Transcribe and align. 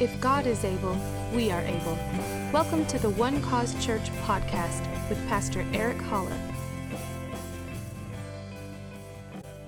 If 0.00 0.20
God 0.20 0.46
is 0.46 0.64
able, 0.64 0.96
we 1.34 1.50
are 1.50 1.60
able. 1.60 1.98
Welcome 2.52 2.86
to 2.86 3.00
the 3.00 3.10
One 3.10 3.42
Cause 3.42 3.74
Church 3.84 4.12
podcast 4.24 4.86
with 5.08 5.18
Pastor 5.26 5.66
Eric 5.72 6.00
Holler. 6.02 6.38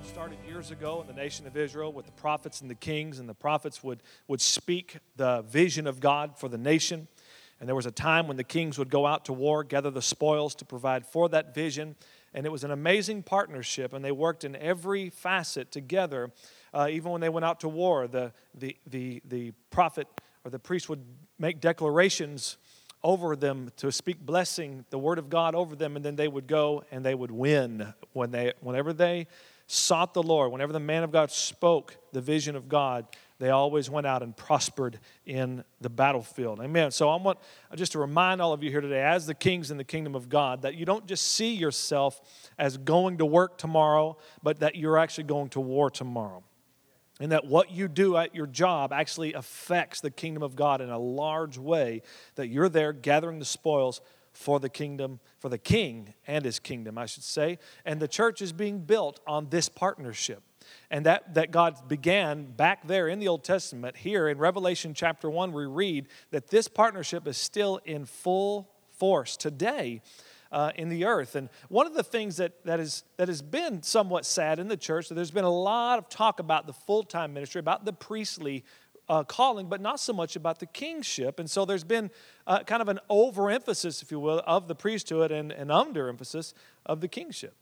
started 0.04 0.38
years 0.46 0.70
ago 0.70 1.00
in 1.00 1.08
the 1.08 1.20
nation 1.20 1.48
of 1.48 1.56
Israel 1.56 1.92
with 1.92 2.06
the 2.06 2.12
prophets 2.12 2.60
and 2.60 2.70
the 2.70 2.76
kings, 2.76 3.18
and 3.18 3.28
the 3.28 3.34
prophets 3.34 3.82
would, 3.82 4.04
would 4.28 4.40
speak 4.40 4.98
the 5.16 5.42
vision 5.48 5.88
of 5.88 5.98
God 5.98 6.38
for 6.38 6.48
the 6.48 6.58
nation. 6.58 7.08
And 7.58 7.68
there 7.68 7.74
was 7.74 7.86
a 7.86 7.90
time 7.90 8.28
when 8.28 8.36
the 8.36 8.44
kings 8.44 8.78
would 8.78 8.88
go 8.88 9.06
out 9.06 9.24
to 9.24 9.32
war, 9.32 9.64
gather 9.64 9.90
the 9.90 10.00
spoils 10.00 10.54
to 10.56 10.64
provide 10.64 11.06
for 11.06 11.28
that 11.30 11.56
vision. 11.56 11.96
And 12.32 12.46
it 12.46 12.52
was 12.52 12.62
an 12.62 12.70
amazing 12.70 13.24
partnership, 13.24 13.92
and 13.92 14.04
they 14.04 14.12
worked 14.12 14.44
in 14.44 14.54
every 14.54 15.10
facet 15.10 15.72
together. 15.72 16.30
Uh, 16.72 16.88
even 16.90 17.10
when 17.10 17.20
they 17.20 17.28
went 17.28 17.44
out 17.44 17.60
to 17.60 17.68
war, 17.68 18.06
the, 18.06 18.32
the, 18.54 18.76
the, 18.86 19.22
the 19.28 19.52
prophet 19.70 20.06
or 20.44 20.50
the 20.50 20.58
priest 20.58 20.88
would 20.88 21.04
make 21.38 21.60
declarations 21.60 22.56
over 23.02 23.34
them 23.34 23.70
to 23.76 23.90
speak 23.90 24.20
blessing, 24.20 24.84
the 24.90 24.98
word 24.98 25.18
of 25.18 25.30
God 25.30 25.54
over 25.54 25.74
them, 25.74 25.96
and 25.96 26.04
then 26.04 26.16
they 26.16 26.28
would 26.28 26.46
go 26.46 26.84
and 26.90 27.04
they 27.04 27.14
would 27.14 27.30
win. 27.30 27.94
When 28.12 28.30
they, 28.30 28.52
whenever 28.60 28.92
they 28.92 29.26
sought 29.66 30.14
the 30.14 30.22
Lord, 30.22 30.52
whenever 30.52 30.72
the 30.72 30.80
man 30.80 31.02
of 31.02 31.12
God 31.12 31.30
spoke 31.30 31.96
the 32.12 32.20
vision 32.20 32.56
of 32.56 32.68
God, 32.68 33.06
they 33.38 33.48
always 33.48 33.88
went 33.88 34.06
out 34.06 34.22
and 34.22 34.36
prospered 34.36 34.98
in 35.24 35.64
the 35.80 35.88
battlefield. 35.88 36.60
Amen. 36.60 36.90
So 36.90 37.08
I 37.08 37.16
want 37.16 37.38
just 37.74 37.92
to 37.92 37.98
remind 37.98 38.42
all 38.42 38.52
of 38.52 38.62
you 38.62 38.70
here 38.70 38.82
today, 38.82 39.02
as 39.02 39.26
the 39.26 39.34
kings 39.34 39.70
in 39.70 39.78
the 39.78 39.84
kingdom 39.84 40.14
of 40.14 40.28
God, 40.28 40.62
that 40.62 40.74
you 40.74 40.84
don't 40.84 41.06
just 41.06 41.32
see 41.32 41.54
yourself 41.54 42.20
as 42.58 42.76
going 42.76 43.18
to 43.18 43.24
work 43.24 43.56
tomorrow, 43.56 44.18
but 44.42 44.60
that 44.60 44.76
you're 44.76 44.98
actually 44.98 45.24
going 45.24 45.48
to 45.50 45.60
war 45.60 45.88
tomorrow. 45.88 46.42
And 47.20 47.32
that 47.32 47.46
what 47.46 47.70
you 47.70 47.86
do 47.86 48.16
at 48.16 48.34
your 48.34 48.46
job 48.46 48.92
actually 48.92 49.34
affects 49.34 50.00
the 50.00 50.10
kingdom 50.10 50.42
of 50.42 50.56
God 50.56 50.80
in 50.80 50.90
a 50.90 50.98
large 50.98 51.58
way, 51.58 52.02
that 52.34 52.48
you're 52.48 52.70
there 52.70 52.92
gathering 52.92 53.38
the 53.38 53.44
spoils 53.44 54.00
for 54.32 54.58
the 54.58 54.68
kingdom, 54.68 55.20
for 55.38 55.48
the 55.48 55.58
king 55.58 56.14
and 56.26 56.44
his 56.44 56.58
kingdom, 56.58 56.96
I 56.96 57.06
should 57.06 57.22
say. 57.22 57.58
And 57.84 58.00
the 58.00 58.08
church 58.08 58.40
is 58.40 58.52
being 58.52 58.80
built 58.80 59.20
on 59.26 59.50
this 59.50 59.68
partnership 59.68 60.42
and 60.90 61.06
that, 61.06 61.34
that 61.34 61.50
God 61.50 61.88
began 61.88 62.44
back 62.44 62.86
there 62.86 63.08
in 63.08 63.18
the 63.18 63.28
Old 63.28 63.44
Testament. 63.44 63.98
Here 63.98 64.28
in 64.28 64.38
Revelation 64.38 64.94
chapter 64.94 65.28
1, 65.28 65.52
we 65.52 65.66
read 65.66 66.08
that 66.30 66.48
this 66.48 66.68
partnership 66.68 67.26
is 67.26 67.36
still 67.36 67.80
in 67.84 68.06
full 68.06 68.70
force 68.92 69.36
today. 69.36 70.02
Uh, 70.52 70.72
in 70.74 70.88
the 70.88 71.04
earth. 71.04 71.36
And 71.36 71.48
one 71.68 71.86
of 71.86 71.94
the 71.94 72.02
things 72.02 72.38
that, 72.38 72.64
that, 72.64 72.80
is, 72.80 73.04
that 73.18 73.28
has 73.28 73.40
been 73.40 73.84
somewhat 73.84 74.26
sad 74.26 74.58
in 74.58 74.66
the 74.66 74.76
church, 74.76 75.08
that 75.08 75.14
there's 75.14 75.30
been 75.30 75.44
a 75.44 75.48
lot 75.48 76.00
of 76.00 76.08
talk 76.08 76.40
about 76.40 76.66
the 76.66 76.72
full 76.72 77.04
time 77.04 77.32
ministry, 77.32 77.60
about 77.60 77.84
the 77.84 77.92
priestly 77.92 78.64
uh, 79.10 79.24
calling, 79.24 79.68
but 79.68 79.80
not 79.80 79.98
so 79.98 80.12
much 80.12 80.36
about 80.36 80.60
the 80.60 80.66
kingship. 80.66 81.40
And 81.40 81.50
so 81.50 81.64
there's 81.64 81.84
been 81.84 82.12
uh, 82.46 82.62
kind 82.62 82.80
of 82.80 82.88
an 82.88 83.00
overemphasis, 83.08 84.02
if 84.02 84.12
you 84.12 84.20
will, 84.20 84.40
of 84.46 84.68
the 84.68 84.74
priesthood 84.74 85.32
and 85.32 85.50
an 85.50 85.68
underemphasis 85.68 86.54
of 86.86 87.00
the 87.00 87.08
kingship. 87.08 87.54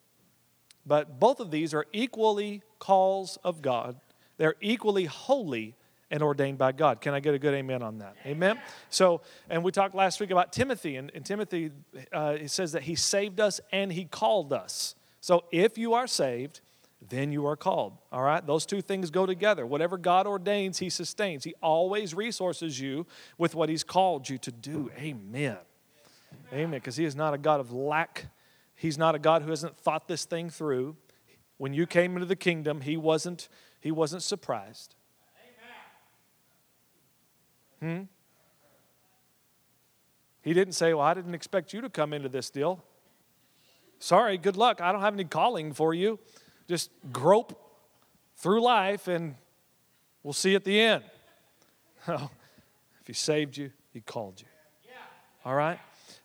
But 0.85 1.19
both 1.19 1.41
of 1.41 1.51
these 1.51 1.73
are 1.73 1.87
equally 1.93 2.63
calls 2.79 3.39
of 3.43 3.63
God. 3.63 3.97
They're 4.37 4.57
equally 4.61 5.07
holy 5.07 5.75
and 6.11 6.23
ordained 6.23 6.59
by 6.59 6.73
God. 6.73 7.01
Can 7.01 7.15
I 7.15 7.21
get 7.21 7.35
a 7.35 7.39
good 7.39 7.55
amen 7.55 7.83
on 7.83 7.99
that? 7.99 8.17
Amen. 8.25 8.59
So, 8.91 9.21
and 9.51 9.63
we 9.63 9.73
talked 9.73 9.95
last 9.95 10.21
week 10.21 10.31
about 10.31 10.53
Timothy, 10.53 10.97
and, 10.97 11.11
and 11.15 11.25
Timothy, 11.25 11.71
uh, 12.13 12.35
he 12.35 12.49
says 12.49 12.73
that 12.73 12.83
he 12.83 12.95
saved 12.95 13.41
us 13.41 13.61
and 13.73 13.93
he 13.93 14.05
called 14.05 14.53
us. 14.53 14.95
So, 15.21 15.45
if 15.51 15.77
you 15.77 15.95
are 15.95 16.07
saved, 16.07 16.61
then 17.09 17.31
you 17.33 17.47
are 17.47 17.57
called. 17.57 17.99
All 18.11 18.23
right? 18.23 18.45
Those 18.45 18.67
two 18.67 18.81
things 18.81 19.11
go 19.11 19.27
together. 19.27 19.67
Whatever 19.67 19.99
God 19.99 20.27
ordains, 20.27 20.79
He 20.79 20.91
sustains. 20.91 21.45
He 21.45 21.55
always 21.63 22.13
resources 22.13 22.81
you 22.81 23.07
with 23.37 23.55
what 23.55 23.69
He's 23.69 23.85
called 23.85 24.29
you 24.29 24.37
to 24.39 24.51
do. 24.51 24.91
Amen. 24.99 25.59
Amen. 26.53 26.71
Because 26.71 26.97
He 26.97 27.05
is 27.05 27.15
not 27.15 27.35
a 27.35 27.39
God 27.39 27.61
of 27.61 27.73
lack 27.73 28.27
He's 28.79 28.97
not 28.97 29.17
a 29.17 29.19
God 29.19 29.43
who 29.43 29.51
hasn't 29.51 29.77
thought 29.77 30.07
this 30.07 30.25
thing 30.25 30.51
through. 30.51 30.97
When 31.57 31.75
you 31.75 31.85
came 31.85 32.15
into 32.15 32.27
the 32.27 32.37
kingdom, 32.37 32.83
he 32.83 32.97
wasn't, 32.97 33.49
he 33.81 33.91
wasn't 33.91 34.23
surprised. 34.23 34.95
Hmm? 37.81 38.03
He 40.43 40.53
didn't 40.55 40.75
say, 40.75 40.95
Well, 40.95 41.05
I 41.05 41.15
didn't 41.15 41.35
expect 41.35 41.73
you 41.73 41.81
to 41.81 41.89
come 41.89 42.13
into 42.13 42.29
this 42.29 42.51
deal. 42.51 42.83
Sorry, 43.99 44.39
good 44.39 44.57
luck. 44.57 44.81
I 44.81 44.93
don't 44.93 45.01
have 45.01 45.15
any 45.15 45.25
calling 45.25 45.73
for 45.73 45.93
you. 45.93 46.19
Just 46.69 46.91
grope 47.13 47.61
through 48.37 48.63
life 48.63 49.09
and 49.09 49.35
we'll 50.23 50.33
see 50.33 50.55
at 50.55 50.65
the 50.65 50.81
end. 50.81 51.05
if 52.09 53.07
he 53.07 53.13
saved 53.13 53.57
you, 53.57 53.73
he 53.93 54.01
called 54.01 54.41
you. 54.41 54.47
All 55.45 55.55
right? 55.55 55.79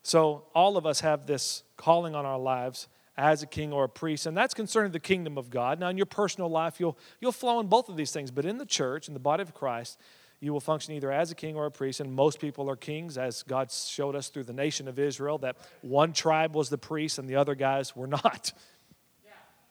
So 0.03 0.43
all 0.53 0.77
of 0.77 0.85
us 0.85 0.99
have 0.99 1.25
this 1.25 1.63
calling 1.77 2.13
on 2.13 2.25
our 2.25 2.37
lives 2.37 2.87
as 3.15 3.43
a 3.43 3.47
king 3.47 3.71
or 3.71 3.85
a 3.85 3.89
priest, 3.89 4.25
and 4.25 4.35
that's 4.35 4.53
concerning 4.53 4.91
the 4.91 4.99
kingdom 4.99 5.37
of 5.37 5.49
God. 5.49 5.79
Now, 5.79 5.89
in 5.89 5.97
your 5.97 6.07
personal 6.07 6.49
life, 6.49 6.79
you'll, 6.79 6.97
you'll 7.21 7.31
flow 7.31 7.59
in 7.59 7.67
both 7.67 7.87
of 7.87 7.95
these 7.95 8.11
things, 8.11 8.31
but 8.31 8.43
in 8.43 8.57
the 8.57 8.65
church, 8.65 9.07
in 9.07 9.13
the 9.13 9.19
body 9.19 9.43
of 9.43 9.53
Christ, 9.53 9.99
you 10.43 10.51
will 10.51 10.59
function 10.59 10.93
either 10.93 11.11
as 11.11 11.31
a 11.31 11.35
king 11.35 11.55
or 11.55 11.65
a 11.65 11.71
priest, 11.71 12.01
and 12.01 12.13
most 12.13 12.39
people 12.39 12.69
are 12.69 12.75
kings, 12.75 13.17
as 13.17 13.43
God 13.43 13.71
showed 13.71 14.13
us 14.13 14.27
through 14.27 14.43
the 14.43 14.53
nation 14.53 14.89
of 14.89 14.99
Israel, 14.99 15.37
that 15.39 15.55
one 15.81 16.11
tribe 16.11 16.53
was 16.53 16.69
the 16.69 16.77
priest 16.77 17.17
and 17.17 17.29
the 17.29 17.37
other 17.37 17.55
guys 17.55 17.95
were 17.95 18.07
not. 18.07 18.51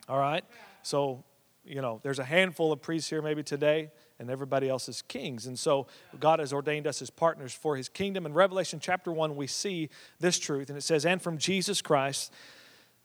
All 0.09 0.17
right? 0.17 0.43
So, 0.81 1.23
you 1.63 1.81
know, 1.81 1.99
there's 2.01 2.19
a 2.19 2.23
handful 2.23 2.71
of 2.71 2.81
priests 2.81 3.09
here 3.09 3.21
maybe 3.21 3.43
today 3.43 3.91
and 4.19 4.31
everybody 4.31 4.67
else 4.67 4.89
is 4.89 5.03
kings. 5.03 5.45
And 5.45 5.57
so 5.57 5.87
God 6.19 6.39
has 6.39 6.51
ordained 6.51 6.87
us 6.87 7.01
as 7.01 7.09
partners 7.09 7.53
for 7.53 7.77
his 7.77 7.87
kingdom. 7.87 8.25
In 8.25 8.33
Revelation 8.33 8.79
chapter 8.81 9.11
1, 9.11 9.35
we 9.35 9.47
see 9.47 9.89
this 10.19 10.39
truth, 10.39 10.69
and 10.69 10.77
it 10.77 10.81
says, 10.81 11.05
And 11.05 11.21
from 11.21 11.37
Jesus 11.37 11.81
Christ, 11.81 12.33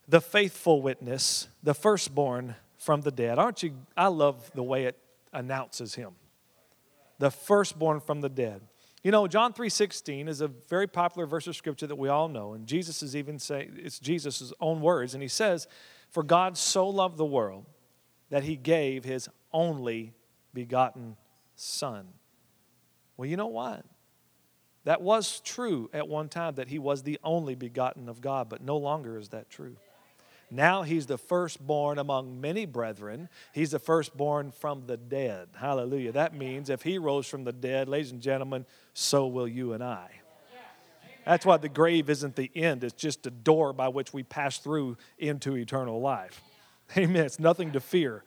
the 0.09 0.21
faithful 0.21 0.81
witness, 0.81 1.49
the 1.63 1.75
firstborn 1.75 2.55
from 2.79 3.03
the 3.03 3.11
dead. 3.11 3.39
Aren't 3.39 3.63
you? 3.63 3.75
I 3.97 4.07
love 4.07 4.51
the 4.55 4.63
way 4.63 4.85
it 4.85 4.97
announces 5.33 5.95
him. 5.95 6.13
The 7.19 7.31
firstborn 7.31 8.01
from 8.01 8.21
the 8.21 8.29
dead. 8.29 8.63
You 9.03 9.13
know, 9.13 9.27
John 9.29 9.53
3:16 9.53 10.29
is 10.29 10.41
a 10.41 10.49
very 10.49 10.87
popular 10.87 11.27
verse 11.27 11.47
of 11.47 11.57
scripture 11.57 11.87
that 11.87 11.97
we 11.97 12.09
all 12.09 12.29
know, 12.29 12.53
and 12.53 12.67
Jesus 12.67 13.03
is 13.03 13.15
even 13.15 13.39
saying 13.39 13.77
it's 13.77 13.99
Jesus' 13.99 14.53
own 14.61 14.81
words, 14.81 15.15
and 15.15 15.23
he 15.23 15.29
says, 15.29 15.67
For 16.11 16.23
God 16.23 16.59
so 16.59 16.89
loved 16.89 17.17
the 17.17 17.25
world 17.25 17.67
that 18.31 18.43
he 18.43 18.57
gave 18.57 19.05
his 19.05 19.29
only 19.53 20.15
begotten 20.53 21.17
Son. 21.55 22.09
Well, 23.17 23.29
you 23.29 23.37
know 23.37 23.47
what? 23.47 23.85
That 24.85 25.03
was 25.03 25.41
true 25.41 25.91
at 25.93 26.09
one 26.09 26.29
time 26.29 26.55
that 26.55 26.69
he 26.69 26.79
was 26.79 27.03
the 27.03 27.19
only 27.23 27.55
begotten 27.55 28.09
of 28.09 28.21
God, 28.21 28.49
but 28.49 28.63
no 28.63 28.77
longer 28.77 29.19
is 29.19 29.31
that 29.31 29.51
true. 29.51 29.77
Now 30.51 30.83
he's 30.83 31.07
the 31.07 31.19
firstborn 31.19 31.99
among 31.99 32.41
many 32.41 32.65
brethren. 32.65 33.29
He's 33.53 33.73
the 33.73 33.79
firstborn 33.79 34.51
from 34.51 34.87
the 34.87 34.97
dead. 34.97 35.49
Hallelujah. 35.57 36.13
That 36.13 36.35
means 36.35 36.71
if 36.71 36.83
he 36.83 36.97
rose 36.99 37.27
from 37.27 37.45
the 37.45 37.53
dead, 37.53 37.89
ladies 37.89 38.13
and 38.13 38.23
gentlemen, 38.23 38.65
so 38.95 39.27
will 39.27 39.49
you 39.49 39.75
and 39.75 39.85
I. 39.85 40.09
That's 41.27 41.45
why 41.45 41.59
the 41.59 41.69
grave 41.69 42.09
isn't 42.09 42.37
the 42.37 42.51
end, 42.55 42.83
it's 42.83 42.95
just 42.95 43.27
a 43.27 43.31
door 43.31 43.75
by 43.75 43.89
which 43.89 44.15
we 44.15 44.23
pass 44.23 44.59
through 44.59 44.97
into 45.19 45.57
eternal 45.57 46.01
life. 46.01 46.41
Amen. 46.97 47.27
It's 47.27 47.39
nothing 47.39 47.73
to 47.73 47.81
fear. 47.81 48.25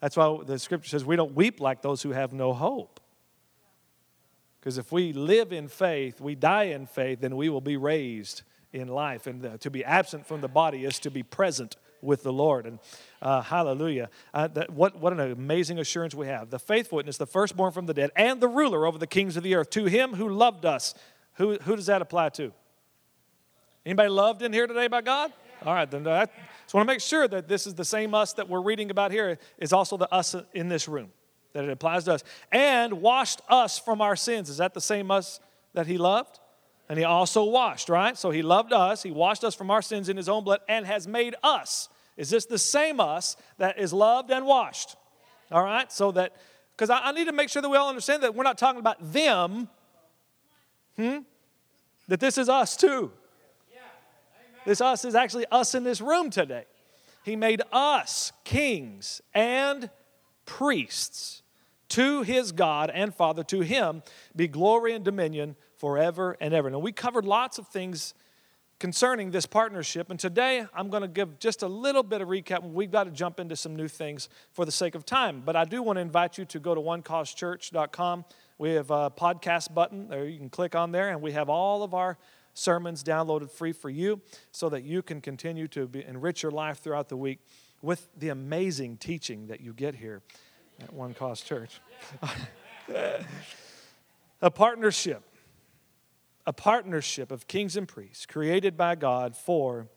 That's 0.00 0.16
why 0.16 0.36
the 0.44 0.58
scripture 0.58 0.88
says 0.88 1.04
we 1.04 1.14
don't 1.14 1.34
weep 1.36 1.60
like 1.60 1.80
those 1.80 2.02
who 2.02 2.10
have 2.10 2.32
no 2.32 2.52
hope. 2.52 2.98
Because 4.58 4.78
if 4.78 4.90
we 4.90 5.12
live 5.12 5.52
in 5.52 5.68
faith, 5.68 6.20
we 6.20 6.34
die 6.34 6.64
in 6.64 6.86
faith, 6.86 7.20
then 7.20 7.36
we 7.36 7.48
will 7.48 7.60
be 7.60 7.76
raised 7.76 8.42
in 8.72 8.88
life. 8.88 9.26
And 9.26 9.42
the, 9.42 9.58
to 9.58 9.70
be 9.70 9.84
absent 9.84 10.26
from 10.26 10.40
the 10.40 10.48
body 10.48 10.84
is 10.84 10.98
to 11.00 11.10
be 11.10 11.22
present 11.22 11.76
with 12.00 12.22
the 12.22 12.32
Lord. 12.32 12.66
And 12.66 12.78
uh, 13.20 13.42
hallelujah. 13.42 14.10
Uh, 14.34 14.48
that, 14.48 14.70
what, 14.70 14.98
what 14.98 15.12
an 15.12 15.20
amazing 15.20 15.78
assurance 15.78 16.14
we 16.14 16.26
have. 16.26 16.50
The 16.50 16.58
faithful 16.58 16.96
witness, 16.96 17.16
the 17.16 17.26
firstborn 17.26 17.72
from 17.72 17.86
the 17.86 17.94
dead, 17.94 18.10
and 18.16 18.40
the 18.40 18.48
ruler 18.48 18.86
over 18.86 18.98
the 18.98 19.06
kings 19.06 19.36
of 19.36 19.42
the 19.42 19.54
earth. 19.54 19.70
To 19.70 19.84
him 19.86 20.14
who 20.14 20.28
loved 20.28 20.66
us. 20.66 20.94
Who, 21.34 21.58
who 21.58 21.76
does 21.76 21.86
that 21.86 22.02
apply 22.02 22.30
to? 22.30 22.52
Anybody 23.86 24.08
loved 24.10 24.42
in 24.42 24.52
here 24.52 24.66
today 24.66 24.88
by 24.88 25.00
God? 25.00 25.32
All 25.64 25.74
right, 25.74 25.90
then 25.90 26.06
I 26.06 26.26
just 26.26 26.74
want 26.74 26.86
to 26.86 26.92
make 26.92 27.00
sure 27.00 27.28
that 27.28 27.48
this 27.48 27.66
is 27.66 27.74
the 27.74 27.84
same 27.84 28.14
us 28.14 28.32
that 28.34 28.48
we're 28.48 28.60
reading 28.60 28.90
about 28.90 29.12
here 29.12 29.38
is 29.58 29.72
also 29.72 29.96
the 29.96 30.12
us 30.12 30.34
in 30.52 30.68
this 30.68 30.88
room, 30.88 31.10
that 31.52 31.64
it 31.64 31.70
applies 31.70 32.04
to 32.04 32.14
us. 32.14 32.24
And 32.50 33.00
washed 33.00 33.40
us 33.48 33.78
from 33.78 34.00
our 34.00 34.16
sins. 34.16 34.50
Is 34.50 34.56
that 34.56 34.74
the 34.74 34.80
same 34.80 35.10
us 35.10 35.40
that 35.74 35.86
he 35.86 35.98
loved? 35.98 36.40
And 36.92 36.98
he 36.98 37.06
also 37.06 37.44
washed, 37.44 37.88
right? 37.88 38.18
So 38.18 38.30
he 38.30 38.42
loved 38.42 38.70
us, 38.74 39.02
he 39.02 39.12
washed 39.12 39.44
us 39.44 39.54
from 39.54 39.70
our 39.70 39.80
sins 39.80 40.10
in 40.10 40.18
his 40.18 40.28
own 40.28 40.44
blood, 40.44 40.60
and 40.68 40.84
has 40.84 41.08
made 41.08 41.34
us. 41.42 41.88
Is 42.18 42.28
this 42.28 42.44
the 42.44 42.58
same 42.58 43.00
us 43.00 43.34
that 43.56 43.78
is 43.78 43.94
loved 43.94 44.30
and 44.30 44.44
washed? 44.44 44.96
All 45.50 45.64
right, 45.64 45.90
so 45.90 46.12
that, 46.12 46.36
because 46.76 46.90
I, 46.90 46.98
I 47.04 47.12
need 47.12 47.28
to 47.28 47.32
make 47.32 47.48
sure 47.48 47.62
that 47.62 47.68
we 47.70 47.78
all 47.78 47.88
understand 47.88 48.22
that 48.24 48.34
we're 48.34 48.44
not 48.44 48.58
talking 48.58 48.78
about 48.78 49.10
them, 49.10 49.70
hmm? 50.96 51.20
That 52.08 52.20
this 52.20 52.36
is 52.36 52.50
us 52.50 52.76
too. 52.76 53.10
This 54.66 54.82
us 54.82 55.06
is 55.06 55.14
actually 55.14 55.46
us 55.50 55.74
in 55.74 55.84
this 55.84 56.02
room 56.02 56.28
today. 56.28 56.66
He 57.24 57.36
made 57.36 57.62
us 57.72 58.32
kings 58.44 59.22
and 59.32 59.88
priests 60.44 61.42
to 61.88 62.20
his 62.20 62.52
God 62.52 62.90
and 62.92 63.14
Father. 63.14 63.42
To 63.44 63.60
him 63.60 64.02
be 64.36 64.46
glory 64.46 64.92
and 64.92 65.02
dominion 65.02 65.56
forever 65.82 66.36
and 66.40 66.54
ever. 66.54 66.70
Now, 66.70 66.78
we 66.78 66.92
covered 66.92 67.24
lots 67.24 67.58
of 67.58 67.66
things 67.66 68.14
concerning 68.78 69.32
this 69.32 69.46
partnership, 69.46 70.10
and 70.10 70.20
today 70.20 70.64
I'm 70.72 70.90
going 70.90 71.02
to 71.02 71.08
give 71.08 71.40
just 71.40 71.64
a 71.64 71.66
little 71.66 72.04
bit 72.04 72.20
of 72.20 72.28
recap. 72.28 72.62
We've 72.62 72.92
got 72.92 73.04
to 73.04 73.10
jump 73.10 73.40
into 73.40 73.56
some 73.56 73.74
new 73.74 73.88
things 73.88 74.28
for 74.52 74.64
the 74.64 74.70
sake 74.70 74.94
of 74.94 75.04
time, 75.04 75.42
but 75.44 75.56
I 75.56 75.64
do 75.64 75.82
want 75.82 75.96
to 75.96 76.00
invite 76.00 76.38
you 76.38 76.44
to 76.44 76.60
go 76.60 76.72
to 76.76 76.80
onecausechurch.com. 76.80 78.24
We 78.58 78.70
have 78.74 78.92
a 78.92 79.10
podcast 79.10 79.74
button 79.74 80.06
there, 80.06 80.24
you 80.24 80.38
can 80.38 80.50
click 80.50 80.76
on 80.76 80.92
there, 80.92 81.10
and 81.10 81.20
we 81.20 81.32
have 81.32 81.48
all 81.48 81.82
of 81.82 81.94
our 81.94 82.16
sermons 82.54 83.02
downloaded 83.02 83.50
free 83.50 83.72
for 83.72 83.90
you 83.90 84.20
so 84.52 84.68
that 84.68 84.84
you 84.84 85.02
can 85.02 85.20
continue 85.20 85.66
to 85.66 85.88
be, 85.88 86.04
enrich 86.04 86.44
your 86.44 86.52
life 86.52 86.78
throughout 86.78 87.08
the 87.08 87.16
week 87.16 87.40
with 87.82 88.08
the 88.16 88.28
amazing 88.28 88.98
teaching 88.98 89.48
that 89.48 89.60
you 89.60 89.72
get 89.72 89.96
here 89.96 90.22
at 90.80 90.92
One 90.92 91.12
Cause 91.12 91.40
Church. 91.40 91.80
a 94.42 94.50
partnership, 94.50 95.24
a 96.46 96.52
partnership 96.52 97.30
of 97.30 97.46
kings 97.46 97.76
and 97.76 97.86
priests 97.86 98.26
created 98.26 98.76
by 98.76 98.94
God 98.94 99.36
for 99.36 99.88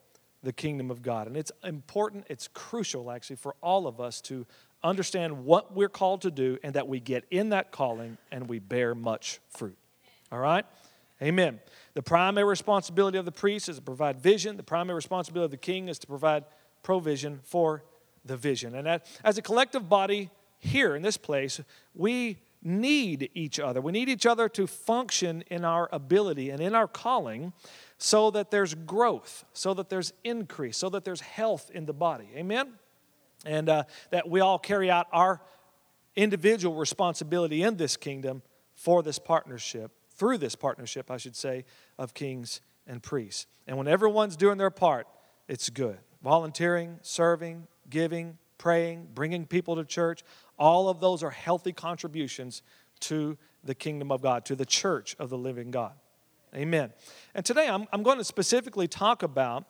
the 0.44 0.54
kingdom 0.54 0.92
of 0.92 1.02
God. 1.02 1.28
And 1.28 1.36
it's 1.36 1.52
important, 1.64 2.26
it's 2.30 2.48
crucial 2.48 3.12
actually 3.12 3.38
for 3.38 3.56
all 3.62 3.88
of 3.88 4.00
us 4.00 4.22
to 4.22 4.46
understand 4.84 5.46
what 5.46 5.76
we're 5.76 5.90
called 5.90 6.22
to 6.22 6.32
do 6.32 6.60
and 6.64 6.76
that 6.76 6.88
we 6.88 7.00
get 7.00 7.26
in 7.32 7.50
that 7.50 7.72
calling 7.72 8.18
and 8.32 8.48
we 8.48 8.60
bear 8.60 8.94
much 8.94 9.40
fruit. 9.50 9.78
All 10.32 10.40
right? 10.40 10.66
Amen. 11.22 11.60
The 11.96 12.04
primary 12.04 12.46
responsibility 12.46 13.18
of 13.18 13.26
the 13.26 13.32
priest 13.32 13.70
is 13.70 13.78
to 13.78 13.82
provide 13.82 14.22
vision, 14.22 14.58
the 14.58 14.64
primary 14.64 14.96
responsibility 14.96 15.46
of 15.46 15.52
the 15.52 15.58
king 15.58 15.88
is 15.88 15.98
to 16.00 16.08
provide 16.08 16.46
provision 16.84 17.40
for 17.44 17.84
the 18.24 18.38
vision. 18.38 18.76
And 18.76 19.02
as 19.24 19.38
a 19.38 19.42
collective 19.42 19.90
body 19.90 20.30
here 20.60 20.96
in 20.96 21.02
this 21.02 21.18
place, 21.18 21.60
we 21.96 22.38
need 22.66 23.30
each 23.34 23.60
other. 23.60 23.80
We 23.80 23.92
need 23.92 24.10
each 24.10 24.26
other 24.26 24.50
to 24.50 24.68
function 24.68 25.44
in 25.52 25.64
our 25.64 25.88
ability 25.92 26.50
and 26.50 26.60
in 26.60 26.74
our 26.76 26.88
calling 26.88 27.54
so 27.98 28.32
that 28.32 28.52
there's 28.52 28.74
growth, 28.74 29.46
so 29.54 29.74
that 29.76 29.90
there's 29.90 30.12
increase, 30.24 30.78
so 30.78 30.90
that 30.90 31.06
there's 31.06 31.22
health 31.22 31.72
in 31.74 31.86
the 31.86 31.94
body. 31.94 32.28
Amen? 32.36 32.74
And 33.46 33.70
uh, 33.70 33.84
that 34.10 34.28
we 34.28 34.40
all 34.40 34.58
carry 34.58 34.90
out 34.90 35.08
our 35.14 35.42
individual 36.16 36.76
responsibility 36.76 37.62
in 37.62 37.78
this 37.78 37.96
kingdom 37.96 38.42
for 38.74 39.04
this 39.04 39.20
partnership 39.20 39.92
through 40.16 40.38
this 40.38 40.56
partnership, 40.56 41.12
I 41.12 41.18
should 41.18 41.36
say, 41.36 41.66
of 41.98 42.14
kings 42.14 42.62
and 42.88 43.04
priests. 43.04 43.48
And 43.68 43.78
when 43.78 43.88
everyone's 43.88 44.36
doing 44.36 44.58
their 44.58 44.72
part, 44.72 45.08
it's 45.48 45.70
good. 45.70 45.98
Volunteering, 46.24 47.00
serving, 47.02 47.68
giving, 47.90 48.38
praying, 48.58 49.10
bringing 49.14 49.46
people 49.46 49.76
to 49.76 49.86
church, 49.86 50.24
all 50.58 50.90
of 50.90 51.00
those 51.00 51.24
are 51.24 51.32
healthy 51.32 51.74
contributions 51.74 52.62
to 53.02 53.38
the 53.64 53.76
kingdom 53.76 54.12
of 54.12 54.22
God, 54.22 54.46
to 54.46 54.56
the 54.56 54.66
church 54.66 55.16
of 55.20 55.30
the 55.30 55.38
living 55.38 55.72
God. 55.72 55.94
Amen. 56.56 56.94
And 57.34 57.46
today 57.46 57.68
I'm, 57.68 57.88
I'm 57.92 58.04
going 58.04 58.18
to 58.18 58.24
specifically 58.24 58.88
talk 58.88 59.24
about 59.24 59.66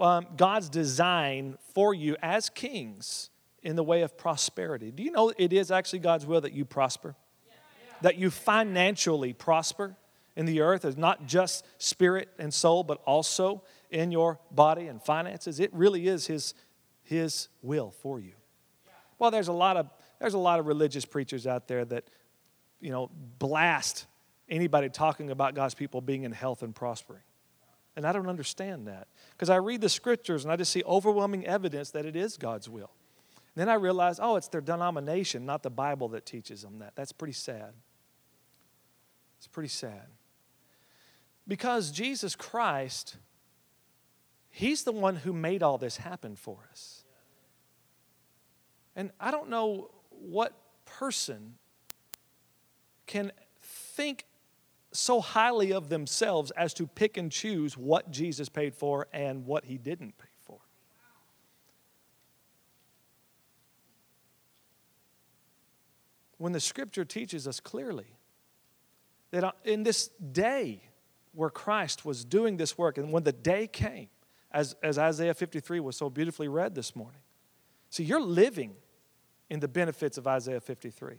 um, 0.00 0.26
God's 0.36 0.68
design 0.68 1.58
for 1.74 1.94
you 1.94 2.16
as 2.22 2.48
kings 2.48 3.30
in 3.62 3.76
the 3.76 3.84
way 3.84 4.02
of 4.02 4.16
prosperity. 4.16 4.90
Do 4.90 5.02
you 5.02 5.10
know 5.10 5.32
it 5.36 5.52
is 5.52 5.70
actually 5.70 6.00
God's 6.00 6.26
will 6.26 6.40
that 6.40 6.52
you 6.52 6.64
prosper? 6.64 7.14
that 8.02 8.16
you 8.16 8.30
financially 8.30 9.32
prosper 9.32 9.96
in 10.36 10.46
the 10.46 10.60
earth 10.60 10.84
is 10.84 10.96
not 10.96 11.26
just 11.26 11.64
spirit 11.78 12.28
and 12.38 12.52
soul, 12.52 12.82
but 12.84 13.00
also 13.06 13.62
in 13.90 14.10
your 14.10 14.38
body 14.50 14.86
and 14.86 15.02
finances. 15.02 15.60
It 15.60 15.72
really 15.72 16.08
is 16.08 16.26
His, 16.26 16.54
his 17.02 17.48
will 17.62 17.90
for 17.90 18.20
you. 18.20 18.32
Well, 19.18 19.30
there's 19.30 19.48
a 19.48 19.52
lot 19.52 19.76
of 19.76 19.90
there's 20.22 20.34
a 20.34 20.38
lot 20.38 20.60
of 20.60 20.66
religious 20.66 21.04
preachers 21.04 21.48
out 21.48 21.66
there 21.66 21.84
that, 21.84 22.04
you 22.80 22.90
know, 22.90 23.10
blast 23.40 24.06
anybody 24.48 24.88
talking 24.88 25.30
about 25.30 25.54
God's 25.54 25.74
people 25.74 26.00
being 26.00 26.22
in 26.22 26.30
health 26.30 26.62
and 26.62 26.72
prospering. 26.72 27.22
And 27.96 28.06
I 28.06 28.12
don't 28.12 28.28
understand 28.28 28.86
that. 28.86 29.08
Because 29.32 29.50
I 29.50 29.56
read 29.56 29.80
the 29.80 29.88
scriptures 29.88 30.44
and 30.44 30.52
I 30.52 30.56
just 30.56 30.70
see 30.70 30.84
overwhelming 30.84 31.44
evidence 31.44 31.90
that 31.90 32.06
it 32.06 32.14
is 32.14 32.36
God's 32.36 32.68
will. 32.68 32.92
And 33.54 33.60
then 33.60 33.68
I 33.68 33.74
realize, 33.74 34.20
oh, 34.22 34.36
it's 34.36 34.46
their 34.48 34.60
denomination, 34.60 35.44
not 35.44 35.64
the 35.64 35.70
Bible 35.70 36.08
that 36.10 36.24
teaches 36.24 36.62
them 36.62 36.78
that. 36.78 36.92
That's 36.94 37.12
pretty 37.12 37.34
sad. 37.34 37.74
It's 39.38 39.48
pretty 39.48 39.68
sad. 39.68 40.06
Because 41.48 41.90
Jesus 41.90 42.36
Christ, 42.36 43.16
He's 44.54 44.84
the 44.84 44.92
one 44.92 45.16
who 45.16 45.32
made 45.32 45.62
all 45.62 45.78
this 45.78 45.96
happen 45.96 46.36
for 46.36 46.58
us. 46.70 47.04
And 48.94 49.10
I 49.18 49.30
don't 49.30 49.48
know 49.48 49.90
what 50.10 50.52
person 50.84 51.54
can 53.06 53.32
think 53.62 54.26
so 54.92 55.22
highly 55.22 55.72
of 55.72 55.88
themselves 55.88 56.50
as 56.50 56.74
to 56.74 56.86
pick 56.86 57.16
and 57.16 57.32
choose 57.32 57.78
what 57.78 58.10
Jesus 58.10 58.50
paid 58.50 58.74
for 58.74 59.06
and 59.10 59.46
what 59.46 59.64
he 59.64 59.78
didn't 59.78 60.18
pay 60.18 60.28
for. 60.42 60.58
When 66.36 66.52
the 66.52 66.60
scripture 66.60 67.06
teaches 67.06 67.48
us 67.48 67.58
clearly 67.58 68.18
that 69.30 69.56
in 69.64 69.82
this 69.82 70.08
day 70.08 70.82
where 71.32 71.48
Christ 71.48 72.04
was 72.04 72.26
doing 72.26 72.58
this 72.58 72.76
work, 72.76 72.98
and 72.98 73.10
when 73.10 73.22
the 73.22 73.32
day 73.32 73.66
came, 73.66 74.08
as, 74.52 74.76
as 74.82 74.98
Isaiah 74.98 75.34
53 75.34 75.80
was 75.80 75.96
so 75.96 76.10
beautifully 76.10 76.48
read 76.48 76.74
this 76.74 76.94
morning. 76.94 77.20
See, 77.90 78.04
you're 78.04 78.20
living 78.20 78.74
in 79.50 79.60
the 79.60 79.68
benefits 79.68 80.18
of 80.18 80.26
Isaiah 80.26 80.60
53. 80.60 81.16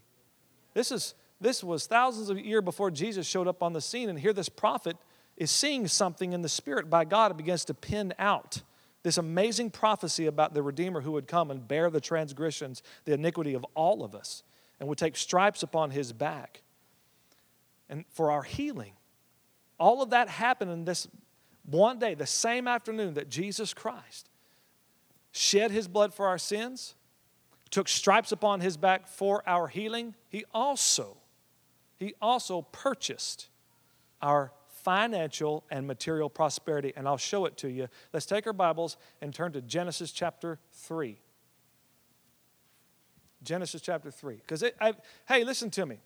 This, 0.74 0.92
is, 0.92 1.14
this 1.40 1.64
was 1.64 1.86
thousands 1.86 2.30
of 2.30 2.40
years 2.40 2.64
before 2.64 2.90
Jesus 2.90 3.28
showed 3.28 3.48
up 3.48 3.62
on 3.62 3.74
the 3.74 3.82
scene, 3.82 4.10
and 4.10 4.20
here 4.20 4.34
this 4.34 4.50
prophet 4.50 4.98
is 5.38 5.52
seeing 5.52 5.88
something 5.88 6.34
in 6.34 6.42
the 6.42 6.50
Spirit 6.50 6.90
by 6.90 7.06
God 7.06 7.32
and 7.32 7.38
begins 7.38 7.66
to 7.66 7.74
pin 7.74 8.14
out 8.18 8.62
this 9.04 9.18
amazing 9.18 9.70
prophecy 9.70 10.28
about 10.28 10.54
the 10.54 10.64
Redeemer 10.64 11.02
who 11.02 11.12
would 11.12 11.28
come 11.28 11.52
and 11.52 11.68
bear 11.68 11.90
the 11.90 12.00
transgressions, 12.00 12.82
the 13.04 13.14
iniquity 13.14 13.54
of 13.54 13.66
all 13.76 14.04
of 14.04 14.16
us, 14.16 14.44
and 14.80 14.88
would 14.88 14.98
take 14.98 15.18
stripes 15.18 15.62
upon 15.62 15.92
his 15.92 16.14
back 16.14 16.62
and 17.90 18.06
for 18.10 18.32
our 18.32 18.44
healing. 18.44 18.94
All 19.78 20.02
of 20.02 20.12
that 20.12 20.30
happened 20.30 20.72
in 20.72 20.86
this 20.86 21.08
one 21.66 22.00
day, 22.00 22.14
the 22.14 22.26
same 22.26 22.68
afternoon 22.68 23.14
that 23.14 23.30
Jesus 23.30 23.74
Christ 23.74 24.30
shed 25.32 25.72
his 25.72 25.88
blood 25.88 26.14
for 26.14 26.28
our 26.28 26.38
sins, 26.38 26.96
took 27.72 27.88
stripes 27.88 28.32
upon 28.32 28.62
his 28.62 28.78
back 28.78 29.08
for 29.08 29.42
our 29.48 29.68
healing. 29.68 30.14
He 30.30 30.44
also, 30.54 31.18
he 31.98 32.14
also 32.22 32.62
purchased 32.62 33.50
our 34.22 34.52
financial 34.84 35.64
and 35.72 35.88
material 35.88 36.30
prosperity, 36.30 36.92
and 36.96 37.08
I'll 37.08 37.18
show 37.18 37.46
it 37.46 37.56
to 37.58 37.70
you. 37.70 37.88
Let's 38.12 38.26
take 38.26 38.46
our 38.46 38.54
Bibles 38.54 38.98
and 39.22 39.34
turn 39.34 39.54
to 39.54 39.62
Genesis 39.62 40.12
chapter 40.12 40.60
3. 40.74 41.20
Genesis 43.42 43.82
chapter 43.82 44.12
3. 44.12 44.36
Because, 44.36 44.64
hey, 45.28 45.44
listen 45.44 45.70
to 45.72 45.86
me. 45.86 46.00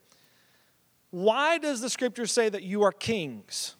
Why 1.09 1.57
does 1.57 1.81
the 1.81 1.89
scripture 1.89 2.27
say 2.27 2.49
that 2.49 2.63
you 2.63 2.83
are 2.83 2.91
kings? 2.91 3.75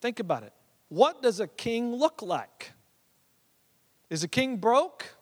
Think 0.00 0.20
about 0.20 0.42
it. 0.42 0.52
What 0.88 1.22
does 1.22 1.40
a 1.40 1.46
king 1.46 1.94
look 1.94 2.22
like? 2.22 2.72
Is 4.10 4.22
a 4.22 4.28
king 4.28 4.56
broke? 4.56 5.14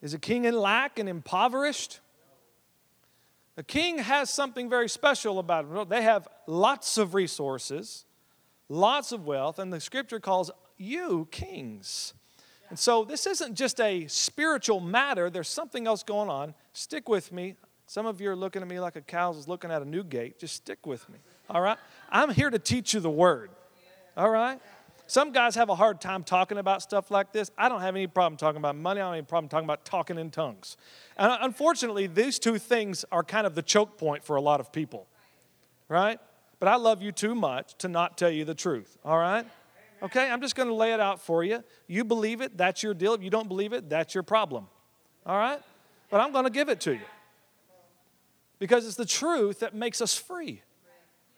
Is 0.00 0.14
a 0.14 0.18
king 0.18 0.44
in 0.44 0.54
lack 0.54 0.98
and 0.98 1.08
impoverished? 1.08 2.00
A 3.56 3.62
king 3.62 3.98
has 3.98 4.30
something 4.30 4.70
very 4.70 4.88
special 4.88 5.38
about 5.38 5.66
him. 5.66 5.88
They 5.88 6.02
have 6.02 6.26
lots 6.46 6.98
of 6.98 7.14
resources, 7.14 8.06
lots 8.68 9.12
of 9.12 9.26
wealth, 9.26 9.58
and 9.58 9.72
the 9.72 9.80
scripture 9.80 10.20
calls 10.20 10.50
you 10.78 11.28
kings. 11.30 12.14
And 12.70 12.78
so 12.78 13.04
this 13.04 13.26
isn't 13.26 13.54
just 13.54 13.80
a 13.80 14.06
spiritual 14.06 14.80
matter, 14.80 15.28
there's 15.28 15.48
something 15.48 15.86
else 15.86 16.02
going 16.02 16.30
on. 16.30 16.54
Stick 16.72 17.08
with 17.08 17.30
me. 17.30 17.56
Some 17.86 18.06
of 18.06 18.20
you 18.20 18.30
are 18.30 18.36
looking 18.36 18.62
at 18.62 18.68
me 18.68 18.80
like 18.80 18.96
a 18.96 19.02
cow 19.02 19.30
is 19.32 19.46
looking 19.46 19.70
at 19.70 19.82
a 19.82 19.84
new 19.84 20.02
gate. 20.02 20.38
Just 20.38 20.54
stick 20.56 20.86
with 20.86 21.06
me. 21.10 21.18
All 21.50 21.60
right? 21.60 21.78
I'm 22.10 22.30
here 22.30 22.50
to 22.50 22.58
teach 22.58 22.94
you 22.94 23.00
the 23.00 23.10
word. 23.10 23.50
All 24.16 24.30
right? 24.30 24.60
Some 25.06 25.32
guys 25.32 25.54
have 25.56 25.68
a 25.68 25.74
hard 25.74 26.00
time 26.00 26.24
talking 26.24 26.56
about 26.56 26.80
stuff 26.80 27.10
like 27.10 27.32
this. 27.32 27.50
I 27.58 27.68
don't 27.68 27.82
have 27.82 27.94
any 27.94 28.06
problem 28.06 28.38
talking 28.38 28.58
about 28.58 28.76
money. 28.76 29.00
I 29.00 29.04
don't 29.04 29.12
have 29.12 29.18
any 29.18 29.26
problem 29.26 29.48
talking 29.48 29.66
about 29.66 29.84
talking 29.84 30.18
in 30.18 30.30
tongues. 30.30 30.76
And 31.18 31.36
unfortunately, 31.42 32.06
these 32.06 32.38
two 32.38 32.58
things 32.58 33.04
are 33.12 33.22
kind 33.22 33.46
of 33.46 33.54
the 33.54 33.62
choke 33.62 33.98
point 33.98 34.24
for 34.24 34.36
a 34.36 34.40
lot 34.40 34.60
of 34.60 34.72
people. 34.72 35.06
Right? 35.88 36.18
But 36.58 36.68
I 36.68 36.76
love 36.76 37.02
you 37.02 37.12
too 37.12 37.34
much 37.34 37.76
to 37.78 37.88
not 37.88 38.16
tell 38.16 38.30
you 38.30 38.44
the 38.44 38.54
truth. 38.54 38.96
All 39.04 39.18
right? 39.18 39.44
Okay, 40.02 40.30
I'm 40.30 40.40
just 40.40 40.54
going 40.54 40.68
to 40.68 40.74
lay 40.74 40.92
it 40.92 41.00
out 41.00 41.20
for 41.20 41.44
you. 41.44 41.62
You 41.86 42.04
believe 42.04 42.40
it, 42.40 42.56
that's 42.56 42.82
your 42.82 42.94
deal. 42.94 43.14
If 43.14 43.22
you 43.22 43.30
don't 43.30 43.48
believe 43.48 43.72
it, 43.72 43.88
that's 43.90 44.14
your 44.14 44.22
problem. 44.22 44.66
All 45.26 45.36
right? 45.36 45.60
But 46.10 46.20
I'm 46.20 46.32
going 46.32 46.44
to 46.44 46.50
give 46.50 46.68
it 46.68 46.80
to 46.82 46.92
you. 46.92 47.06
Because 48.58 48.86
it's 48.86 48.96
the 48.96 49.04
truth 49.04 49.60
that 49.60 49.74
makes 49.74 50.00
us 50.00 50.16
free. 50.16 50.62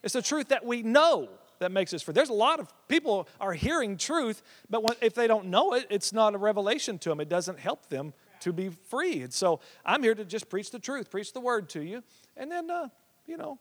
It's 0.04 0.12
the 0.12 0.22
truth 0.22 0.48
that 0.48 0.64
we 0.64 0.82
know 0.82 1.30
that 1.60 1.72
makes 1.72 1.94
us 1.94 2.02
free. 2.02 2.12
There's 2.12 2.28
a 2.28 2.34
lot 2.34 2.60
of 2.60 2.72
people 2.88 3.26
are 3.40 3.54
hearing 3.54 3.96
truth, 3.96 4.42
but 4.68 4.98
if 5.00 5.14
they 5.14 5.26
don't 5.26 5.46
know 5.46 5.72
it, 5.72 5.86
it's 5.88 6.12
not 6.12 6.34
a 6.34 6.38
revelation 6.38 6.98
to 7.00 7.08
them. 7.08 7.20
It 7.20 7.30
doesn't 7.30 7.58
help 7.58 7.88
them 7.88 8.12
to 8.40 8.52
be 8.52 8.68
free. 8.68 9.22
And 9.22 9.32
so 9.32 9.60
I'm 9.84 10.02
here 10.02 10.14
to 10.14 10.24
just 10.24 10.50
preach 10.50 10.70
the 10.70 10.78
truth, 10.78 11.10
preach 11.10 11.32
the 11.32 11.40
word 11.40 11.70
to 11.70 11.82
you, 11.82 12.02
and 12.36 12.52
then, 12.52 12.70
uh, 12.70 12.88
you 13.26 13.38
know, 13.38 13.58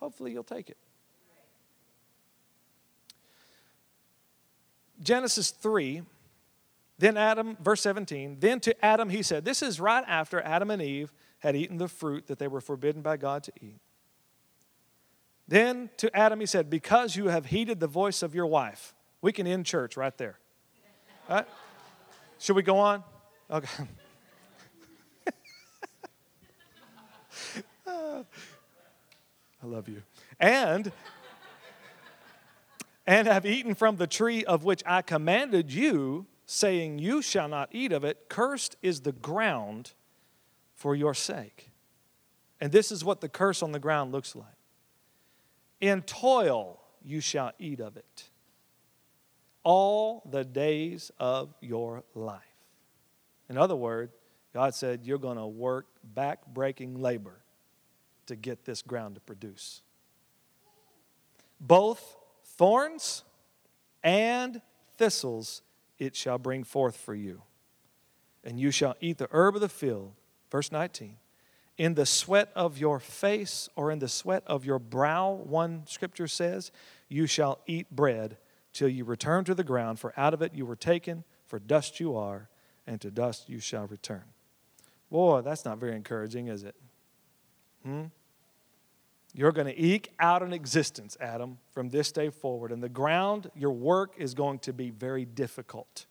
hopefully 0.00 0.32
you'll 0.32 0.42
take 0.42 0.70
it. 0.70 0.78
Genesis 5.02 5.50
3, 5.50 6.02
then 6.98 7.16
Adam, 7.18 7.58
verse 7.60 7.82
17, 7.82 8.38
then 8.40 8.58
to 8.60 8.84
Adam 8.84 9.10
he 9.10 9.22
said, 9.22 9.44
This 9.44 9.62
is 9.62 9.78
right 9.78 10.04
after 10.08 10.40
Adam 10.40 10.70
and 10.70 10.80
Eve 10.80 11.12
had 11.40 11.54
eaten 11.54 11.76
the 11.76 11.88
fruit 11.88 12.26
that 12.26 12.38
they 12.38 12.48
were 12.48 12.60
forbidden 12.60 13.02
by 13.02 13.16
God 13.18 13.44
to 13.44 13.52
eat. 13.60 13.80
Then 15.48 15.88
to 15.96 16.14
Adam 16.14 16.40
he 16.40 16.46
said, 16.46 16.68
Because 16.68 17.16
you 17.16 17.28
have 17.28 17.46
heeded 17.46 17.80
the 17.80 17.86
voice 17.86 18.22
of 18.22 18.34
your 18.34 18.46
wife. 18.46 18.94
We 19.22 19.32
can 19.32 19.46
end 19.46 19.66
church 19.66 19.96
right 19.96 20.16
there. 20.18 20.38
Should 22.38 22.54
we 22.54 22.62
go 22.62 22.78
on? 22.78 23.02
Okay. 23.50 23.84
Ah, 27.90 28.22
I 29.62 29.66
love 29.66 29.88
you. 29.88 30.02
And 30.38 30.92
and 33.06 33.26
have 33.26 33.46
eaten 33.46 33.74
from 33.74 33.96
the 33.96 34.06
tree 34.06 34.44
of 34.44 34.64
which 34.64 34.82
I 34.84 35.00
commanded 35.00 35.72
you, 35.72 36.26
saying, 36.44 36.98
You 36.98 37.22
shall 37.22 37.48
not 37.48 37.70
eat 37.72 37.90
of 37.90 38.04
it. 38.04 38.28
Cursed 38.28 38.76
is 38.82 39.00
the 39.00 39.12
ground 39.12 39.94
for 40.74 40.94
your 40.94 41.14
sake. 41.14 41.70
And 42.60 42.70
this 42.70 42.92
is 42.92 43.06
what 43.06 43.22
the 43.22 43.28
curse 43.30 43.62
on 43.62 43.72
the 43.72 43.78
ground 43.78 44.12
looks 44.12 44.36
like. 44.36 44.57
In 45.80 46.02
toil 46.02 46.80
you 47.04 47.20
shall 47.20 47.52
eat 47.58 47.80
of 47.80 47.96
it 47.96 48.30
all 49.62 50.22
the 50.30 50.44
days 50.44 51.10
of 51.18 51.54
your 51.60 52.02
life. 52.14 52.42
In 53.48 53.58
other 53.58 53.76
words, 53.76 54.12
God 54.54 54.74
said, 54.74 55.04
You're 55.04 55.18
going 55.18 55.36
to 55.36 55.46
work 55.46 55.86
back 56.02 56.46
breaking 56.46 57.00
labor 57.00 57.42
to 58.26 58.36
get 58.36 58.64
this 58.64 58.82
ground 58.82 59.14
to 59.16 59.20
produce. 59.20 59.82
Both 61.60 62.16
thorns 62.44 63.24
and 64.02 64.60
thistles 64.96 65.62
it 65.98 66.14
shall 66.14 66.38
bring 66.38 66.64
forth 66.64 66.96
for 66.96 67.14
you. 67.14 67.42
And 68.44 68.58
you 68.58 68.70
shall 68.70 68.94
eat 69.00 69.18
the 69.18 69.28
herb 69.32 69.56
of 69.56 69.60
the 69.60 69.68
field. 69.68 70.14
Verse 70.50 70.72
19. 70.72 71.16
In 71.78 71.94
the 71.94 72.04
sweat 72.04 72.50
of 72.56 72.76
your 72.76 72.98
face 72.98 73.68
or 73.76 73.92
in 73.92 74.00
the 74.00 74.08
sweat 74.08 74.42
of 74.46 74.64
your 74.64 74.80
brow, 74.80 75.30
one 75.32 75.84
scripture 75.86 76.26
says, 76.26 76.72
you 77.08 77.26
shall 77.26 77.60
eat 77.66 77.88
bread 77.90 78.36
till 78.72 78.88
you 78.88 79.04
return 79.04 79.44
to 79.44 79.54
the 79.54 79.64
ground, 79.64 80.00
for 80.00 80.12
out 80.16 80.34
of 80.34 80.42
it 80.42 80.54
you 80.54 80.66
were 80.66 80.76
taken, 80.76 81.24
for 81.46 81.58
dust 81.58 82.00
you 82.00 82.16
are, 82.16 82.48
and 82.86 83.00
to 83.00 83.10
dust 83.10 83.48
you 83.48 83.60
shall 83.60 83.86
return. 83.86 84.24
Boy, 85.10 85.40
that's 85.40 85.64
not 85.64 85.78
very 85.78 85.94
encouraging, 85.94 86.48
is 86.48 86.64
it? 86.64 86.74
Hmm? 87.84 88.04
You're 89.34 89.52
going 89.52 89.68
to 89.68 89.80
eke 89.80 90.10
out 90.18 90.42
an 90.42 90.52
existence, 90.52 91.16
Adam, 91.20 91.58
from 91.70 91.90
this 91.90 92.10
day 92.10 92.30
forward. 92.30 92.72
And 92.72 92.82
the 92.82 92.88
ground, 92.88 93.50
your 93.54 93.72
work 93.72 94.14
is 94.18 94.34
going 94.34 94.58
to 94.60 94.72
be 94.72 94.90
very 94.90 95.24
difficult. 95.24 96.06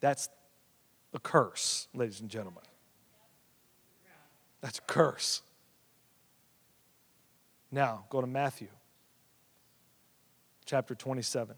That's 0.00 0.28
a 1.14 1.18
curse, 1.18 1.88
ladies 1.94 2.20
and 2.20 2.28
gentlemen. 2.28 2.62
That's 4.60 4.78
a 4.78 4.82
curse. 4.82 5.42
Now, 7.70 8.04
go 8.10 8.20
to 8.20 8.26
Matthew 8.26 8.68
chapter 10.64 10.94
27. 10.94 11.54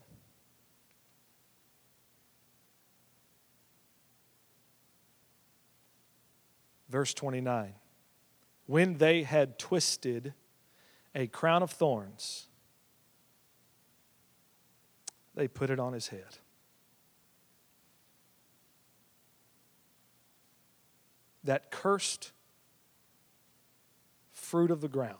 Verse 6.88 7.14
29 7.14 7.74
when 8.70 8.98
they 8.98 9.24
had 9.24 9.58
twisted 9.58 10.32
a 11.12 11.26
crown 11.26 11.60
of 11.60 11.72
thorns, 11.72 12.46
they 15.34 15.48
put 15.48 15.70
it 15.70 15.80
on 15.80 15.92
his 15.92 16.06
head. 16.06 16.38
That 21.44 21.70
cursed 21.70 22.32
fruit 24.32 24.70
of 24.70 24.80
the 24.80 24.88
ground, 24.88 25.16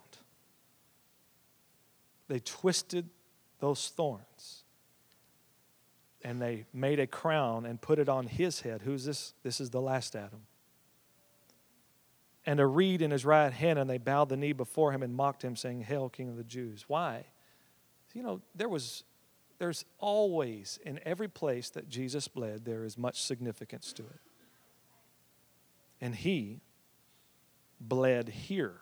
they 2.29 2.41
twisted 2.41 3.09
those 3.59 3.89
thorns 3.89 4.65
and 6.23 6.41
they 6.41 6.67
made 6.73 7.01
a 7.01 7.07
crown 7.07 7.65
and 7.65 7.81
put 7.81 7.99
it 7.99 8.09
on 8.09 8.27
his 8.27 8.61
head. 8.61 8.83
Who's 8.83 9.05
this? 9.05 9.33
This 9.43 9.61
is 9.61 9.71
the 9.71 9.81
last 9.81 10.15
Adam 10.15 10.43
and 12.47 12.59
a 12.59 12.67
reed 12.67 13.03
in 13.03 13.11
his 13.11 13.25
right 13.25 13.53
hand, 13.53 13.79
and 13.79 13.89
they 13.89 13.99
bowed 13.99 14.29
the 14.29 14.37
knee 14.37 14.53
before 14.53 14.93
him 14.93 15.03
and 15.03 15.15
mocked 15.15 15.45
him, 15.45 15.57
saying, 15.57 15.83
Hail, 15.83 16.09
King 16.09 16.29
of 16.31 16.37
the 16.37 16.45
Jews. 16.45 16.85
Why? 16.89 17.25
You 18.15 18.23
know, 18.23 18.41
there 18.55 18.69
was, 18.69 19.05
there's 19.59 19.85
always, 19.99 20.79
in 20.85 20.99
every 21.05 21.29
place 21.29 21.71
that 21.71 21.89
Jesus 21.89 22.29
bled, 22.29 22.65
there 22.65 22.85
is 22.85 22.97
much 22.97 23.23
significance 23.23 23.93
to 23.95 24.03
it. 24.03 24.21
And 26.01 26.15
he 26.15 26.61
bled 27.81 28.29
here 28.29 28.81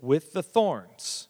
with 0.00 0.32
the 0.32 0.42
thorns 0.42 1.28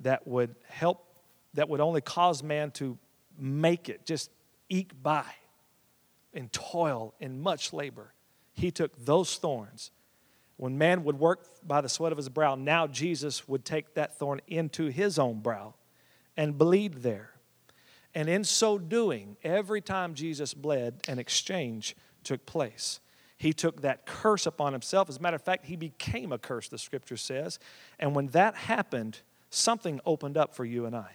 that 0.00 0.26
would 0.26 0.54
help, 0.68 1.06
that 1.54 1.68
would 1.68 1.80
only 1.80 2.00
cause 2.00 2.42
man 2.42 2.70
to 2.72 2.98
make 3.38 3.88
it, 3.88 4.06
just 4.06 4.30
eke 4.68 5.02
by 5.02 5.24
in 6.32 6.48
toil 6.50 7.14
in 7.20 7.40
much 7.40 7.72
labor. 7.72 8.12
He 8.54 8.70
took 8.70 9.04
those 9.04 9.36
thorns 9.36 9.90
when 10.56 10.78
man 10.78 11.04
would 11.04 11.18
work 11.18 11.46
by 11.66 11.80
the 11.80 11.88
sweat 11.88 12.12
of 12.12 12.18
his 12.18 12.28
brow, 12.28 12.54
now 12.54 12.86
Jesus 12.86 13.46
would 13.46 13.64
take 13.64 13.94
that 13.94 14.18
thorn 14.18 14.40
into 14.46 14.86
his 14.86 15.18
own 15.18 15.40
brow 15.40 15.74
and 16.36 16.56
bleed 16.56 17.02
there. 17.02 17.32
And 18.14 18.28
in 18.28 18.44
so 18.44 18.78
doing, 18.78 19.36
every 19.44 19.82
time 19.82 20.14
Jesus 20.14 20.54
bled, 20.54 21.02
an 21.08 21.18
exchange 21.18 21.94
took 22.24 22.46
place. 22.46 23.00
He 23.36 23.52
took 23.52 23.82
that 23.82 24.06
curse 24.06 24.46
upon 24.46 24.72
himself. 24.72 25.08
As 25.08 25.18
a 25.18 25.20
matter 25.20 25.36
of 25.36 25.42
fact, 25.42 25.66
he 25.66 25.76
became 25.76 26.32
a 26.32 26.38
curse, 26.38 26.68
the 26.68 26.78
scripture 26.78 27.16
says. 27.16 27.58
And 27.98 28.14
when 28.14 28.28
that 28.28 28.54
happened, 28.54 29.20
something 29.50 30.00
opened 30.06 30.36
up 30.36 30.54
for 30.54 30.64
you 30.64 30.86
and 30.86 30.96
I. 30.96 31.10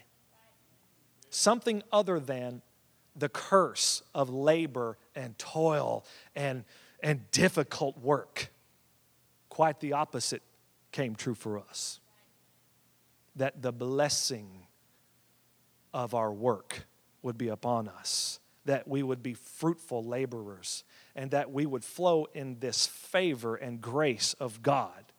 Something 1.29 1.81
other 1.91 2.19
than 2.19 2.61
the 3.15 3.29
curse 3.29 4.03
of 4.13 4.29
labor 4.29 4.97
and 5.15 5.37
toil 5.37 6.05
and, 6.35 6.63
and 7.01 7.29
difficult 7.31 7.97
work 7.97 8.51
quite 9.49 9.79
the 9.79 9.93
opposite 9.93 10.41
came 10.91 11.15
true 11.15 11.35
for 11.35 11.59
us. 11.59 11.99
That 13.35 13.61
the 13.61 13.71
blessing 13.71 14.67
of 15.93 16.13
our 16.13 16.31
work 16.31 16.85
would 17.21 17.37
be 17.37 17.49
upon 17.49 17.87
us, 17.87 18.39
that 18.65 18.87
we 18.87 19.03
would 19.03 19.21
be 19.21 19.33
fruitful 19.33 20.03
laborers, 20.03 20.83
and 21.15 21.32
that 21.32 21.51
we 21.51 21.65
would 21.65 21.84
flow 21.84 22.27
in 22.34 22.60
this 22.60 22.88
favor 22.88 23.56
and 23.56 23.82
grace 23.82 24.34
of 24.39 24.62
God 24.62 25.12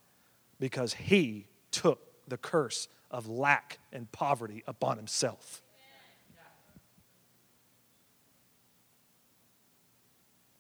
because 0.59 0.95
He 0.95 1.47
took 1.71 2.01
the 2.29 2.37
curse 2.37 2.89
of 3.11 3.29
lack 3.29 3.79
and 3.93 4.11
poverty 4.13 4.63
upon 4.67 4.97
Himself. 4.97 5.63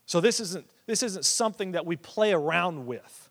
So 0.06 0.20
this 0.20 0.40
isn't, 0.40 0.66
this 0.84 1.02
isn't 1.02 1.24
something 1.24 1.72
that 1.72 1.86
we 1.86 1.96
play 1.96 2.34
around 2.34 2.86
with. 2.86 3.30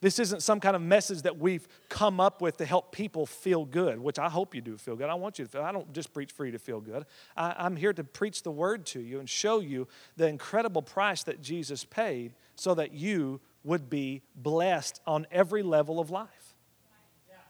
This 0.00 0.18
isn't 0.18 0.42
some 0.42 0.60
kind 0.60 0.74
of 0.74 0.80
message 0.80 1.22
that 1.22 1.38
we've 1.38 1.68
come 1.90 2.20
up 2.20 2.40
with 2.40 2.56
to 2.56 2.64
help 2.64 2.90
people 2.90 3.26
feel 3.26 3.66
good, 3.66 3.98
which 3.98 4.18
I 4.18 4.30
hope 4.30 4.54
you 4.54 4.62
do 4.62 4.78
feel 4.78 4.96
good. 4.96 5.10
I 5.10 5.14
want 5.14 5.38
you 5.38 5.44
to 5.44 5.50
feel. 5.50 5.62
I 5.62 5.72
don't 5.72 5.92
just 5.92 6.14
preach 6.14 6.32
for 6.32 6.46
you 6.46 6.52
to 6.52 6.58
feel 6.58 6.80
good. 6.80 7.04
I, 7.36 7.66
am 7.66 7.76
here 7.76 7.92
to 7.92 8.02
preach 8.02 8.42
the 8.42 8.50
word 8.50 8.86
to 8.86 9.00
you 9.00 9.20
and 9.20 9.28
show 9.28 9.60
you 9.60 9.88
the 10.16 10.26
incredible 10.26 10.80
price 10.80 11.22
that 11.24 11.42
Jesus 11.42 11.84
paid 11.84 12.34
so 12.56 12.74
that 12.74 12.92
you 12.92 13.40
would 13.62 13.90
be 13.90 14.22
blessed 14.34 15.02
on 15.06 15.26
every 15.30 15.62
level 15.62 16.00
of 16.00 16.10
life. 16.10 16.54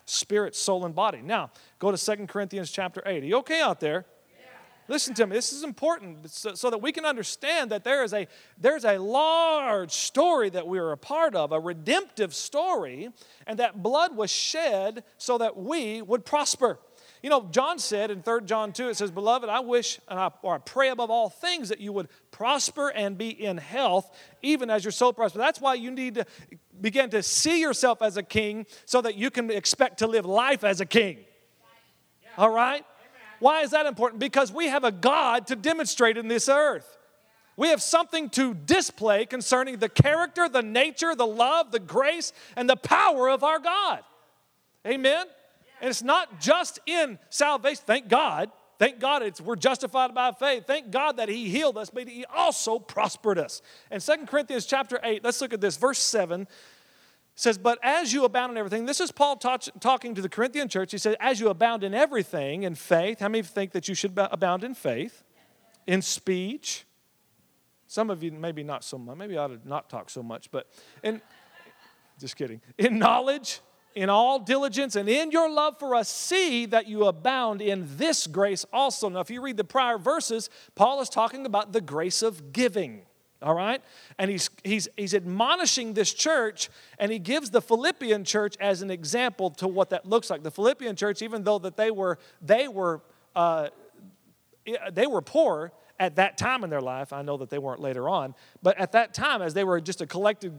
Spirit, 0.07 0.57
soul, 0.57 0.85
and 0.85 0.95
body. 0.95 1.23
Now, 1.23 1.53
go 1.79 1.93
to 1.93 1.97
Second 1.97 2.29
Corinthians 2.29 2.73
chapter 2.73 3.01
8. 3.07 3.23
Are 3.23 3.27
you 3.27 3.37
okay 3.39 3.61
out 3.61 3.79
there? 3.79 4.07
Listen 4.89 5.15
to 5.15 5.27
me, 5.27 5.37
this 5.37 5.53
is 5.53 5.63
important 5.63 6.29
so, 6.31 6.55
so, 6.55 6.71
that 6.71 6.79
we 6.79 6.91
can 6.91 7.05
understand 7.05 7.71
that 7.71 7.85
there 7.85 8.03
is 8.03 8.13
a, 8.13 8.27
there's 8.59 8.85
a 8.85 8.99
large 8.99 9.93
story 9.93 10.51
that 10.51 10.67
we 10.67 10.79
are 10.79 10.93
a 10.93 10.97
part 10.97 11.35
of, 11.35 11.53
a 11.53 11.61
redemptive 11.61 12.35
story, 12.35 13.11
and 13.47 13.59
that 13.59 13.83
blood 13.83 14.17
was 14.17 14.31
shed 14.31 15.05
so 15.17 15.39
that 15.39 15.57
we 15.57 16.03
would 16.03 16.25
prosper. 16.25 16.79
You 17.23 17.29
know, 17.29 17.47
John 17.51 17.79
said 17.79 18.11
in 18.11 18.23
3 18.23 18.41
John 18.47 18.73
2, 18.73 18.89
it 18.89 18.97
says, 18.97 19.11
Beloved, 19.11 19.49
I 19.49 19.61
wish 19.61 20.01
and 20.09 20.19
I, 20.19 20.31
or 20.43 20.55
I 20.55 20.59
pray 20.59 20.89
above 20.89 21.11
all 21.11 21.29
things 21.29 21.69
that 21.69 21.81
you 21.81 21.93
would 21.93 22.09
prosper 22.31 22.89
and 22.89 23.19
be 23.19 23.29
in 23.29 23.59
health, 23.59 24.11
even 24.43 24.71
as 24.71 24.85
your 24.85 24.93
soul 24.93 25.13
prospers. 25.13 25.39
That's 25.39 25.61
why 25.61 25.75
you 25.75 25.91
need 25.91 26.15
to 26.15 26.25
begin 26.81 27.11
to 27.11 27.23
see 27.23 27.61
yourself 27.61 28.01
as 28.01 28.17
a 28.17 28.23
king 28.23 28.67
so 28.87 29.03
that 29.03 29.17
you 29.17 29.31
can 29.31 29.51
expect 29.51 29.99
to 29.99 30.07
live 30.07 30.25
life 30.25 30.65
as 30.65 30.81
a 30.81 30.87
king. 30.87 31.19
All 32.39 32.51
right? 32.51 32.85
Why 33.41 33.63
is 33.63 33.71
that 33.71 33.87
important? 33.87 34.21
Because 34.21 34.53
we 34.53 34.69
have 34.69 34.85
a 34.85 34.93
God 34.93 35.49
to 35.49 35.57
demonstrate 35.57 36.17
in 36.17 36.29
this 36.29 36.49
earth. 36.49 36.99
We 37.57 37.69
have 37.69 37.83
something 37.83 38.31
to 38.31 38.55
display 38.55 39.27
concerning 39.27 39.79
the 39.79 39.89
character, 39.89 40.49
the 40.49 40.63
nature, 40.63 41.15
the 41.15 41.27
love, 41.27 41.73
the 41.73 41.81
grace, 41.81 42.33
and 42.57 42.71
the 42.71 42.77
power 42.77 43.29
of 43.29 43.43
our 43.43 43.59
God. 43.59 44.01
Amen? 44.87 45.27
And 45.81 45.91
it's 45.91 46.03
not 46.03 46.41
just 46.41 46.79
in 46.87 47.19
salvation, 47.29 47.83
thank 47.87 48.09
God. 48.09 48.51
Thank 48.79 48.99
God 48.99 49.23
it's, 49.23 49.43
we're 49.43 49.57
justified 49.57 50.15
by 50.15 50.33
faith. 50.33 50.67
Thank 50.67 50.91
God 50.91 51.19
that 51.19 51.29
He 51.29 51.51
healed 51.51 51.77
us, 51.77 51.91
but 51.91 52.09
He 52.09 52.25
also 52.25 52.79
prospered 52.79 53.39
us. 53.39 53.61
And 53.91 54.03
Second 54.03 54.29
Corinthians 54.29 54.65
chapter 54.65 54.99
8, 55.03 55.23
let's 55.23 55.41
look 55.43 55.53
at 55.53 55.61
this. 55.61 55.77
Verse 55.77 55.99
7 55.99 56.47
says, 57.41 57.59
But 57.59 57.79
as 57.83 58.13
you 58.13 58.25
abound 58.25 58.53
in 58.53 58.59
everything, 58.59 58.87
this 58.87 59.01
is 59.01 59.11
Paul 59.11 59.37
talking 59.37 60.15
to 60.15 60.23
the 60.23 60.29
Corinthian 60.29 60.69
church. 60.69 60.93
He 60.93 60.99
says, 60.99 61.17
As 61.21 61.41
you 61.41 61.49
abound 61.49 61.83
in 61.83 61.95
everything, 61.95 62.65
in 62.65 62.75
faith, 62.75 63.21
how 63.21 63.29
many 63.29 63.43
think 63.43 63.73
that 63.73 63.89
you 63.89 63.95
should 63.95 64.13
abound 64.17 64.63
in 64.65 64.75
faith? 64.75 65.25
In 65.87 66.03
speech? 66.03 66.87
Some 67.87 68.11
of 68.11 68.23
you 68.23 68.31
maybe 68.31 68.63
not 68.63 68.85
so 68.85 68.99
much. 68.99 69.17
Maybe 69.17 69.37
I 69.37 69.45
ought 69.45 69.49
to 69.49 69.69
not 69.69 69.91
talk 69.91 70.11
so 70.11 70.23
much, 70.23 70.51
but 70.51 70.69
in, 71.03 71.21
just 72.21 72.37
kidding. 72.37 72.61
In 72.79 72.99
knowledge, 72.99 73.61
in 73.95 74.09
all 74.09 74.39
diligence, 74.39 74.95
and 74.95 75.09
in 75.09 75.33
your 75.33 75.51
love 75.51 75.79
for 75.79 75.95
us, 75.95 76.09
see 76.09 76.67
that 76.67 76.87
you 76.87 77.07
abound 77.07 77.61
in 77.61 77.89
this 77.97 78.27
grace 78.27 78.65
also. 78.73 79.09
Now, 79.09 79.21
if 79.21 79.31
you 79.31 79.41
read 79.43 79.57
the 79.57 79.65
prior 79.65 79.99
verses, 79.99 80.51
Paul 80.77 81.01
is 81.01 81.09
talking 81.09 81.47
about 81.47 81.73
the 81.73 81.81
grace 81.81 82.23
of 82.23 82.53
giving 82.53 83.03
all 83.43 83.55
right? 83.55 83.83
And 84.19 84.31
he's, 84.31 84.51
he's, 84.65 84.89
he's 84.97 85.15
admonishing 85.15 85.95
this 85.95 86.13
church, 86.13 86.69
and 86.99 87.11
he 87.11 87.19
gives 87.19 87.51
the 87.51 87.63
Philippian 87.63 88.25
church 88.25 88.57
as 88.61 88.83
an 88.83 88.91
example 88.91 89.51
to 89.51 89.69
what 89.69 89.91
that 89.91 90.07
looks 90.07 90.31
like. 90.31 90.43
The 90.43 90.51
Philippian 90.51 90.97
church, 90.97 91.23
even 91.23 91.45
though 91.45 91.59
that 91.59 91.77
they 91.77 91.91
were, 91.91 92.19
they 92.43 92.69
were, 92.69 93.01
uh, 93.35 93.69
they 94.93 95.07
were 95.07 95.23
poor 95.23 95.73
at 95.99 96.17
that 96.17 96.39
time 96.39 96.65
in 96.65 96.71
their 96.71 96.81
life, 96.81 97.13
I 97.13 97.23
know 97.23 97.37
that 97.37 97.51
they 97.51 97.59
weren't 97.59 97.81
later 97.81 98.09
on, 98.09 98.35
but 98.63 98.79
at 98.79 98.93
that 98.93 99.13
time, 99.13 99.43
as 99.43 99.53
they 99.55 99.65
were 99.65 99.81
just 99.81 100.01
a 100.01 100.07
collective, 100.07 100.55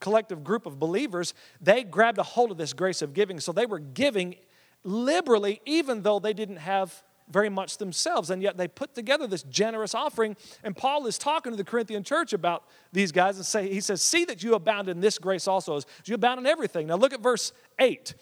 collective 0.00 0.42
group 0.42 0.66
of 0.66 0.78
believers, 0.78 1.34
they 1.60 1.84
grabbed 1.84 2.18
a 2.18 2.22
hold 2.22 2.50
of 2.50 2.56
this 2.56 2.72
grace 2.72 3.02
of 3.02 3.12
giving. 3.12 3.38
So 3.38 3.52
they 3.52 3.66
were 3.66 3.78
giving 3.78 4.36
liberally, 4.82 5.60
even 5.66 6.02
though 6.02 6.18
they 6.18 6.32
didn't 6.32 6.56
have 6.56 7.02
very 7.32 7.48
much 7.48 7.78
themselves, 7.78 8.30
and 8.30 8.42
yet 8.42 8.56
they 8.56 8.68
put 8.68 8.94
together 8.94 9.26
this 9.26 9.42
generous 9.44 9.94
offering. 9.94 10.36
And 10.62 10.76
Paul 10.76 11.06
is 11.06 11.18
talking 11.18 11.52
to 11.52 11.56
the 11.56 11.64
Corinthian 11.64 12.04
church 12.04 12.32
about 12.32 12.64
these 12.92 13.10
guys 13.10 13.36
and 13.36 13.46
say, 13.46 13.72
he 13.72 13.80
says, 13.80 14.02
See 14.02 14.24
that 14.26 14.42
you 14.42 14.54
abound 14.54 14.88
in 14.88 15.00
this 15.00 15.18
grace 15.18 15.48
also, 15.48 15.76
as 15.76 15.86
you 16.04 16.14
abound 16.14 16.40
in 16.40 16.46
everything. 16.46 16.86
Now 16.86 16.96
look 16.96 17.12
at 17.12 17.20
verse 17.20 17.52
8. 17.78 18.14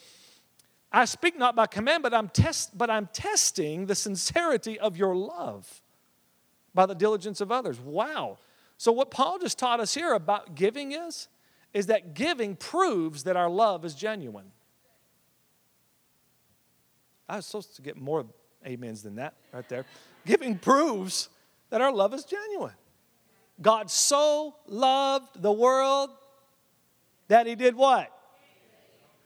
I 0.92 1.04
speak 1.04 1.38
not 1.38 1.54
by 1.54 1.66
command, 1.66 2.02
but 2.02 2.12
I'm, 2.14 2.28
test, 2.28 2.76
but 2.76 2.90
I'm 2.90 3.08
testing 3.12 3.86
the 3.86 3.94
sincerity 3.94 4.78
of 4.78 4.96
your 4.96 5.14
love 5.14 5.82
by 6.74 6.86
the 6.86 6.94
diligence 6.94 7.40
of 7.40 7.52
others. 7.52 7.78
Wow. 7.78 8.38
So 8.76 8.92
what 8.92 9.10
Paul 9.10 9.38
just 9.38 9.58
taught 9.58 9.80
us 9.80 9.94
here 9.94 10.14
about 10.14 10.54
giving 10.54 10.92
is, 10.92 11.28
is 11.72 11.86
that 11.86 12.14
giving 12.14 12.56
proves 12.56 13.24
that 13.24 13.36
our 13.36 13.50
love 13.50 13.84
is 13.84 13.94
genuine. 13.94 14.52
I 17.28 17.36
was 17.36 17.46
supposed 17.46 17.76
to 17.76 17.82
get 17.82 17.96
more 17.96 18.26
amens 18.66 19.02
than 19.02 19.16
that 19.16 19.34
right 19.52 19.68
there. 19.68 19.84
Giving 20.26 20.58
proves 20.58 21.28
that 21.70 21.80
our 21.80 21.92
love 21.92 22.14
is 22.14 22.24
genuine. 22.24 22.74
God 23.60 23.90
so 23.90 24.54
loved 24.66 25.42
the 25.42 25.52
world 25.52 26.10
that 27.28 27.46
he 27.46 27.54
did 27.54 27.74
what? 27.74 28.10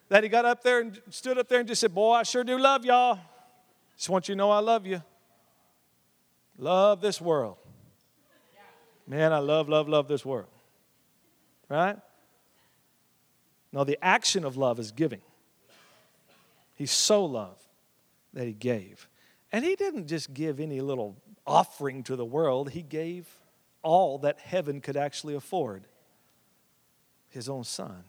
That 0.09 0.23
he 0.23 0.29
got 0.29 0.45
up 0.45 0.63
there 0.63 0.81
and 0.81 1.01
stood 1.11 1.39
up 1.39 1.49
there 1.49 1.61
and 1.61 1.69
just 1.69 1.81
said, 1.81 1.95
Boy, 1.95 2.13
I 2.13 2.23
sure 2.23 2.45
do 2.45 2.59
love 2.59 2.85
y'all. 2.85 3.19
Just 3.97 4.09
want 4.09 4.29
you 4.29 4.35
to 4.35 4.37
know 4.37 4.51
I 4.51 4.59
love 4.59 4.87
you. 4.87 5.03
Love 6.59 7.01
this 7.01 7.21
world. 7.21 7.57
Man, 9.07 9.33
I 9.33 9.39
love, 9.39 9.69
love, 9.69 9.89
love 9.89 10.09
this 10.09 10.25
world. 10.25 10.49
Right? 11.69 11.97
No, 13.73 13.85
the 13.85 13.99
action 14.03 14.45
of 14.45 14.57
love 14.57 14.79
is 14.79 14.93
giving. 14.93 15.21
He 16.75 16.87
so 16.87 17.25
loved 17.25 17.65
that 18.33 18.47
he 18.47 18.53
gave. 18.53 19.09
And 19.55 19.65
he 19.65 19.77
didn't 19.77 20.09
just 20.09 20.35
give 20.35 20.59
any 20.59 20.81
little 20.81 21.15
offering 21.47 22.03
to 22.05 22.17
the 22.17 22.25
world, 22.25 22.71
he 22.71 22.83
gave 22.83 23.29
all 23.83 24.19
that 24.19 24.41
heaven 24.41 24.81
could 24.81 24.97
actually 24.97 25.37
afford 25.37 25.87
his 27.29 27.49
own 27.49 27.63
son. 27.63 28.03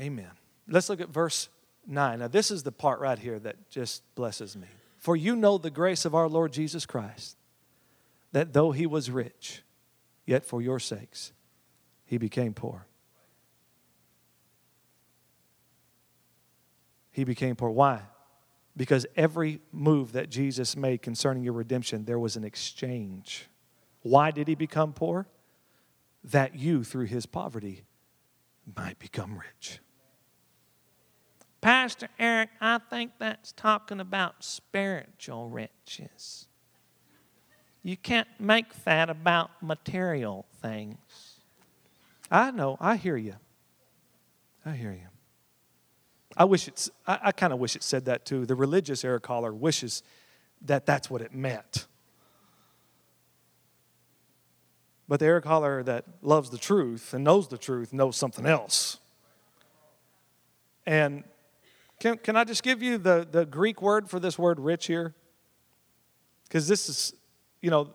Amen. 0.00 0.32
Let's 0.66 0.88
look 0.88 1.00
at 1.00 1.10
verse 1.10 1.48
9. 1.86 2.18
Now, 2.18 2.26
this 2.26 2.50
is 2.50 2.64
the 2.64 2.72
part 2.72 2.98
right 2.98 3.20
here 3.20 3.38
that 3.38 3.70
just 3.70 4.02
blesses 4.16 4.56
me. 4.56 4.66
For 4.98 5.14
you 5.14 5.36
know 5.36 5.56
the 5.56 5.70
grace 5.70 6.04
of 6.04 6.16
our 6.16 6.28
Lord 6.28 6.52
Jesus 6.52 6.86
Christ, 6.86 7.36
that 8.32 8.52
though 8.52 8.72
he 8.72 8.84
was 8.84 9.12
rich, 9.12 9.62
yet 10.26 10.44
for 10.44 10.60
your 10.60 10.80
sakes 10.80 11.30
he 12.04 12.18
became 12.18 12.52
poor. 12.52 12.88
He 17.12 17.22
became 17.22 17.54
poor. 17.54 17.70
Why? 17.70 18.02
Because 18.76 19.04
every 19.16 19.60
move 19.72 20.12
that 20.12 20.30
Jesus 20.30 20.76
made 20.76 21.02
concerning 21.02 21.42
your 21.42 21.52
redemption, 21.52 22.04
there 22.04 22.18
was 22.18 22.36
an 22.36 22.44
exchange. 22.44 23.48
Why 24.02 24.30
did 24.30 24.48
he 24.48 24.54
become 24.54 24.92
poor? 24.92 25.26
That 26.22 26.54
you, 26.54 26.84
through 26.84 27.06
his 27.06 27.26
poverty, 27.26 27.84
might 28.76 28.98
become 28.98 29.38
rich. 29.38 29.80
Pastor 31.60 32.08
Eric, 32.18 32.50
I 32.60 32.78
think 32.78 33.12
that's 33.18 33.52
talking 33.52 34.00
about 34.00 34.42
spiritual 34.42 35.48
riches. 35.48 36.46
You 37.82 37.96
can't 37.96 38.28
make 38.38 38.84
that 38.84 39.10
about 39.10 39.50
material 39.62 40.46
things. 40.62 40.98
I 42.30 42.50
know, 42.50 42.76
I 42.80 42.96
hear 42.96 43.16
you. 43.16 43.34
I 44.64 44.72
hear 44.72 44.92
you. 44.92 45.08
I 46.40 46.44
wish 46.44 46.68
it's, 46.68 46.88
I, 47.06 47.18
I 47.24 47.32
kind 47.32 47.52
of 47.52 47.58
wish 47.58 47.76
it 47.76 47.82
said 47.82 48.06
that 48.06 48.24
too. 48.24 48.46
The 48.46 48.54
religious 48.54 49.04
Eric 49.04 49.26
Holler 49.26 49.52
wishes 49.52 50.02
that 50.62 50.86
that's 50.86 51.10
what 51.10 51.20
it 51.20 51.34
meant. 51.34 51.86
But 55.06 55.20
the 55.20 55.26
Eric 55.26 55.44
Holler 55.44 55.82
that 55.82 56.06
loves 56.22 56.48
the 56.48 56.56
truth 56.56 57.12
and 57.12 57.22
knows 57.22 57.48
the 57.48 57.58
truth 57.58 57.92
knows 57.92 58.16
something 58.16 58.46
else. 58.46 58.96
And 60.86 61.24
can, 62.00 62.16
can 62.16 62.36
I 62.36 62.44
just 62.44 62.62
give 62.62 62.82
you 62.82 62.96
the, 62.96 63.28
the 63.30 63.44
Greek 63.44 63.82
word 63.82 64.08
for 64.08 64.18
this 64.18 64.38
word 64.38 64.58
rich 64.58 64.86
here? 64.86 65.14
Because 66.44 66.66
this 66.66 66.88
is, 66.88 67.12
you 67.60 67.68
know, 67.68 67.90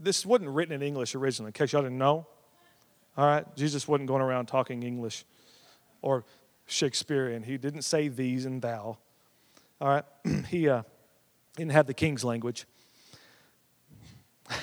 this 0.00 0.26
wasn't 0.26 0.50
written 0.50 0.74
in 0.74 0.82
English 0.82 1.14
originally, 1.14 1.50
in 1.50 1.52
case 1.52 1.72
y'all 1.72 1.82
didn't 1.82 1.98
know. 1.98 2.26
All 3.16 3.24
right? 3.24 3.54
Jesus 3.54 3.86
wasn't 3.86 4.08
going 4.08 4.20
around 4.20 4.46
talking 4.46 4.82
English 4.82 5.24
or 6.02 6.24
Shakespearean. 6.66 7.42
He 7.42 7.56
didn't 7.56 7.82
say 7.82 8.08
these 8.08 8.44
and 8.44 8.62
thou. 8.62 8.98
All 9.80 9.88
right? 9.88 10.04
he 10.48 10.68
uh, 10.68 10.82
didn't 11.56 11.72
have 11.72 11.86
the 11.86 11.94
king's 11.94 12.24
language. 12.24 12.66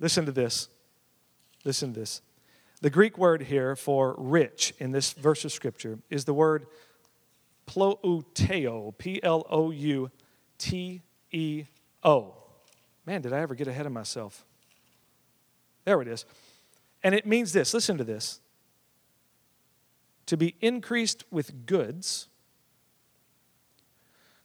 Listen 0.00 0.26
to 0.26 0.32
this. 0.32 0.68
Listen 1.64 1.92
to 1.94 2.00
this. 2.00 2.22
The 2.80 2.90
Greek 2.90 3.18
word 3.18 3.42
here 3.42 3.74
for 3.74 4.14
rich 4.18 4.72
in 4.78 4.92
this 4.92 5.12
verse 5.12 5.44
of 5.44 5.52
scripture 5.52 5.98
is 6.10 6.24
the 6.24 6.34
word 6.34 6.66
plouteo, 7.66 8.96
P 8.96 9.20
L 9.22 9.44
O 9.50 9.70
U 9.70 10.10
T 10.58 11.02
E 11.32 11.64
O. 12.04 12.34
Man, 13.04 13.20
did 13.22 13.32
I 13.32 13.40
ever 13.40 13.54
get 13.54 13.66
ahead 13.66 13.86
of 13.86 13.92
myself? 13.92 14.44
There 15.84 16.00
it 16.00 16.08
is. 16.08 16.24
And 17.02 17.14
it 17.14 17.26
means 17.26 17.52
this 17.52 17.74
listen 17.74 17.98
to 17.98 18.04
this 18.04 18.40
to 20.28 20.36
be 20.36 20.54
increased 20.60 21.24
with 21.30 21.64
goods, 21.64 22.28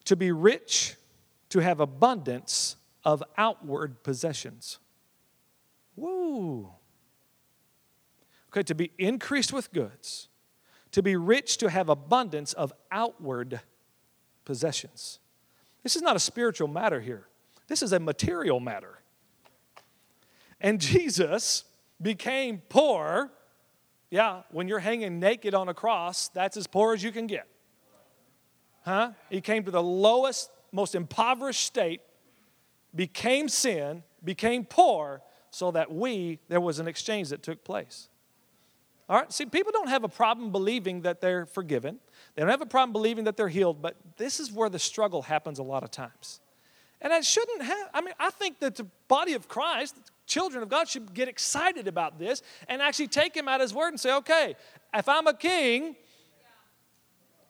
to 0.05 0.15
be 0.15 0.31
rich, 0.31 0.95
to 1.49 1.59
have 1.59 1.81
abundance 1.81 2.77
of 3.03 3.21
outward 3.37 4.01
possessions. 4.01 4.79
Woo. 5.97 6.69
Okay, 8.47 8.63
to 8.63 8.73
be 8.73 8.91
increased 8.97 9.51
with 9.51 9.73
goods, 9.73 10.29
to 10.91 11.03
be 11.03 11.17
rich, 11.17 11.57
to 11.57 11.69
have 11.69 11.89
abundance 11.89 12.53
of 12.53 12.71
outward 12.89 13.59
possessions. 14.45 15.19
This 15.83 15.97
is 15.97 16.01
not 16.01 16.15
a 16.15 16.19
spiritual 16.19 16.69
matter 16.69 17.01
here, 17.01 17.27
this 17.67 17.83
is 17.83 17.91
a 17.91 17.99
material 17.99 18.61
matter. 18.61 18.99
And 20.61 20.79
Jesus 20.81 21.65
became 22.01 22.61
poor 22.69 23.33
yeah, 24.13 24.43
when 24.51 24.67
you're 24.67 24.77
hanging 24.77 25.19
naked 25.19 25.55
on 25.55 25.69
a 25.69 25.73
cross, 25.73 26.27
that's 26.27 26.55
as 26.55 26.67
poor 26.67 26.93
as 26.93 27.01
you 27.01 27.11
can 27.11 27.25
get. 27.25 27.47
Huh? 28.85 29.13
He 29.31 29.41
came 29.41 29.63
to 29.63 29.71
the 29.71 29.81
lowest, 29.81 30.51
most 30.71 30.93
impoverished 30.93 31.65
state, 31.65 31.99
became 32.93 33.49
sin, 33.49 34.03
became 34.23 34.65
poor, 34.65 35.23
so 35.49 35.71
that 35.71 35.91
we, 35.91 36.37
there 36.47 36.61
was 36.61 36.77
an 36.77 36.87
exchange 36.87 37.29
that 37.29 37.41
took 37.41 37.63
place. 37.63 38.07
All 39.09 39.17
right, 39.17 39.33
see, 39.33 39.47
people 39.47 39.71
don't 39.71 39.89
have 39.89 40.03
a 40.03 40.09
problem 40.09 40.51
believing 40.51 41.01
that 41.01 41.19
they're 41.19 41.47
forgiven. 41.47 41.97
They 42.35 42.43
don't 42.43 42.51
have 42.51 42.61
a 42.61 42.67
problem 42.67 42.93
believing 42.93 43.23
that 43.23 43.35
they're 43.35 43.49
healed, 43.49 43.81
but 43.81 43.97
this 44.17 44.39
is 44.39 44.51
where 44.51 44.69
the 44.69 44.77
struggle 44.77 45.23
happens 45.23 45.57
a 45.57 45.63
lot 45.63 45.81
of 45.81 45.89
times. 45.89 46.39
And 47.01 47.11
it 47.11 47.25
shouldn't 47.25 47.63
have, 47.63 47.89
I 47.95 48.01
mean, 48.01 48.13
I 48.19 48.29
think 48.29 48.59
that 48.59 48.75
the 48.75 48.85
body 49.07 49.33
of 49.33 49.47
Christ, 49.47 49.97
children 50.25 50.63
of 50.63 50.69
God, 50.69 50.87
should 50.87 51.13
get 51.13 51.27
excited 51.27 51.87
about 51.87 52.19
this 52.19 52.41
and 52.67 52.81
actually 52.81 53.07
take 53.07 53.35
him 53.35 53.47
at 53.47 53.61
his 53.61 53.73
word 53.73 53.89
and 53.89 53.99
say, 53.99 54.13
okay, 54.15 54.55
if 54.93 55.09
I'm 55.09 55.27
a 55.27 55.33
king, 55.33 55.95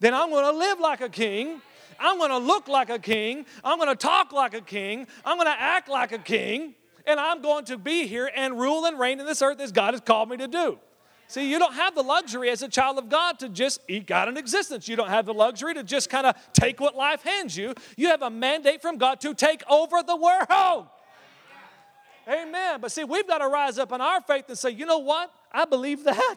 then 0.00 0.14
I'm 0.14 0.30
going 0.30 0.44
to 0.44 0.58
live 0.58 0.80
like 0.80 1.00
a 1.00 1.08
king. 1.08 1.60
I'm 1.98 2.18
going 2.18 2.30
to 2.30 2.38
look 2.38 2.68
like 2.68 2.90
a 2.90 2.98
king. 2.98 3.46
I'm 3.62 3.78
going 3.78 3.88
to 3.88 3.96
talk 3.96 4.32
like 4.32 4.54
a 4.54 4.60
king. 4.60 5.06
I'm 5.24 5.36
going 5.36 5.46
to 5.46 5.60
act 5.60 5.88
like 5.88 6.12
a 6.12 6.18
king. 6.18 6.74
And 7.06 7.20
I'm 7.20 7.42
going 7.42 7.66
to 7.66 7.78
be 7.78 8.06
here 8.06 8.30
and 8.34 8.58
rule 8.58 8.86
and 8.86 8.98
reign 8.98 9.20
in 9.20 9.26
this 9.26 9.42
earth 9.42 9.60
as 9.60 9.72
God 9.72 9.94
has 9.94 10.00
called 10.00 10.30
me 10.30 10.36
to 10.38 10.48
do. 10.48 10.78
See, 11.26 11.50
you 11.50 11.58
don't 11.58 11.74
have 11.74 11.94
the 11.94 12.02
luxury 12.02 12.50
as 12.50 12.62
a 12.62 12.68
child 12.68 12.98
of 12.98 13.08
God 13.08 13.38
to 13.38 13.48
just 13.48 13.80
eat 13.88 14.10
out 14.10 14.28
an 14.28 14.36
existence. 14.36 14.88
You 14.88 14.96
don't 14.96 15.08
have 15.08 15.26
the 15.26 15.34
luxury 15.34 15.74
to 15.74 15.82
just 15.82 16.10
kind 16.10 16.26
of 16.26 16.36
take 16.52 16.80
what 16.80 16.94
life 16.94 17.22
hands 17.22 17.56
you. 17.56 17.74
You 17.96 18.08
have 18.08 18.22
a 18.22 18.30
mandate 18.30 18.82
from 18.82 18.98
God 18.98 19.20
to 19.22 19.34
take 19.34 19.62
over 19.70 20.02
the 20.06 20.16
world. 20.16 20.86
Amen. 22.28 22.80
But 22.80 22.92
see, 22.92 23.04
we've 23.04 23.26
got 23.26 23.38
to 23.38 23.48
rise 23.48 23.78
up 23.78 23.92
in 23.92 24.00
our 24.00 24.20
faith 24.22 24.44
and 24.48 24.58
say, 24.58 24.70
you 24.70 24.86
know 24.86 24.98
what? 24.98 25.30
I 25.52 25.64
believe 25.64 26.04
that. 26.04 26.36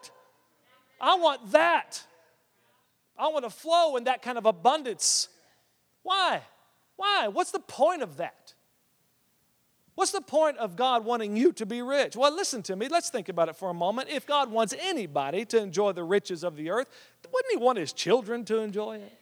I 0.99 1.15
want 1.15 1.51
that. 1.51 2.03
I 3.17 3.27
want 3.29 3.45
to 3.45 3.49
flow 3.49 3.95
in 3.95 4.05
that 4.05 4.21
kind 4.21 4.37
of 4.37 4.45
abundance. 4.45 5.29
Why? 6.03 6.41
Why? 6.95 7.29
What's 7.29 7.51
the 7.51 7.59
point 7.59 8.01
of 8.01 8.17
that? 8.17 8.53
What's 9.95 10.11
the 10.11 10.21
point 10.21 10.57
of 10.57 10.75
God 10.75 11.05
wanting 11.05 11.35
you 11.35 11.51
to 11.53 11.65
be 11.65 11.81
rich? 11.81 12.15
Well, 12.15 12.31
listen 12.31 12.61
to 12.63 12.75
me. 12.75 12.87
Let's 12.87 13.09
think 13.09 13.29
about 13.29 13.49
it 13.49 13.55
for 13.55 13.71
a 13.71 13.73
moment. 13.73 14.09
If 14.09 14.27
God 14.27 14.51
wants 14.51 14.75
anybody 14.79 15.43
to 15.45 15.59
enjoy 15.59 15.93
the 15.93 16.03
riches 16.03 16.43
of 16.43 16.55
the 16.55 16.69
earth, 16.69 16.87
wouldn't 17.33 17.51
He 17.51 17.57
want 17.57 17.79
His 17.79 17.93
children 17.93 18.45
to 18.45 18.59
enjoy 18.59 18.97
it? 18.97 19.17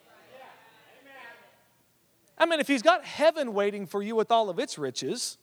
I 2.38 2.46
mean, 2.46 2.60
if 2.60 2.68
He's 2.68 2.82
got 2.82 3.06
heaven 3.06 3.54
waiting 3.54 3.86
for 3.86 4.04
you 4.04 4.18
with 4.18 4.32
all 4.32 4.50
of 4.50 4.60
its 4.60 4.78
riches, 4.78 5.38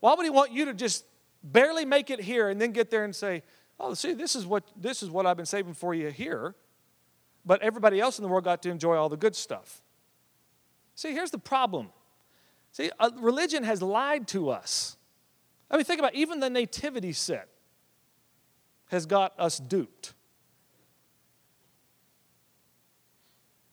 why 0.00 0.14
would 0.14 0.24
He 0.24 0.30
want 0.30 0.52
you 0.52 0.66
to 0.66 0.74
just 0.74 1.04
barely 1.42 1.84
make 1.84 2.10
it 2.10 2.20
here 2.20 2.48
and 2.48 2.60
then 2.60 2.72
get 2.72 2.90
there 2.90 3.04
and 3.04 3.14
say, 3.14 3.42
"Oh, 3.78 3.94
see, 3.94 4.12
this 4.12 4.36
is 4.36 4.46
what 4.46 4.64
this 4.76 5.02
is 5.02 5.10
what 5.10 5.26
I've 5.26 5.36
been 5.36 5.46
saving 5.46 5.74
for 5.74 5.94
you 5.94 6.10
here," 6.10 6.54
but 7.44 7.62
everybody 7.62 8.00
else 8.00 8.18
in 8.18 8.22
the 8.22 8.28
world 8.28 8.44
got 8.44 8.62
to 8.62 8.70
enjoy 8.70 8.96
all 8.96 9.08
the 9.08 9.16
good 9.16 9.36
stuff. 9.36 9.82
See, 10.94 11.12
here's 11.12 11.30
the 11.30 11.38
problem 11.38 11.90
See, 12.72 12.90
uh, 12.98 13.10
religion 13.18 13.64
has 13.64 13.82
lied 13.82 14.28
to 14.28 14.50
us. 14.50 14.96
I 15.70 15.76
mean, 15.76 15.84
think 15.84 15.98
about 15.98 16.14
it, 16.14 16.18
even 16.18 16.40
the 16.40 16.50
nativity 16.50 17.12
set 17.12 17.48
has 18.86 19.04
got 19.06 19.34
us 19.38 19.58
duped. 19.58 20.14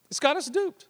It's 0.09 0.19
got 0.19 0.38
us 0.38 0.49
duped. 0.49 0.88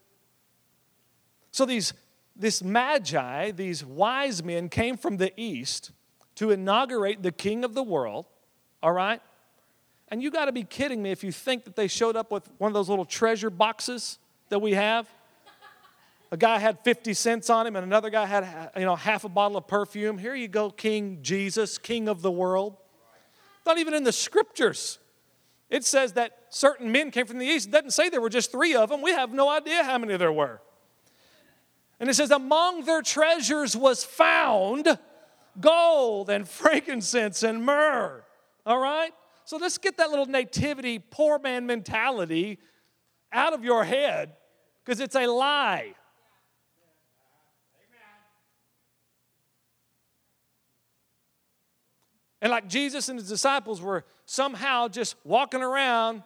So 1.51 1.65
these 1.65 1.93
this 2.35 2.63
magi, 2.63 3.51
these 3.51 3.83
wise 3.83 4.43
men 4.43 4.69
came 4.69 4.97
from 4.97 5.17
the 5.17 5.31
east 5.39 5.91
to 6.35 6.51
inaugurate 6.51 7.23
the 7.23 7.31
king 7.31 7.63
of 7.63 7.73
the 7.73 7.83
world, 7.83 8.25
all 8.83 8.91
right? 8.91 9.21
And 10.09 10.21
you 10.21 10.29
got 10.29 10.45
to 10.45 10.51
be 10.51 10.63
kidding 10.63 11.01
me 11.01 11.11
if 11.11 11.23
you 11.23 11.31
think 11.31 11.63
that 11.63 11.75
they 11.75 11.87
showed 11.87 12.15
up 12.15 12.31
with 12.31 12.49
one 12.57 12.69
of 12.69 12.73
those 12.73 12.89
little 12.89 13.05
treasure 13.05 13.49
boxes 13.49 14.19
that 14.49 14.59
we 14.59 14.73
have. 14.73 15.07
A 16.31 16.37
guy 16.37 16.59
had 16.59 16.79
50 16.81 17.13
cents 17.13 17.49
on 17.49 17.65
him 17.65 17.75
and 17.75 17.85
another 17.85 18.09
guy 18.09 18.25
had 18.25 18.71
you 18.75 18.83
know 18.83 18.95
half 18.95 19.23
a 19.23 19.29
bottle 19.29 19.57
of 19.57 19.67
perfume. 19.67 20.17
Here 20.17 20.35
you 20.35 20.47
go 20.47 20.69
king 20.69 21.19
jesus 21.21 21.77
king 21.77 22.07
of 22.09 22.21
the 22.21 22.31
world. 22.31 22.75
Not 23.65 23.77
even 23.77 23.93
in 23.93 24.03
the 24.03 24.11
scriptures. 24.11 24.99
It 25.69 25.85
says 25.85 26.13
that 26.13 26.37
certain 26.49 26.91
men 26.91 27.09
came 27.09 27.25
from 27.25 27.39
the 27.39 27.45
east. 27.45 27.69
It 27.69 27.71
doesn't 27.71 27.91
say 27.91 28.09
there 28.09 28.21
were 28.21 28.29
just 28.29 28.51
three 28.51 28.75
of 28.75 28.89
them. 28.89 29.01
We 29.01 29.11
have 29.11 29.33
no 29.33 29.49
idea 29.49 29.83
how 29.83 29.97
many 29.97 30.17
there 30.17 30.31
were 30.31 30.61
and 31.99 32.09
it 32.09 32.13
says 32.13 32.31
among 32.31 32.85
their 32.85 33.01
treasures 33.01 33.75
was 33.75 34.03
found 34.03 34.99
gold 35.59 36.29
and 36.29 36.47
frankincense 36.49 37.43
and 37.43 37.63
myrrh. 37.63 38.23
All 38.65 38.79
right? 38.79 39.11
So 39.45 39.57
let's 39.57 39.77
get 39.77 39.97
that 39.97 40.09
little 40.09 40.25
nativity 40.25 40.99
poor 40.99 41.39
man 41.39 41.65
mentality 41.65 42.59
out 43.31 43.53
of 43.53 43.63
your 43.63 43.83
head 43.83 44.33
because 44.83 44.99
it's 44.99 45.15
a 45.15 45.27
lie. 45.27 45.93
And 52.41 52.51
like 52.51 52.67
Jesus 52.67 53.09
and 53.09 53.17
his 53.17 53.27
disciples 53.27 53.81
were 53.81 54.05
somehow 54.25 54.87
just 54.87 55.15
walking 55.23 55.63
around, 55.63 56.21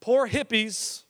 poor 0.00 0.28
hippies, 0.28 1.04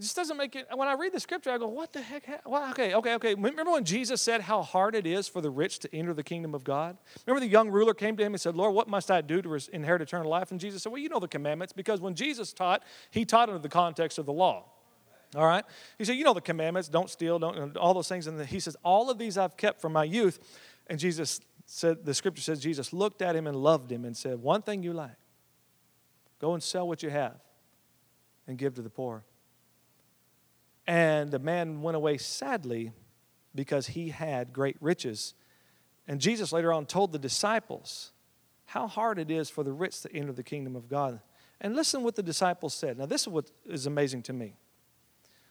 It 0.00 0.04
just 0.04 0.16
doesn't 0.16 0.38
make 0.38 0.56
it. 0.56 0.66
When 0.74 0.88
I 0.88 0.94
read 0.94 1.12
the 1.12 1.20
scripture, 1.20 1.50
I 1.50 1.58
go, 1.58 1.68
what 1.68 1.92
the 1.92 2.00
heck? 2.00 2.26
Well, 2.46 2.70
okay, 2.70 2.94
okay, 2.94 3.14
okay. 3.16 3.34
Remember 3.34 3.72
when 3.72 3.84
Jesus 3.84 4.22
said 4.22 4.40
how 4.40 4.62
hard 4.62 4.94
it 4.94 5.06
is 5.06 5.28
for 5.28 5.42
the 5.42 5.50
rich 5.50 5.78
to 5.80 5.94
enter 5.94 6.14
the 6.14 6.22
kingdom 6.22 6.54
of 6.54 6.64
God? 6.64 6.96
Remember 7.26 7.44
the 7.44 7.52
young 7.52 7.68
ruler 7.68 7.92
came 7.92 8.16
to 8.16 8.24
him 8.24 8.32
and 8.32 8.40
said, 8.40 8.54
Lord, 8.56 8.74
what 8.74 8.88
must 8.88 9.10
I 9.10 9.20
do 9.20 9.42
to 9.42 9.58
inherit 9.74 10.00
eternal 10.00 10.30
life? 10.30 10.52
And 10.52 10.58
Jesus 10.58 10.82
said, 10.82 10.90
Well, 10.90 11.02
you 11.02 11.10
know 11.10 11.18
the 11.18 11.28
commandments, 11.28 11.74
because 11.74 12.00
when 12.00 12.14
Jesus 12.14 12.54
taught, 12.54 12.82
he 13.10 13.26
taught 13.26 13.50
under 13.50 13.60
the 13.60 13.68
context 13.68 14.18
of 14.18 14.24
the 14.24 14.32
law. 14.32 14.64
All 15.36 15.44
right? 15.44 15.66
He 15.98 16.06
said, 16.06 16.16
You 16.16 16.24
know 16.24 16.32
the 16.32 16.40
commandments, 16.40 16.88
don't 16.88 17.10
steal, 17.10 17.38
don't, 17.38 17.76
all 17.76 17.92
those 17.92 18.08
things. 18.08 18.26
And 18.26 18.40
he 18.46 18.58
says, 18.58 18.78
All 18.82 19.10
of 19.10 19.18
these 19.18 19.36
I've 19.36 19.58
kept 19.58 19.82
from 19.82 19.92
my 19.92 20.04
youth. 20.04 20.38
And 20.86 20.98
Jesus 20.98 21.42
said, 21.66 22.06
The 22.06 22.14
scripture 22.14 22.40
says, 22.40 22.58
Jesus 22.58 22.94
looked 22.94 23.20
at 23.20 23.36
him 23.36 23.46
and 23.46 23.54
loved 23.54 23.92
him 23.92 24.06
and 24.06 24.16
said, 24.16 24.40
One 24.40 24.62
thing 24.62 24.82
you 24.82 24.94
lack 24.94 25.18
go 26.40 26.54
and 26.54 26.62
sell 26.62 26.88
what 26.88 27.02
you 27.02 27.10
have 27.10 27.38
and 28.46 28.56
give 28.56 28.76
to 28.76 28.80
the 28.80 28.88
poor. 28.88 29.24
And 30.86 31.30
the 31.30 31.38
man 31.38 31.82
went 31.82 31.96
away 31.96 32.18
sadly 32.18 32.92
because 33.54 33.88
he 33.88 34.10
had 34.10 34.52
great 34.52 34.76
riches. 34.80 35.34
And 36.06 36.20
Jesus 36.20 36.52
later 36.52 36.72
on 36.72 36.86
told 36.86 37.12
the 37.12 37.18
disciples 37.18 38.12
how 38.66 38.86
hard 38.86 39.18
it 39.18 39.30
is 39.30 39.50
for 39.50 39.64
the 39.64 39.72
rich 39.72 40.00
to 40.02 40.14
enter 40.14 40.32
the 40.32 40.42
kingdom 40.42 40.76
of 40.76 40.88
God. 40.88 41.20
And 41.60 41.76
listen 41.76 42.02
what 42.02 42.16
the 42.16 42.22
disciples 42.22 42.72
said. 42.72 42.98
Now, 42.98 43.06
this 43.06 43.22
is 43.22 43.28
what 43.28 43.50
is 43.66 43.86
amazing 43.86 44.22
to 44.22 44.32
me. 44.32 44.54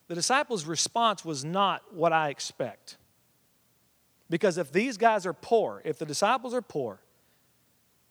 The 0.08 0.16
disciples' 0.16 0.66
response 0.66 1.24
was 1.24 1.46
not 1.46 1.94
what 1.94 2.12
I 2.12 2.30
expect. 2.30 2.98
Because 4.30 4.58
if 4.58 4.72
these 4.72 4.98
guys 4.98 5.26
are 5.26 5.34
poor, 5.34 5.82
if 5.86 6.00
the 6.00 6.06
disciples 6.06 6.54
are 6.54 6.62
poor, 6.62 7.00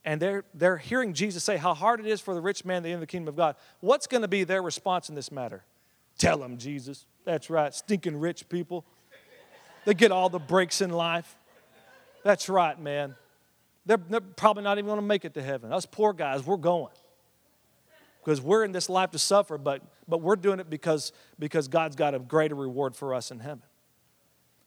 and 0.05 0.23
they're, 0.23 0.45
they're 0.55 0.77
hearing 0.77 1.13
Jesus 1.13 1.43
say 1.43 1.57
how 1.57 1.75
hard 1.75 2.01
it 2.01 2.07
is 2.07 2.21
for 2.21 2.35
the 2.35 2.41
rich 2.41 2.65
man 2.65 2.83
to 2.83 2.89
enter 2.89 3.01
the 3.01 3.07
kingdom 3.07 3.29
of 3.29 3.37
God, 3.37 3.57
what's 3.81 4.07
going 4.07 4.23
to 4.23 4.29
be 4.29 4.45
their 4.45 4.63
response 4.63 5.09
in 5.09 5.15
this 5.15 5.33
matter? 5.33 5.65
Tell 6.19 6.39
them, 6.39 6.59
Jesus. 6.59 7.07
That's 7.25 7.49
right, 7.49 7.73
stinking 7.73 8.19
rich 8.19 8.49
people. 8.49 8.85
They 9.85 9.95
get 9.95 10.13
all 10.13 10.29
the 10.29 10.39
breaks 10.39 10.81
in 10.81 10.91
life. 10.91 11.37
That's 12.25 12.49
right, 12.49 12.79
man. 12.79 13.15
They're, 13.87 14.01
they're 14.11 14.21
probably 14.21 14.65
not 14.65 14.77
even 14.77 14.87
going 14.87 14.99
to 14.99 15.07
make 15.07 15.25
it 15.25 15.35
to 15.35 15.43
heaven. 15.43 15.73
Us 15.73 15.87
poor 15.87 16.13
guys, 16.13 16.45
we're 16.45 16.57
going. 16.57 16.93
Because 18.23 18.41
we're 18.43 18.65
in 18.65 18.73
this 18.73 18.91
life 18.91 19.13
to 19.13 19.19
suffer, 19.19 19.57
but, 19.57 19.81
but 20.07 20.21
we're 20.21 20.37
doing 20.37 20.61
it 20.61 20.69
because, 20.69 21.13
because 21.39 21.69
God's 21.69 21.97
got 21.97 22.15
a 22.15 22.19
greater 22.19 22.55
reward 22.55 22.95
for 22.95 23.15
us 23.15 23.31
in 23.31 23.39
heaven. 23.39 23.63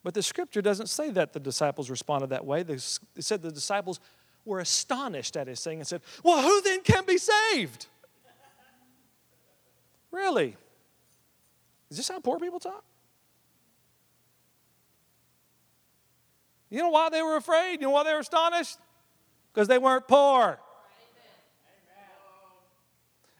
But 0.03 0.15
the 0.15 0.23
scripture 0.23 0.61
doesn't 0.61 0.87
say 0.87 1.11
that 1.11 1.33
the 1.33 1.39
disciples 1.39 1.89
responded 1.89 2.31
that 2.31 2.45
way. 2.45 2.61
It 2.61 2.99
said 3.19 3.43
the 3.43 3.51
disciples 3.51 3.99
were 4.45 4.59
astonished 4.59 5.37
at 5.37 5.47
his 5.47 5.59
saying 5.59 5.79
and 5.79 5.87
said, 5.87 6.01
Well, 6.23 6.41
who 6.41 6.61
then 6.61 6.81
can 6.81 7.05
be 7.05 7.19
saved? 7.19 7.85
Really? 10.09 10.57
Is 11.91 11.97
this 11.97 12.07
how 12.07 12.21
poor 12.21 12.39
people 12.39 12.59
talk? 12.59 12.83
You 16.69 16.79
know 16.79 16.89
why 16.89 17.09
they 17.09 17.21
were 17.21 17.35
afraid? 17.35 17.73
You 17.73 17.87
know 17.87 17.89
why 17.89 18.05
they 18.05 18.13
were 18.13 18.21
astonished? 18.21 18.77
Because 19.53 19.67
they 19.67 19.77
weren't 19.77 20.07
poor. 20.07 20.57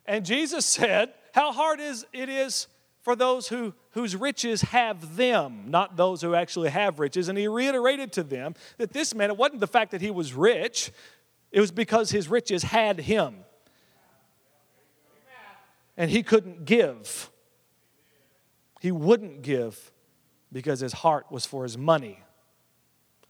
And 0.04 0.26
Jesus 0.26 0.66
said, 0.66 1.14
How 1.34 1.50
hard 1.50 1.80
is 1.80 2.04
it 2.12 2.28
is 2.28 2.66
for 3.00 3.16
those 3.16 3.48
who, 3.48 3.72
whose 3.92 4.14
riches 4.14 4.60
have 4.60 5.16
them, 5.16 5.64
not 5.68 5.96
those 5.96 6.20
who 6.20 6.34
actually 6.34 6.68
have 6.68 7.00
riches. 7.00 7.28
And 7.28 7.38
he 7.38 7.48
reiterated 7.48 8.12
to 8.12 8.22
them 8.22 8.54
that 8.76 8.92
this 8.92 9.14
man, 9.14 9.30
it 9.30 9.36
wasn't 9.36 9.60
the 9.60 9.66
fact 9.66 9.92
that 9.92 10.02
he 10.02 10.10
was 10.10 10.34
rich, 10.34 10.92
it 11.50 11.60
was 11.60 11.70
because 11.70 12.10
his 12.10 12.28
riches 12.28 12.62
had 12.62 13.00
him. 13.00 13.36
And 15.96 16.10
he 16.10 16.22
couldn't 16.22 16.66
give. 16.66 17.30
He 18.82 18.90
wouldn't 18.90 19.42
give 19.42 19.92
because 20.50 20.80
his 20.80 20.92
heart 20.92 21.30
was 21.30 21.46
for 21.46 21.62
his 21.62 21.78
money 21.78 22.18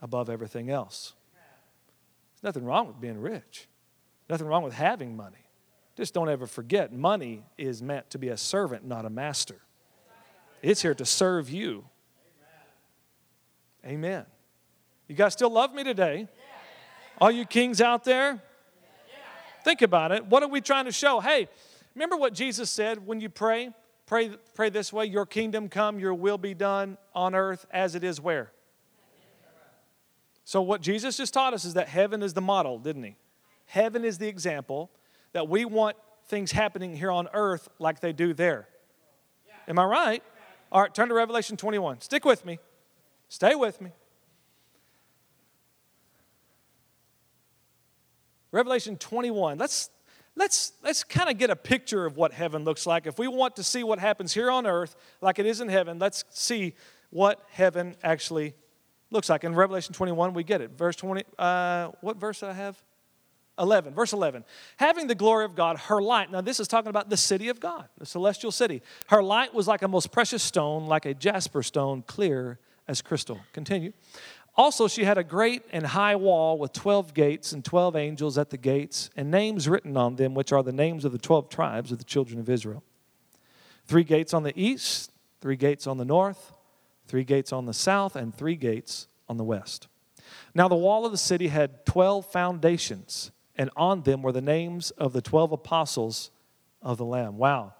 above 0.01 0.27
everything 0.27 0.71
else. 0.71 1.13
There's 2.33 2.43
nothing 2.43 2.65
wrong 2.65 2.87
with 2.87 2.99
being 2.99 3.21
rich, 3.21 3.67
nothing 4.27 4.47
wrong 4.47 4.63
with 4.63 4.73
having 4.73 5.15
money. 5.15 5.45
Just 5.95 6.15
don't 6.15 6.27
ever 6.27 6.47
forget 6.47 6.91
money 6.91 7.43
is 7.55 7.83
meant 7.83 8.09
to 8.09 8.17
be 8.17 8.29
a 8.29 8.35
servant, 8.35 8.83
not 8.83 9.05
a 9.05 9.11
master. 9.11 9.61
It's 10.63 10.81
here 10.81 10.95
to 10.95 11.05
serve 11.05 11.51
you. 11.51 11.85
Amen. 13.85 14.25
You 15.07 15.13
guys 15.13 15.33
still 15.33 15.51
love 15.51 15.71
me 15.71 15.83
today? 15.83 16.29
All 17.21 17.29
you 17.29 17.45
kings 17.45 17.79
out 17.79 18.03
there? 18.05 18.41
Think 19.63 19.83
about 19.83 20.11
it. 20.11 20.25
What 20.25 20.41
are 20.41 20.49
we 20.49 20.61
trying 20.61 20.85
to 20.85 20.91
show? 20.91 21.19
Hey, 21.19 21.47
remember 21.93 22.17
what 22.17 22.33
Jesus 22.33 22.71
said 22.71 23.05
when 23.05 23.21
you 23.21 23.29
pray? 23.29 23.69
Pray, 24.13 24.29
pray 24.53 24.69
this 24.69 24.93
way 24.93 25.07
Your 25.07 25.25
kingdom 25.25 25.69
come, 25.69 25.97
your 25.97 26.13
will 26.13 26.37
be 26.37 26.53
done 26.53 26.99
on 27.15 27.33
earth 27.33 27.65
as 27.71 27.95
it 27.95 28.03
is 28.03 28.21
where? 28.21 28.51
So, 30.45 30.61
what 30.61 30.81
Jesus 30.81 31.17
just 31.17 31.33
taught 31.33 31.55
us 31.55 31.65
is 31.65 31.73
that 31.73 31.87
heaven 31.87 32.21
is 32.21 32.35
the 32.35 32.41
model, 32.41 32.77
didn't 32.77 33.01
he? 33.01 33.15
Heaven 33.65 34.05
is 34.05 34.19
the 34.19 34.27
example 34.27 34.91
that 35.31 35.49
we 35.49 35.65
want 35.65 35.97
things 36.27 36.51
happening 36.51 36.95
here 36.95 37.09
on 37.09 37.27
earth 37.33 37.69
like 37.79 38.01
they 38.01 38.13
do 38.13 38.35
there. 38.35 38.67
Am 39.67 39.79
I 39.79 39.85
right? 39.85 40.23
All 40.71 40.83
right, 40.83 40.93
turn 40.93 41.07
to 41.07 41.15
Revelation 41.15 41.57
21. 41.57 42.01
Stick 42.01 42.23
with 42.23 42.45
me. 42.45 42.59
Stay 43.29 43.55
with 43.55 43.81
me. 43.81 43.93
Revelation 48.51 48.95
21. 48.95 49.57
Let's 49.57 49.89
let's 50.35 50.73
let's 50.83 51.03
kind 51.03 51.29
of 51.29 51.37
get 51.37 51.49
a 51.49 51.55
picture 51.55 52.05
of 52.05 52.17
what 52.17 52.33
heaven 52.33 52.63
looks 52.63 52.85
like. 52.85 53.07
If 53.07 53.17
we 53.19 53.27
want 53.27 53.55
to 53.57 53.63
see 53.63 53.83
what 53.83 53.99
happens 53.99 54.33
here 54.33 54.49
on 54.49 54.65
earth 54.65 54.95
like 55.21 55.39
it 55.39 55.45
is 55.45 55.61
in 55.61 55.69
heaven, 55.69 55.99
let's 55.99 56.23
see 56.29 56.73
what 57.09 57.41
heaven 57.51 57.95
actually 58.03 58.53
looks 59.11 59.29
like. 59.29 59.43
In 59.43 59.53
Revelation 59.55 59.93
21, 59.93 60.33
we 60.33 60.43
get 60.43 60.61
it. 60.61 60.71
Verse 60.71 60.95
20, 60.95 61.23
uh, 61.37 61.89
what 62.01 62.17
verse 62.17 62.43
I 62.43 62.53
have? 62.53 62.81
11, 63.59 63.93
verse 63.93 64.13
11. 64.13 64.43
Having 64.77 65.07
the 65.07 65.15
glory 65.15 65.45
of 65.45 65.55
God, 65.55 65.77
her 65.77 66.01
light. 66.01 66.31
Now, 66.31 66.41
this 66.41 66.59
is 66.59 66.67
talking 66.67 66.89
about 66.89 67.11
the 67.11 67.17
city 67.17 67.49
of 67.49 67.59
God, 67.59 67.87
the 67.99 68.05
celestial 68.05 68.51
city. 68.51 68.81
Her 69.09 69.21
light 69.21 69.53
was 69.53 69.67
like 69.67 69.83
a 69.83 69.87
most 69.87 70.11
precious 70.11 70.41
stone, 70.41 70.87
like 70.87 71.05
a 71.05 71.13
jasper 71.13 71.61
stone, 71.61 72.01
clear 72.07 72.57
as 72.87 73.01
crystal. 73.01 73.39
Continue. 73.53 73.93
Also, 74.55 74.87
she 74.87 75.03
had 75.03 75.17
a 75.17 75.23
great 75.23 75.63
and 75.71 75.85
high 75.85 76.15
wall 76.15 76.59
with 76.59 76.73
12 76.73 77.13
gates 77.13 77.53
and 77.53 77.65
12 77.65 77.95
angels 77.95 78.37
at 78.37 78.51
the 78.51 78.57
gates, 78.57 79.09
and 79.15 79.31
names 79.31 79.67
written 79.67 79.97
on 79.97 80.15
them, 80.15 80.35
which 80.35 80.51
are 80.51 80.61
the 80.61 80.71
names 80.71 81.05
of 81.05 81.11
the 81.11 81.17
12 81.17 81.49
tribes 81.49 81.91
of 81.91 81.97
the 81.97 82.03
children 82.03 82.39
of 82.39 82.49
Israel. 82.49 82.83
Three 83.85 84.03
gates 84.03 84.33
on 84.33 84.43
the 84.43 84.53
east, 84.55 85.11
three 85.41 85.55
gates 85.55 85.87
on 85.87 85.97
the 85.97 86.05
north, 86.05 86.53
three 87.07 87.23
gates 87.23 87.51
on 87.51 87.65
the 87.65 87.73
south, 87.73 88.15
and 88.15 88.33
three 88.33 88.55
gates 88.55 89.07
on 89.27 89.37
the 89.37 89.43
west. 89.43 89.87
Now, 90.53 90.67
the 90.67 90.75
wall 90.75 91.05
of 91.05 91.11
the 91.11 91.17
city 91.17 91.47
had 91.47 91.85
12 91.85 92.25
foundations, 92.27 93.31
and 93.55 93.71
on 93.75 94.03
them 94.03 94.21
were 94.21 94.31
the 94.31 94.41
names 94.41 94.91
of 94.91 95.13
the 95.13 95.21
12 95.21 95.51
apostles 95.51 96.29
of 96.81 96.97
the 96.97 97.05
Lamb. 97.05 97.37
Wow. 97.37 97.73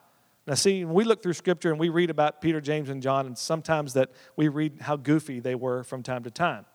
Now, 0.45 0.55
see, 0.55 0.83
we 0.83 1.05
look 1.05 1.23
through 1.23 1.33
scripture 1.33 1.71
and 1.71 1.79
we 1.79 1.89
read 1.89 2.09
about 2.09 2.41
Peter, 2.41 2.59
James, 2.59 2.89
and 2.89 3.01
John, 3.01 3.25
and 3.25 3.37
sometimes 3.37 3.93
that 3.93 4.11
we 4.35 4.49
read 4.49 4.81
how 4.81 4.97
goofy 4.97 5.39
they 5.39 5.55
were 5.55 5.83
from 5.83 6.03
time 6.03 6.23
to 6.23 6.31
time. 6.31 6.65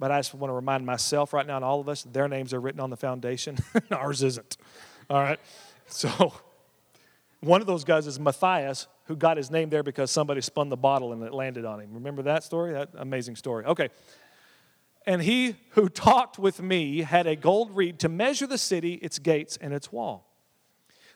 But 0.00 0.10
I 0.10 0.18
just 0.18 0.34
want 0.34 0.50
to 0.50 0.54
remind 0.54 0.84
myself 0.84 1.32
right 1.32 1.46
now 1.46 1.56
and 1.56 1.64
all 1.64 1.80
of 1.80 1.88
us, 1.88 2.02
their 2.02 2.28
names 2.28 2.52
are 2.52 2.60
written 2.60 2.80
on 2.80 2.90
the 2.90 2.96
foundation, 2.96 3.58
ours 3.90 4.22
isn't. 4.22 4.56
All 5.08 5.20
right? 5.20 5.38
So, 5.86 6.32
one 7.40 7.60
of 7.60 7.66
those 7.66 7.84
guys 7.84 8.06
is 8.06 8.18
Matthias, 8.18 8.88
who 9.04 9.16
got 9.16 9.36
his 9.36 9.50
name 9.50 9.70
there 9.70 9.82
because 9.82 10.10
somebody 10.10 10.40
spun 10.40 10.68
the 10.68 10.76
bottle 10.76 11.12
and 11.12 11.22
it 11.22 11.32
landed 11.32 11.64
on 11.64 11.80
him. 11.80 11.94
Remember 11.94 12.22
that 12.22 12.42
story? 12.42 12.72
That 12.72 12.90
amazing 12.96 13.36
story. 13.36 13.64
Okay. 13.64 13.90
And 15.06 15.22
he 15.22 15.56
who 15.70 15.88
talked 15.88 16.38
with 16.38 16.60
me 16.60 16.98
had 16.98 17.26
a 17.26 17.34
gold 17.36 17.74
reed 17.74 18.00
to 18.00 18.08
measure 18.08 18.46
the 18.46 18.58
city, 18.58 18.94
its 18.94 19.18
gates, 19.18 19.56
and 19.56 19.72
its 19.72 19.90
wall. 19.90 20.27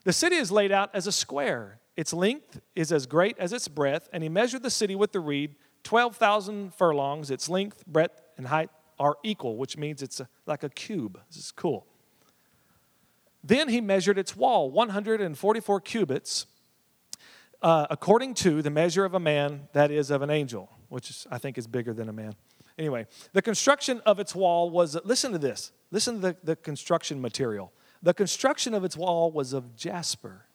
The 0.04 0.12
city 0.12 0.36
is 0.36 0.50
laid 0.50 0.72
out 0.72 0.90
as 0.94 1.06
a 1.06 1.12
square. 1.12 1.78
Its 1.96 2.12
length 2.12 2.60
is 2.74 2.90
as 2.90 3.06
great 3.06 3.38
as 3.38 3.52
its 3.52 3.68
breadth, 3.68 4.08
and 4.12 4.22
he 4.22 4.28
measured 4.28 4.62
the 4.62 4.70
city 4.70 4.94
with 4.94 5.12
the 5.12 5.20
reed, 5.20 5.54
12,000 5.84 6.74
furlongs. 6.74 7.30
Its 7.30 7.48
length, 7.48 7.86
breadth, 7.86 8.20
and 8.36 8.46
height 8.46 8.70
are 8.98 9.16
equal, 9.22 9.56
which 9.56 9.76
means 9.76 10.02
it's 10.02 10.20
a, 10.20 10.28
like 10.46 10.62
a 10.62 10.68
cube. 10.68 11.20
This 11.28 11.36
is 11.38 11.52
cool. 11.52 11.86
Then 13.44 13.68
he 13.68 13.80
measured 13.80 14.18
its 14.18 14.36
wall, 14.36 14.70
144 14.70 15.80
cubits, 15.80 16.46
uh, 17.60 17.86
according 17.90 18.34
to 18.34 18.62
the 18.62 18.70
measure 18.70 19.04
of 19.04 19.14
a 19.14 19.20
man, 19.20 19.68
that 19.72 19.90
is, 19.90 20.10
of 20.10 20.22
an 20.22 20.30
angel, 20.30 20.70
which 20.88 21.10
is, 21.10 21.26
I 21.30 21.38
think 21.38 21.58
is 21.58 21.66
bigger 21.66 21.92
than 21.92 22.08
a 22.08 22.12
man. 22.12 22.34
Anyway, 22.78 23.06
the 23.32 23.42
construction 23.42 24.00
of 24.06 24.18
its 24.18 24.34
wall 24.34 24.70
was, 24.70 24.96
listen 25.04 25.32
to 25.32 25.38
this, 25.38 25.72
listen 25.90 26.16
to 26.16 26.20
the, 26.20 26.36
the 26.42 26.56
construction 26.56 27.20
material. 27.20 27.72
The 28.02 28.14
construction 28.14 28.74
of 28.74 28.84
its 28.84 28.96
wall 28.96 29.30
was 29.30 29.52
of 29.52 29.76
jasper, 29.76 30.46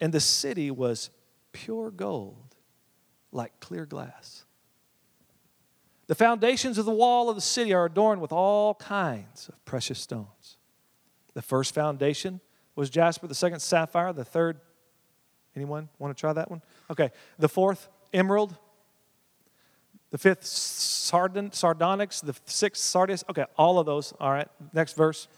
and 0.00 0.12
the 0.12 0.20
city 0.20 0.70
was 0.70 1.10
pure 1.52 1.90
gold, 1.90 2.56
like 3.32 3.58
clear 3.60 3.84
glass. 3.84 4.44
The 6.06 6.14
foundations 6.14 6.78
of 6.78 6.86
the 6.86 6.92
wall 6.92 7.28
of 7.28 7.36
the 7.36 7.42
city 7.42 7.74
are 7.74 7.84
adorned 7.84 8.20
with 8.20 8.32
all 8.32 8.74
kinds 8.74 9.48
of 9.48 9.64
precious 9.64 9.98
stones. 9.98 10.56
The 11.34 11.42
first 11.42 11.74
foundation 11.74 12.40
was 12.74 12.90
jasper, 12.90 13.26
the 13.26 13.34
second, 13.34 13.60
sapphire, 13.60 14.12
the 14.12 14.24
third, 14.24 14.60
anyone 15.54 15.88
want 15.98 16.16
to 16.16 16.20
try 16.20 16.32
that 16.32 16.50
one? 16.50 16.62
Okay. 16.90 17.10
The 17.38 17.48
fourth, 17.48 17.88
emerald. 18.14 18.56
The 20.10 20.18
fifth, 20.18 20.44
sardon, 20.44 21.52
sardonyx. 21.52 22.20
The 22.20 22.34
sixth, 22.46 22.82
sardius. 22.82 23.24
Okay, 23.28 23.44
all 23.56 23.78
of 23.78 23.84
those. 23.84 24.14
All 24.18 24.30
right. 24.30 24.48
Next 24.72 24.96
verse. 24.96 25.28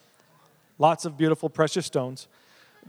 Lots 0.81 1.05
of 1.05 1.19
beautiful, 1.19 1.51
precious 1.51 1.85
stones. 1.85 2.27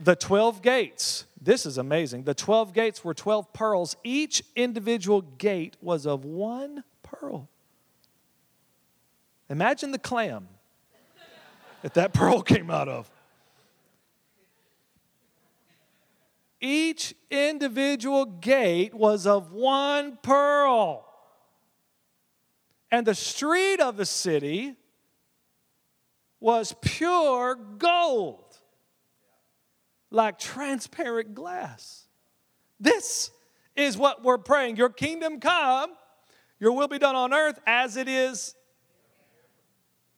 The 0.02 0.16
12 0.16 0.62
gates, 0.62 1.26
this 1.38 1.66
is 1.66 1.76
amazing. 1.76 2.22
The 2.22 2.32
12 2.32 2.72
gates 2.72 3.04
were 3.04 3.12
12 3.12 3.52
pearls. 3.52 3.96
Each 4.02 4.42
individual 4.56 5.20
gate 5.20 5.76
was 5.82 6.06
of 6.06 6.24
one 6.24 6.84
pearl. 7.02 7.50
Imagine 9.50 9.92
the 9.92 9.98
clam 9.98 10.48
that 11.82 11.92
that 11.92 12.14
pearl 12.14 12.40
came 12.42 12.70
out 12.70 12.88
of. 12.88 13.10
Each 16.62 17.14
individual 17.30 18.24
gate 18.24 18.94
was 18.94 19.26
of 19.26 19.52
one 19.52 20.16
pearl. 20.22 21.04
And 22.90 23.06
the 23.06 23.14
street 23.14 23.80
of 23.80 23.98
the 23.98 24.06
city 24.06 24.76
was 26.42 26.74
pure 26.80 27.54
gold, 27.54 28.58
like 30.10 30.38
transparent 30.38 31.34
glass. 31.34 32.06
This 32.80 33.30
is 33.76 33.96
what 33.96 34.24
we're 34.24 34.38
praying. 34.38 34.76
Your 34.76 34.88
kingdom 34.88 35.38
come, 35.38 35.92
your 36.58 36.72
will 36.72 36.88
be 36.88 36.98
done 36.98 37.14
on 37.14 37.32
earth 37.32 37.60
as 37.64 37.96
it 37.96 38.08
is. 38.08 38.56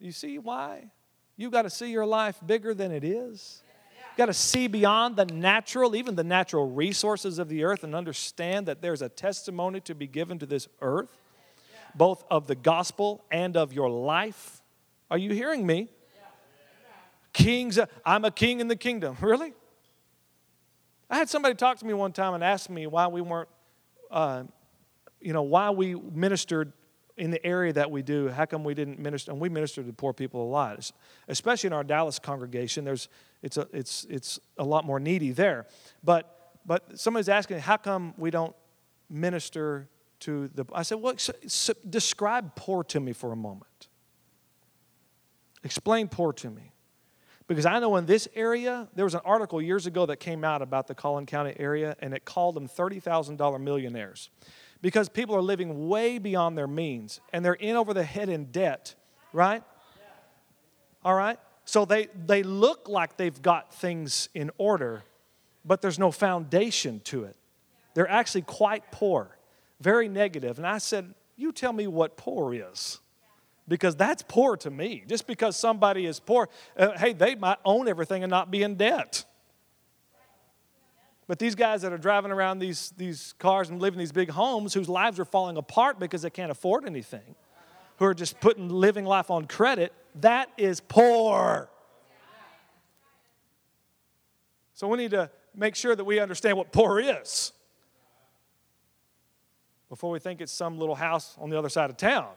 You 0.01 0.13
see 0.13 0.39
why? 0.39 0.91
You've 1.37 1.53
got 1.53 1.63
to 1.63 1.71
see 1.71 1.91
your 1.91 2.07
life 2.07 2.41
bigger 2.45 2.73
than 2.73 2.91
it 2.91 3.05
is. 3.05 3.63
You've 3.99 4.17
got 4.17 4.27
to 4.27 4.33
see 4.33 4.67
beyond 4.67 5.17
the 5.17 5.27
natural, 5.27 5.95
even 5.95 6.15
the 6.15 6.25
natural 6.25 6.71
resources 6.71 7.39
of 7.39 7.49
the 7.49 7.65
earth, 7.65 7.85
and 7.85 7.95
understand 7.95 8.67
that 8.67 8.81
there's 8.81 9.03
a 9.03 9.09
testimony 9.09 9.81
to 9.81 9.95
be 9.95 10.07
given 10.07 10.39
to 10.39 10.47
this 10.47 10.69
earth, 10.81 11.13
both 11.95 12.25
of 12.31 12.47
the 12.47 12.55
gospel 12.55 13.25
and 13.31 13.57
of 13.57 13.73
your 13.73 13.91
life. 13.91 14.63
Are 15.11 15.19
you 15.19 15.33
hearing 15.33 15.67
me? 15.67 15.89
Kings, 17.35 17.79
I'm 18.07 18.25
a 18.25 18.31
king 18.31 18.61
in 18.61 18.68
the 18.68 18.77
kingdom. 18.77 19.18
Really? 19.25 19.53
I 21.11 21.18
had 21.18 21.29
somebody 21.29 21.55
talk 21.55 21.79
to 21.79 21.87
me 21.87 21.92
one 21.92 22.12
time 22.12 22.33
and 22.33 22.42
ask 22.42 22.70
me 22.70 22.87
why 22.87 23.09
we 23.09 23.20
weren't, 23.20 23.49
uh, 24.11 24.44
you 25.20 25.35
know, 25.35 25.42
why 25.42 25.70
we 25.70 25.94
ministered 25.94 26.73
in 27.16 27.31
the 27.31 27.44
area 27.44 27.73
that 27.75 27.90
we 27.90 28.03
do. 28.03 28.29
How 28.29 28.47
come 28.47 28.64
we 28.64 28.75
didn't 28.75 28.99
minister? 28.99 29.31
And 29.31 29.40
we 29.40 29.49
minister 29.49 29.83
to 29.83 29.92
poor 29.92 30.12
people 30.12 30.42
a 30.42 30.51
lot, 30.51 30.90
especially 31.29 31.68
in 31.68 31.73
our 31.73 31.85
Dallas 31.85 32.18
congregation. 32.18 32.85
There's, 32.85 33.09
it's 33.42 33.59
a, 33.59 33.68
it's, 33.73 34.07
it's 34.09 34.40
a 34.57 34.64
lot 34.64 34.85
more 34.85 34.99
needy 34.99 35.31
there. 35.31 35.66
But, 36.03 36.57
but 36.64 36.99
somebody's 36.99 37.29
asking, 37.29 37.59
how 37.61 37.77
come 37.77 38.14
we 38.16 38.31
don't 38.31 38.57
minister 39.11 39.88
to 40.20 40.49
the? 40.49 40.64
I 40.73 40.83
said, 40.83 41.01
well, 41.01 41.18
so, 41.18 41.35
so 41.47 41.75
describe 41.88 42.57
poor 42.57 42.83
to 42.85 42.99
me 42.99 43.12
for 43.12 43.31
a 43.31 43.37
moment. 43.37 43.88
Explain 45.62 46.09
poor 46.09 46.33
to 46.33 46.51
me. 46.51 46.74
Because 47.47 47.67
I 47.67 47.79
know 47.79 47.97
in 47.97 48.07
this 48.07 48.27
area, 48.35 48.89
there 48.95 49.05
was 49.05 49.15
an 49.15 49.21
article 49.25 49.61
years 49.61 49.87
ago 49.87 50.07
that 50.07 50.17
came 50.17 50.45
out 50.45 50.63
about 50.63 50.87
the 50.87 50.95
Collin 50.95 51.27
County 51.27 51.55
area, 51.59 51.95
and 52.01 52.15
it 52.15 52.25
called 52.25 52.55
them 52.55 52.69
$30,000 52.69 53.61
millionaires. 53.61 54.31
Because 54.81 55.09
people 55.09 55.37
are 55.37 55.43
living 55.43 55.89
way 55.89 56.19
beyond 56.19 56.57
their 56.57 56.67
means, 56.67 57.21
and 57.33 57.45
they're 57.45 57.55
in 57.55 57.77
over 57.77 57.93
the 57.93 58.03
head 58.03 58.29
in 58.29 58.47
debt, 58.47 58.95
right? 59.33 59.63
All 61.05 61.15
right? 61.15 61.39
So 61.67 61.85
they, 61.85 62.09
they 62.27 62.43
look 62.43 62.89
like 62.89 63.17
they've 63.17 63.41
got 63.41 63.75
things 63.75 64.29
in 64.35 64.51
order, 64.57 65.03
but 65.65 65.83
there's 65.83 65.99
no 65.99 66.11
foundation 66.11 67.01
to 67.05 67.25
it. 67.25 67.37
They're 67.95 68.11
actually 68.11 68.43
quite 68.43 68.91
poor, 68.91 69.37
very 69.81 70.09
negative. 70.09 70.59
And 70.59 70.67
I 70.67 70.79
said, 70.79 71.15
You 71.37 71.53
tell 71.53 71.73
me 71.73 71.87
what 71.87 72.17
poor 72.17 72.55
is 72.55 73.01
because 73.66 73.96
that's 73.96 74.22
poor 74.22 74.57
to 74.59 74.70
me. 74.70 75.05
Just 75.07 75.27
because 75.27 75.57
somebody 75.57 76.07
is 76.07 76.20
poor, 76.20 76.48
uh, 76.77 76.96
hey, 76.98 77.12
they 77.12 77.35
might 77.35 77.59
own 77.64 77.88
everything 77.88 78.22
and 78.22 78.31
not 78.31 78.50
be 78.50 78.62
in 78.62 78.77
debt. 78.77 79.24
But 81.27 81.38
these 81.38 81.55
guys 81.55 81.83
that 81.83 81.92
are 81.92 81.98
driving 81.98 82.31
around 82.31 82.59
these, 82.59 82.92
these 82.96 83.35
cars 83.38 83.70
and 83.70 83.81
living 83.81 83.98
these 83.98 84.12
big 84.12 84.31
homes 84.31 84.74
whose 84.74 84.88
lives 84.88 85.18
are 85.18 85.24
falling 85.24 85.57
apart 85.57 85.98
because 85.98 86.22
they 86.22 86.31
can't 86.31 86.50
afford 86.50 86.85
anything, 86.85 87.35
who 87.98 88.05
are 88.05 88.14
just 88.14 88.40
putting 88.40 88.68
living 88.68 89.07
life 89.07 89.31
on 89.31 89.46
credit, 89.46 89.92
that 90.16 90.50
is 90.59 90.81
poor. 90.81 91.70
So 94.74 94.88
we 94.88 94.98
need 94.98 95.12
to 95.12 95.31
make 95.55 95.77
sure 95.77 95.96
that 95.96 96.05
we 96.05 96.18
understand 96.18 96.59
what 96.59 96.72
poor 96.72 97.00
is 97.00 97.53
before 99.88 100.11
we 100.11 100.18
think 100.18 100.40
it's 100.40 100.53
some 100.53 100.79
little 100.79 100.96
house 100.96 101.37
on 101.38 101.48
the 101.48 101.59
other 101.59 101.68
side 101.68 101.88
of 101.88 101.96
town. 101.96 102.29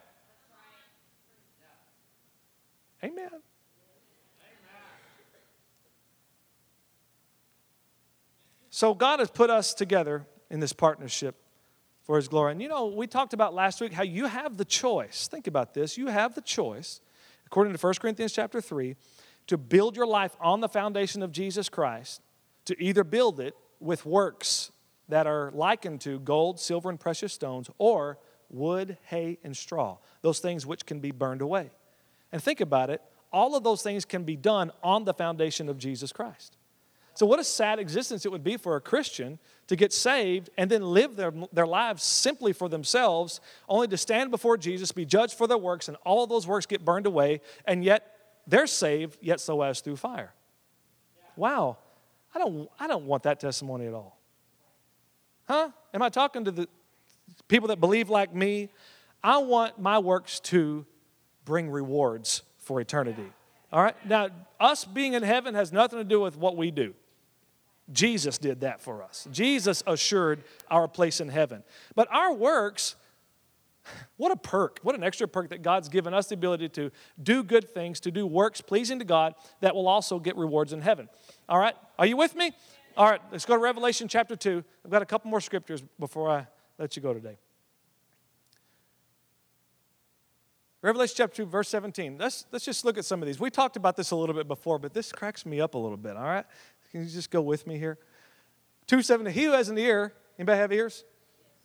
Amen. 3.03 3.29
So 8.69 8.93
God 8.93 9.19
has 9.19 9.31
put 9.31 9.49
us 9.49 9.73
together 9.73 10.27
in 10.49 10.59
this 10.59 10.73
partnership 10.73 11.35
for 12.03 12.15
his 12.15 12.27
glory. 12.27 12.51
And 12.51 12.61
you 12.61 12.69
know, 12.69 12.87
we 12.87 13.07
talked 13.07 13.33
about 13.33 13.53
last 13.53 13.81
week 13.81 13.91
how 13.91 14.03
you 14.03 14.27
have 14.27 14.57
the 14.57 14.65
choice. 14.65 15.27
Think 15.27 15.47
about 15.47 15.73
this. 15.73 15.97
You 15.97 16.07
have 16.07 16.35
the 16.35 16.41
choice, 16.41 17.01
according 17.45 17.73
to 17.73 17.79
1 17.79 17.93
Corinthians 17.95 18.33
chapter 18.33 18.61
3, 18.61 18.95
to 19.47 19.57
build 19.57 19.95
your 19.95 20.05
life 20.05 20.35
on 20.39 20.61
the 20.61 20.69
foundation 20.69 21.23
of 21.23 21.31
Jesus 21.31 21.69
Christ, 21.69 22.21
to 22.65 22.81
either 22.81 23.03
build 23.03 23.39
it 23.39 23.55
with 23.79 24.05
works 24.05 24.71
that 25.09 25.25
are 25.25 25.51
likened 25.53 26.01
to 26.01 26.19
gold, 26.19 26.59
silver, 26.59 26.89
and 26.89 26.99
precious 26.99 27.33
stones, 27.33 27.69
or 27.77 28.19
wood, 28.49 28.97
hay, 29.05 29.37
and 29.43 29.55
straw, 29.55 29.97
those 30.21 30.39
things 30.39 30.65
which 30.65 30.85
can 30.85 30.99
be 30.99 31.11
burned 31.11 31.41
away. 31.41 31.71
And 32.31 32.41
think 32.41 32.61
about 32.61 32.89
it, 32.89 33.01
all 33.31 33.55
of 33.55 33.63
those 33.63 33.81
things 33.81 34.05
can 34.05 34.23
be 34.23 34.35
done 34.35 34.71
on 34.83 35.05
the 35.05 35.13
foundation 35.13 35.69
of 35.69 35.77
Jesus 35.77 36.11
Christ. 36.11 36.57
So, 37.13 37.25
what 37.25 37.39
a 37.39 37.43
sad 37.43 37.79
existence 37.79 38.25
it 38.25 38.31
would 38.31 38.43
be 38.43 38.57
for 38.57 38.75
a 38.75 38.81
Christian 38.81 39.39
to 39.67 39.75
get 39.75 39.91
saved 39.91 40.51
and 40.55 40.69
then 40.69 40.83
live 40.83 41.15
their, 41.15 41.33
their 41.51 41.65
lives 41.65 42.03
simply 42.03 42.53
for 42.53 42.69
themselves, 42.69 43.41
only 43.67 43.87
to 43.87 43.97
stand 43.97 44.29
before 44.29 44.55
Jesus, 44.55 44.91
be 44.91 45.03
judged 45.03 45.33
for 45.33 45.47
their 45.47 45.57
works, 45.57 45.87
and 45.87 45.97
all 46.05 46.23
of 46.23 46.29
those 46.29 46.45
works 46.45 46.67
get 46.67 46.85
burned 46.85 47.07
away, 47.07 47.41
and 47.65 47.83
yet 47.83 48.17
they're 48.45 48.67
saved, 48.67 49.17
yet 49.19 49.39
so 49.39 49.63
as 49.63 49.81
through 49.81 49.95
fire. 49.95 50.31
Wow, 51.35 51.77
I 52.35 52.39
don't, 52.39 52.69
I 52.79 52.85
don't 52.85 53.05
want 53.05 53.23
that 53.23 53.39
testimony 53.39 53.87
at 53.87 53.95
all. 53.95 54.19
Huh? 55.47 55.71
Am 55.93 56.03
I 56.03 56.09
talking 56.09 56.45
to 56.45 56.51
the 56.51 56.67
people 57.47 57.69
that 57.69 57.79
believe 57.79 58.11
like 58.11 58.33
me? 58.35 58.69
I 59.23 59.39
want 59.39 59.79
my 59.79 59.97
works 59.97 60.39
to 60.41 60.85
bring 61.47 61.69
rewards 61.69 62.43
for 62.57 62.81
eternity. 62.81 63.25
All 63.71 63.81
right? 63.81 63.95
Now, 64.05 64.27
us 64.59 64.83
being 64.83 65.13
in 65.13 65.23
heaven 65.23 65.55
has 65.55 65.71
nothing 65.71 65.97
to 65.97 66.03
do 66.03 66.19
with 66.19 66.37
what 66.37 66.57
we 66.57 66.71
do. 66.71 66.93
Jesus 67.89 68.37
did 68.37 68.59
that 68.61 68.81
for 68.81 69.01
us. 69.01 69.29
Jesus 69.31 69.81
assured 69.87 70.43
our 70.69 70.89
place 70.89 71.21
in 71.21 71.29
heaven. 71.29 71.63
But 71.95 72.09
our 72.11 72.33
works, 72.33 72.95
what 74.17 74.33
a 74.33 74.35
perk, 74.35 74.79
what 74.83 74.93
an 74.93 75.05
extra 75.05 75.25
perk 75.25 75.51
that 75.51 75.61
God's 75.61 75.87
given 75.87 76.13
us 76.13 76.27
the 76.27 76.35
ability 76.35 76.67
to 76.69 76.91
do 77.23 77.43
good 77.43 77.69
things, 77.69 78.01
to 78.01 78.11
do 78.11 78.27
works 78.27 78.59
pleasing 78.59 78.99
to 78.99 79.05
God 79.05 79.33
that 79.61 79.73
will 79.73 79.87
also 79.87 80.19
get 80.19 80.35
rewards 80.35 80.73
in 80.73 80.81
heaven. 80.81 81.07
All 81.47 81.59
right? 81.59 81.75
Are 81.97 82.05
you 82.05 82.17
with 82.17 82.35
me? 82.35 82.51
All 82.97 83.09
right, 83.09 83.21
let's 83.31 83.45
go 83.45 83.53
to 83.53 83.61
Revelation 83.61 84.09
chapter 84.09 84.35
2. 84.35 84.63
I've 84.83 84.91
got 84.91 85.01
a 85.01 85.05
couple 85.05 85.31
more 85.31 85.39
scriptures 85.39 85.81
before 85.97 86.29
I 86.29 86.47
let 86.77 86.97
you 86.97 87.01
go 87.01 87.13
today. 87.13 87.37
Revelation 90.87 91.15
chapter 91.17 91.43
2, 91.43 91.47
verse 91.47 91.67
17. 91.67 92.17
Let's, 92.17 92.45
let's 92.49 92.63
just 92.63 92.85
look 92.85 92.97
at 92.97 93.03
some 93.03 93.21
of 93.21 93.25
these. 93.25 93.41
We 93.41 93.49
talked 93.49 93.75
about 93.75 93.97
this 93.97 94.11
a 94.11 94.15
little 94.15 94.33
bit 94.33 94.47
before, 94.47 94.79
but 94.79 94.93
this 94.93 95.11
cracks 95.11 95.45
me 95.45 95.59
up 95.59 95.73
a 95.73 95.77
little 95.77 95.97
bit, 95.97 96.15
all 96.15 96.23
right? 96.23 96.45
Can 96.91 97.03
you 97.03 97.09
just 97.09 97.29
go 97.29 97.41
with 97.41 97.67
me 97.67 97.77
here? 97.77 97.97
270. 98.85 99.31
He 99.31 99.43
who 99.43 99.51
has 99.51 99.67
an 99.67 99.77
ear, 99.77 100.13
anybody 100.39 100.57
have 100.57 100.71
ears? 100.71 101.03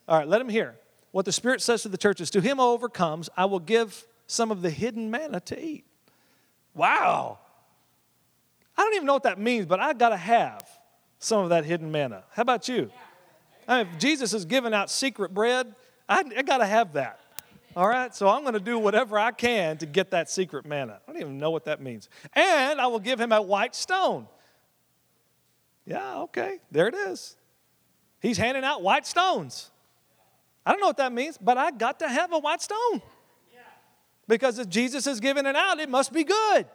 All 0.09 0.17
right, 0.17 0.27
let 0.27 0.41
him 0.41 0.49
hear. 0.49 0.75
What 1.11 1.23
the 1.23 1.31
Spirit 1.31 1.61
says 1.61 1.83
to 1.83 1.87
the 1.87 1.97
churches 1.97 2.29
To 2.31 2.41
him 2.41 2.57
who 2.57 2.63
overcomes, 2.63 3.29
I 3.37 3.45
will 3.45 3.61
give 3.61 4.05
some 4.27 4.51
of 4.51 4.61
the 4.61 4.69
hidden 4.69 5.09
manna 5.09 5.39
to 5.39 5.57
eat. 5.57 5.85
Wow. 6.73 7.39
I 8.77 8.81
don't 8.81 8.95
even 8.95 9.05
know 9.05 9.13
what 9.13 9.23
that 9.23 9.39
means, 9.39 9.67
but 9.67 9.79
I 9.79 9.93
got 9.93 10.09
to 10.09 10.17
have 10.17 10.67
some 11.19 11.41
of 11.41 11.49
that 11.51 11.63
hidden 11.63 11.93
manna. 11.93 12.25
How 12.33 12.41
about 12.41 12.67
you? 12.67 12.91
I 13.69 13.85
mean, 13.85 13.93
if 13.93 13.99
Jesus 13.99 14.33
is 14.33 14.43
giving 14.43 14.73
out 14.73 14.89
secret 14.89 15.33
bread, 15.33 15.73
I, 16.09 16.25
I 16.37 16.41
got 16.41 16.57
to 16.57 16.65
have 16.65 16.91
that. 16.93 17.21
All 17.75 17.87
right, 17.87 18.13
so 18.13 18.27
I'm 18.29 18.41
going 18.41 18.53
to 18.53 18.59
do 18.59 18.77
whatever 18.77 19.17
I 19.17 19.31
can 19.31 19.77
to 19.77 19.87
get 19.87 20.11
that 20.11 20.29
secret 20.29 20.65
manna. 20.65 20.99
I 21.07 21.11
don't 21.11 21.21
even 21.21 21.37
know 21.39 21.49
what 21.49 21.65
that 21.65 21.81
means. 21.81 22.07
And 22.33 22.79
I 22.79 22.87
will 22.87 22.99
give 22.99 23.19
him 23.19 23.31
a 23.31 23.41
white 23.41 23.73
stone. 23.73 24.27
Yeah, 25.85 26.19
okay, 26.21 26.59
there 26.71 26.87
it 26.87 26.95
is. 26.95 27.35
He's 28.19 28.37
handing 28.37 28.63
out 28.63 28.83
white 28.83 29.07
stones. 29.07 29.71
I 30.65 30.71
don't 30.71 30.81
know 30.81 30.87
what 30.87 30.97
that 30.97 31.11
means, 31.11 31.37
but 31.41 31.57
I 31.57 31.71
got 31.71 31.99
to 31.99 32.07
have 32.07 32.31
a 32.31 32.39
white 32.39 32.61
stone. 32.61 33.01
Because 34.27 34.59
if 34.59 34.69
Jesus 34.69 35.07
is 35.07 35.19
giving 35.19 35.45
it 35.45 35.55
out, 35.55 35.79
it 35.79 35.89
must 35.89 36.13
be 36.13 36.23
good. 36.23 36.65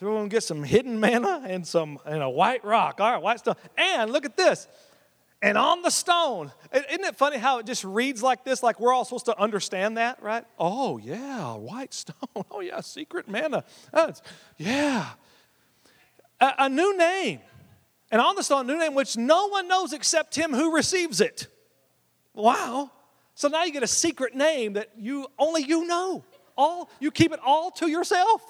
So 0.00 0.06
we're 0.06 0.16
going 0.16 0.28
to 0.28 0.34
get 0.34 0.42
some 0.42 0.64
hidden 0.64 0.98
manna 0.98 1.42
and 1.46 1.66
some 1.66 1.98
and 2.04 2.22
a 2.22 2.28
white 2.28 2.64
rock. 2.64 3.00
All 3.00 3.12
right, 3.12 3.22
white 3.22 3.38
stone. 3.38 3.54
And 3.78 4.12
look 4.12 4.24
at 4.24 4.36
this. 4.36 4.66
And 5.44 5.58
on 5.58 5.82
the 5.82 5.90
stone, 5.90 6.50
isn't 6.72 7.04
it 7.04 7.16
funny 7.16 7.36
how 7.36 7.58
it 7.58 7.66
just 7.66 7.84
reads 7.84 8.22
like 8.22 8.44
this, 8.44 8.62
like 8.62 8.80
we're 8.80 8.94
all 8.94 9.04
supposed 9.04 9.26
to 9.26 9.38
understand 9.38 9.98
that, 9.98 10.22
right? 10.22 10.42
Oh, 10.58 10.96
yeah, 10.96 11.54
white 11.54 11.92
stone. 12.02 12.44
Oh, 12.50 12.60
yeah, 12.60 12.80
secret 12.80 13.28
manna. 13.28 13.62
That's, 13.92 14.22
yeah. 14.56 15.10
A, 16.40 16.54
a 16.60 16.68
new 16.70 16.96
name 16.96 17.40
and 18.10 18.22
on 18.22 18.36
the 18.36 18.42
stone, 18.42 18.70
a 18.70 18.72
new 18.72 18.78
name 18.78 18.94
which 18.94 19.18
no 19.18 19.48
one 19.48 19.68
knows 19.68 19.92
except 19.92 20.34
him 20.34 20.54
who 20.54 20.74
receives 20.74 21.20
it. 21.20 21.48
Wow. 22.32 22.90
So 23.34 23.48
now 23.48 23.64
you 23.64 23.72
get 23.72 23.82
a 23.82 23.88
secret 23.88 24.34
name 24.34 24.74
that 24.74 24.92
you 24.96 25.26
only 25.38 25.62
you 25.62 25.86
know. 25.86 26.24
All 26.56 26.88
you 27.00 27.10
keep 27.10 27.32
it 27.32 27.40
all 27.44 27.70
to 27.72 27.88
yourself. 27.88 28.40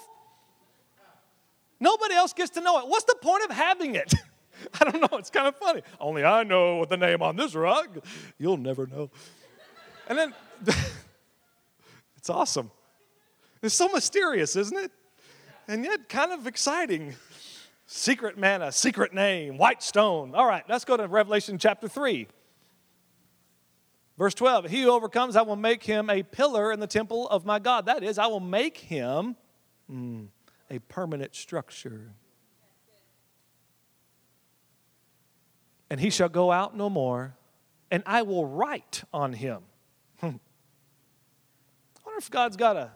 Nobody 1.77 2.13
else 2.13 2.31
gets 2.31 2.51
to 2.51 2.61
know 2.61 2.79
it. 2.79 2.87
What's 2.87 3.03
the 3.03 3.17
point 3.21 3.43
of 3.43 3.51
having 3.51 3.95
it? 3.95 4.13
I 4.81 4.89
don't 4.89 5.01
know. 5.11 5.17
It's 5.17 5.29
kind 5.29 5.47
of 5.47 5.55
funny. 5.57 5.81
Only 5.99 6.23
I 6.23 6.43
know 6.43 6.77
what 6.77 6.89
the 6.89 6.97
name 6.97 7.21
on 7.21 7.35
this 7.35 7.55
rug. 7.55 8.03
You'll 8.37 8.57
never 8.57 8.87
know. 8.87 9.09
And 10.07 10.17
then 10.17 10.33
it's 12.17 12.29
awesome. 12.29 12.71
It's 13.61 13.75
so 13.75 13.87
mysterious, 13.89 14.55
isn't 14.55 14.77
it? 14.77 14.91
And 15.67 15.83
yet 15.83 16.09
kind 16.09 16.31
of 16.31 16.45
exciting. 16.47 17.15
Secret 17.87 18.37
manna, 18.37 18.71
secret 18.71 19.13
name, 19.13 19.57
white 19.57 19.81
stone. 19.83 20.33
All 20.35 20.45
right, 20.45 20.63
let's 20.67 20.85
go 20.85 20.97
to 20.97 21.07
Revelation 21.07 21.57
chapter 21.57 21.87
3. 21.87 22.27
Verse 24.17 24.33
12 24.33 24.65
He 24.69 24.83
who 24.83 24.89
overcomes, 24.91 25.35
I 25.35 25.41
will 25.41 25.55
make 25.55 25.83
him 25.83 26.09
a 26.09 26.23
pillar 26.23 26.71
in 26.71 26.79
the 26.79 26.87
temple 26.87 27.27
of 27.29 27.45
my 27.45 27.59
God. 27.59 27.85
That 27.85 28.03
is, 28.03 28.17
I 28.17 28.27
will 28.27 28.39
make 28.39 28.77
him 28.77 29.35
mm, 29.91 30.27
a 30.69 30.79
permanent 30.79 31.35
structure. 31.35 32.13
And 35.89 35.99
he 35.99 36.09
shall 36.09 36.29
go 36.29 36.51
out 36.51 36.75
no 36.75 36.89
more, 36.89 37.35
and 37.91 38.01
I 38.05 38.23
will 38.23 38.45
write 38.45 39.03
on 39.13 39.33
him. 39.33 39.61
I 40.21 40.27
wonder 40.27 40.39
if 42.17 42.29
God's 42.31 42.57
got 42.57 42.75
a 42.75 42.91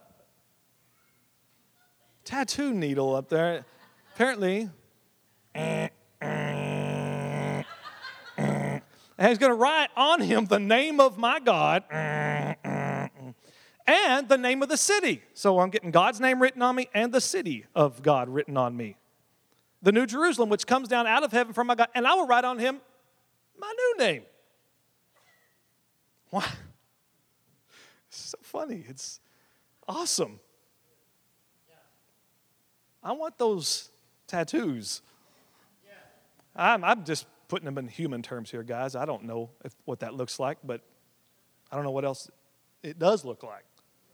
tattoo 2.24 2.74
needle 2.74 3.16
up 3.16 3.30
there. 3.30 3.66
Apparently, 4.16 4.70
and 5.54 5.92
he's 9.20 9.38
going 9.38 9.52
to 9.52 9.58
write 9.58 9.90
on 9.96 10.22
him 10.22 10.46
the 10.46 10.60
name 10.60 11.00
of 11.00 11.18
my 11.18 11.40
God 11.40 11.84
and 13.90 14.30
the 14.30 14.38
name 14.38 14.62
of 14.62 14.70
the 14.70 14.78
city. 14.78 15.22
So 15.34 15.60
I'm 15.60 15.70
getting 15.70 15.92
God's 15.92 16.20
name 16.20 16.42
written 16.42 16.62
on 16.62 16.76
me 16.76 16.90
and 16.94 17.12
the 17.12 17.22
city 17.22 17.66
of 17.76 18.02
God 18.02 18.30
written 18.30 18.56
on 18.56 18.78
me. 18.78 18.96
The 19.82 19.92
New 19.92 20.06
Jerusalem, 20.06 20.50
which 20.50 20.68
comes 20.68 20.88
down 20.88 21.08
out 21.08 21.24
of 21.24 21.32
heaven 21.32 21.54
from 21.54 21.68
my 21.68 21.76
God, 21.76 21.88
and 21.96 22.06
I 22.06 22.14
will 22.16 22.28
write 22.28 22.46
on 22.46 22.60
him 22.60 22.82
my 23.58 23.74
new 23.78 24.06
name. 24.06 24.24
Why? 26.30 26.46
It's 28.08 28.30
so 28.32 28.38
funny. 28.42 28.84
It's 28.88 29.20
awesome. 29.88 30.40
I 33.02 33.14
want 33.14 33.38
those 33.38 33.90
tattoos. 34.28 35.02
I'm, 36.56 36.84
I'm 36.84 37.06
just 37.06 37.26
putting 37.48 37.66
them 37.66 37.78
in 37.78 37.88
human 37.88 38.22
terms 38.22 38.52
here, 38.52 38.64
guys. 38.64 38.96
I 38.96 39.06
don't 39.06 39.24
know 39.24 39.50
if, 39.64 39.74
what 39.86 40.02
that 40.02 40.14
looks 40.14 40.40
like, 40.40 40.58
but 40.64 40.82
I 41.72 41.76
don't 41.76 41.86
know 41.86 41.92
what 41.92 42.04
else 42.04 42.30
it 42.84 43.00
does 43.00 43.24
look 43.24 43.44
like. 43.44 43.64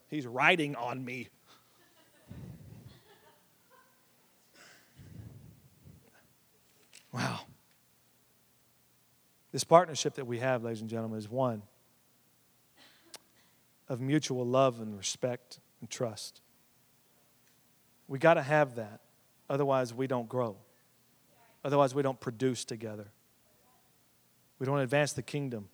He's 0.08 0.28
writing 0.28 0.76
on 0.76 1.04
me. 1.04 1.30
Wow. 7.16 7.40
This 9.54 9.64
partnership 9.64 10.16
that 10.16 10.28
we 10.28 10.40
have, 10.40 10.66
ladies 10.66 10.82
and 10.82 10.90
gentlemen, 10.90 11.18
is 11.18 11.30
one 11.30 11.62
of 13.88 14.02
mutual 14.02 14.46
love 14.46 14.82
and 14.82 14.98
respect 14.98 15.62
and 15.80 15.90
trust. 15.90 16.42
We 18.10 18.20
got 18.20 18.34
to 18.34 18.42
have 18.42 18.76
that, 18.76 19.00
otherwise, 19.50 19.94
we 19.94 20.08
don't 20.08 20.28
grow. 20.28 20.58
Otherwise, 21.64 21.96
we 21.96 22.02
don't 22.02 22.20
produce 22.20 22.66
together. 22.66 23.08
We 24.60 24.66
don't 24.66 24.80
advance 24.80 25.14
the 25.14 25.24
kingdom 25.24 25.70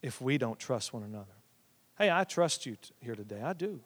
if 0.00 0.22
we 0.22 0.38
don't 0.38 0.58
trust 0.58 0.94
one 0.94 1.02
another. 1.02 1.34
Hey, 1.98 2.10
I 2.10 2.24
trust 2.24 2.64
you 2.64 2.76
t- 2.76 2.94
here 3.00 3.14
today. 3.14 3.42
I 3.42 3.52
do. 3.52 3.80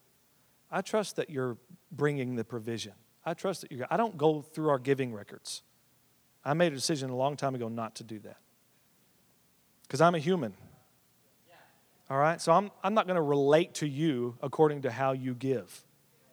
I 0.70 0.82
trust 0.82 1.16
that 1.16 1.30
you're 1.30 1.56
bringing 1.90 2.36
the 2.36 2.44
provision. 2.44 2.92
I 3.24 3.34
trust 3.34 3.62
that 3.62 3.72
you're. 3.72 3.88
I 3.90 3.96
don't 3.96 4.16
go 4.16 4.40
through 4.40 4.68
our 4.68 4.78
giving 4.78 5.12
records. 5.12 5.62
I 6.46 6.54
made 6.54 6.72
a 6.72 6.76
decision 6.76 7.10
a 7.10 7.16
long 7.16 7.36
time 7.36 7.56
ago 7.56 7.68
not 7.68 7.96
to 7.96 8.04
do 8.04 8.20
that. 8.20 8.36
Because 9.82 10.00
I'm 10.00 10.14
a 10.14 10.20
human. 10.20 10.54
All 12.08 12.16
right? 12.16 12.40
So 12.40 12.52
I'm, 12.52 12.70
I'm 12.84 12.94
not 12.94 13.08
going 13.08 13.16
to 13.16 13.22
relate 13.22 13.74
to 13.74 13.88
you 13.88 14.36
according 14.40 14.82
to 14.82 14.92
how 14.92 15.10
you 15.10 15.34
give. 15.34 15.84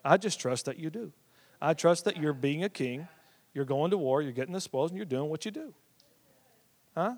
I 0.06 0.18
just 0.18 0.40
trust 0.40 0.66
that 0.66 0.78
you 0.78 0.92
do. 0.92 1.12
I 1.60 1.74
trust 1.74 2.06
that 2.06 2.18
you're 2.18 2.34
being 2.34 2.64
a 2.64 2.70
king, 2.70 3.08
you're 3.56 3.66
going 3.66 3.90
to 3.90 3.98
war, 3.98 4.22
you're 4.22 4.34
getting 4.34 4.54
the 4.54 4.62
spoils, 4.62 4.92
and 4.92 4.98
you're 4.98 5.06
doing 5.06 5.30
what 5.30 5.46
you 5.46 5.52
do. 5.52 5.74
Huh? 6.94 7.16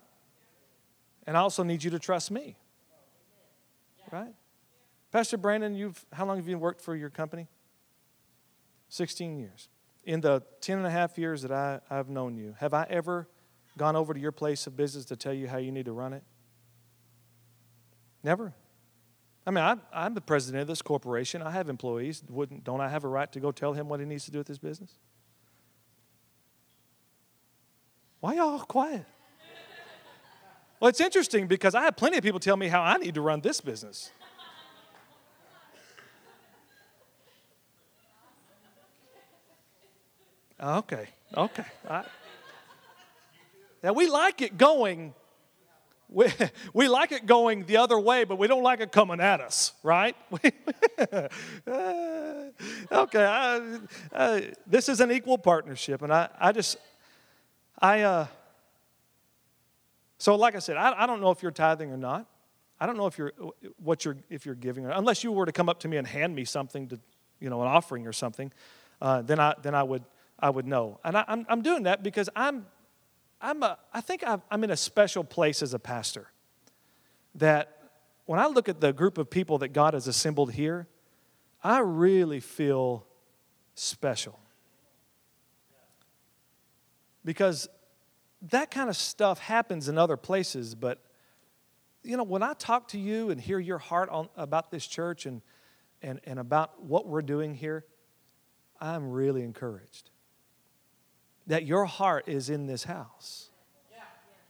And 1.28 1.36
I 1.36 1.42
also 1.42 1.64
need 1.64 1.84
you 1.84 1.92
to 1.92 2.00
trust 2.00 2.32
me. 2.32 2.56
Right? 4.10 4.34
Pastor 5.12 5.38
Brandon, 5.38 5.76
you've 5.76 6.06
how 6.14 6.26
long 6.26 6.38
have 6.38 6.48
you 6.48 6.58
worked 6.58 6.80
for 6.80 6.96
your 6.96 7.10
company? 7.10 7.48
16 8.88 9.38
years. 9.38 9.68
In 10.06 10.22
the 10.22 10.44
10 10.62 10.78
and 10.78 10.88
a 10.88 10.92
half 10.92 11.18
years 11.18 11.42
that 11.42 11.52
I, 11.52 11.80
I've 11.90 12.10
known 12.10 12.38
you, 12.38 12.56
have 12.60 12.74
I 12.74 12.86
ever 12.90 13.28
gone 13.78 13.96
over 13.96 14.14
to 14.14 14.20
your 14.20 14.32
place 14.32 14.68
of 14.68 14.78
business 14.78 15.06
to 15.06 15.16
tell 15.16 15.34
you 15.34 15.48
how 15.48 15.58
you 15.58 15.72
need 15.72 15.86
to 15.86 15.92
run 15.92 16.14
it? 16.14 16.24
Never. 18.24 18.54
I 19.48 19.52
mean, 19.52 19.64
I, 19.64 19.76
I'm 19.94 20.14
the 20.14 20.22
president 20.22 20.62
of 20.62 20.68
this 20.68 20.82
corporation. 20.82 21.42
I 21.42 21.52
have 21.52 21.70
employees. 21.70 22.24
Wouldn't, 22.30 22.64
don't 22.64 22.82
I 22.82 22.90
have 22.90 23.04
a 23.04 23.08
right 23.08 23.32
to 23.32 23.40
go 23.40 23.52
tell 23.52 23.74
him 23.74 23.90
what 23.90 24.00
he 24.00 24.06
needs 24.06 24.26
to 24.26 24.32
do 24.32 24.40
with 24.40 24.48
his 24.48 24.60
business? 24.60 24.92
Why 28.20 28.36
y'all 28.36 28.60
quiet? 28.60 29.06
Well, 30.80 30.90
it's 30.90 31.00
interesting 31.00 31.48
because 31.48 31.74
I 31.74 31.84
have 31.84 31.96
plenty 31.96 32.18
of 32.18 32.24
people 32.24 32.40
tell 32.40 32.58
me 32.58 32.68
how 32.68 32.82
I 32.82 32.98
need 32.98 33.16
to 33.16 33.22
run 33.22 33.42
this 33.42 33.62
business. 33.62 34.12
Okay, 40.62 41.08
okay. 41.36 41.66
I, 41.90 42.04
now, 43.84 43.94
we 43.94 44.08
like 44.08 44.42
it 44.42 44.58
going 44.58 45.14
we, 46.10 46.28
we 46.74 46.88
like 46.88 47.12
it 47.12 47.26
going 47.26 47.66
the 47.66 47.78
other 47.78 48.00
way, 48.00 48.24
but 48.24 48.38
we 48.38 48.48
don't 48.48 48.64
like 48.64 48.80
it 48.80 48.92
coming 48.92 49.20
at 49.20 49.42
us, 49.42 49.74
right? 49.84 50.16
okay, 52.92 53.26
I, 53.26 53.80
uh, 54.14 54.42
this 54.68 54.90
is 54.90 55.02
an 55.02 55.12
equal 55.12 55.38
partnership, 55.38 56.02
and 56.02 56.14
I, 56.14 56.30
I 56.40 56.52
just, 56.52 56.78
I, 57.80 58.02
uh, 58.02 58.28
so 60.18 60.36
like 60.36 60.56
I 60.56 60.60
said, 60.60 60.78
I, 60.78 61.04
I 61.04 61.08
don't 61.08 61.22
know 61.22 61.32
if 61.32 61.42
you're 61.44 61.52
tithing 61.52 61.92
or 61.92 61.98
not. 61.98 62.26
I 62.80 62.86
don't 62.86 62.98
know 62.98 63.08
if 63.08 63.18
you're 63.18 63.32
what 63.78 64.04
you're 64.04 64.18
if 64.30 64.46
you're 64.46 64.54
giving, 64.54 64.86
unless 64.86 65.24
you 65.24 65.32
were 65.32 65.46
to 65.46 65.54
come 65.54 65.70
up 65.70 65.80
to 65.82 65.88
me 65.88 65.96
and 65.96 66.06
hand 66.06 66.36
me 66.36 66.44
something 66.44 66.90
to, 66.90 67.00
you 67.40 67.50
know, 67.50 67.62
an 67.62 67.70
offering 67.70 68.06
or 68.06 68.12
something, 68.12 68.52
uh, 69.02 69.22
then 69.22 69.40
I 69.40 69.54
then 69.62 69.74
I 69.74 69.84
would 69.84 70.04
I 70.46 70.52
would 70.52 70.68
know. 70.68 71.00
And 71.04 71.18
I, 71.18 71.26
I'm 71.28 71.44
I'm 71.50 71.64
doing 71.64 71.84
that 71.84 72.04
because 72.04 72.30
I'm 72.36 72.68
I'm 73.42 73.64
a, 73.64 73.80
I 73.92 74.00
think 74.00 74.24
I'm 74.24 74.64
in 74.64 74.70
a 74.70 74.78
special 74.78 75.24
place 75.24 75.64
as 75.64 75.74
a 75.74 75.80
pastor. 75.80 76.28
That 77.34 77.80
when 78.26 78.40
I 78.40 78.46
look 78.46 78.70
at 78.70 78.80
the 78.80 78.94
group 78.94 79.18
of 79.18 79.28
people 79.28 79.58
that 79.58 79.70
God 79.70 79.96
has 79.96 80.08
assembled 80.08 80.52
here, 80.52 80.88
I 81.64 81.80
really 81.80 82.40
feel 82.40 83.08
special. 83.74 84.40
Because 87.24 87.68
that 88.44 88.70
kind 88.70 88.88
of 88.88 88.96
stuff 88.96 89.40
happens 89.40 89.90
in 89.90 89.98
other 89.98 90.16
places, 90.16 90.76
but 90.76 91.02
you 92.04 92.18
know, 92.18 92.24
when 92.24 92.44
I 92.44 92.54
talk 92.54 92.90
to 92.90 93.00
you 93.00 93.32
and 93.32 93.42
hear 93.42 93.58
your 93.58 93.80
heart 93.80 94.10
on, 94.10 94.30
about 94.38 94.70
this 94.70 94.86
church 94.86 95.26
and, 95.26 95.42
and, 96.04 96.20
and 96.24 96.38
about 96.38 96.84
what 96.84 97.08
we're 97.08 97.24
doing 97.24 97.56
here, 97.56 97.84
I'm 98.80 99.10
really 99.10 99.42
encouraged 99.42 100.12
that 101.48 101.66
your 101.66 101.86
heart 101.86 102.28
is 102.28 102.50
in 102.50 102.68
this 102.68 102.84
house. 102.84 103.50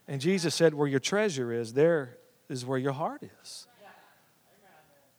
And 0.08 0.20
Jesus 0.20 0.54
said, 0.54 0.74
Where 0.74 0.88
your 0.88 1.00
treasure 1.00 1.52
is, 1.52 1.72
there 1.72 2.18
is 2.48 2.64
where 2.64 2.78
your 2.78 2.92
heart 2.92 3.22
is. 3.42 3.66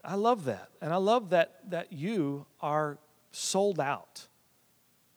I 0.03 0.15
love 0.15 0.45
that. 0.45 0.69
And 0.81 0.93
I 0.93 0.97
love 0.97 1.31
that, 1.31 1.69
that 1.69 1.91
you 1.91 2.45
are 2.61 2.97
sold 3.31 3.79
out 3.79 4.27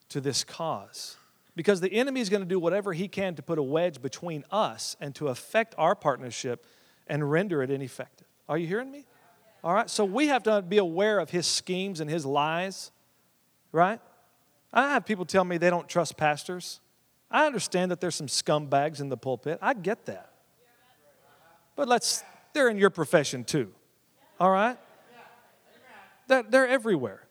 to 0.08 0.20
this 0.20 0.42
cause. 0.42 1.16
Because 1.54 1.80
the 1.80 1.92
enemy 1.92 2.20
is 2.20 2.28
going 2.28 2.42
to 2.42 2.48
do 2.48 2.58
whatever 2.58 2.92
he 2.92 3.06
can 3.06 3.36
to 3.36 3.42
put 3.42 3.58
a 3.58 3.62
wedge 3.62 4.02
between 4.02 4.44
us 4.50 4.96
and 5.00 5.14
to 5.16 5.28
affect 5.28 5.74
our 5.78 5.94
partnership 5.94 6.66
and 7.06 7.30
render 7.30 7.62
it 7.62 7.70
ineffective. 7.70 8.26
Are 8.48 8.58
you 8.58 8.66
hearing 8.66 8.90
me? 8.90 9.04
All 9.62 9.74
right. 9.74 9.88
So 9.88 10.04
we 10.04 10.28
have 10.28 10.42
to 10.44 10.62
be 10.62 10.78
aware 10.78 11.20
of 11.20 11.30
his 11.30 11.46
schemes 11.46 12.00
and 12.00 12.10
his 12.10 12.26
lies, 12.26 12.90
right? 13.70 14.00
I 14.72 14.92
have 14.92 15.04
people 15.04 15.24
tell 15.24 15.44
me 15.44 15.58
they 15.58 15.70
don't 15.70 15.88
trust 15.88 16.16
pastors. 16.16 16.80
I 17.30 17.46
understand 17.46 17.90
that 17.90 18.00
there's 18.00 18.14
some 18.14 18.26
scumbags 18.26 19.00
in 19.00 19.08
the 19.08 19.16
pulpit. 19.16 19.58
I 19.62 19.74
get 19.74 20.06
that. 20.06 20.32
But 21.76 21.88
let's, 21.88 22.22
they're 22.52 22.68
in 22.68 22.78
your 22.78 22.90
profession 22.90 23.44
too. 23.44 23.72
All 24.38 24.50
right? 24.50 24.76
They're, 26.26 26.42
they're 26.42 26.68
everywhere. 26.68 27.22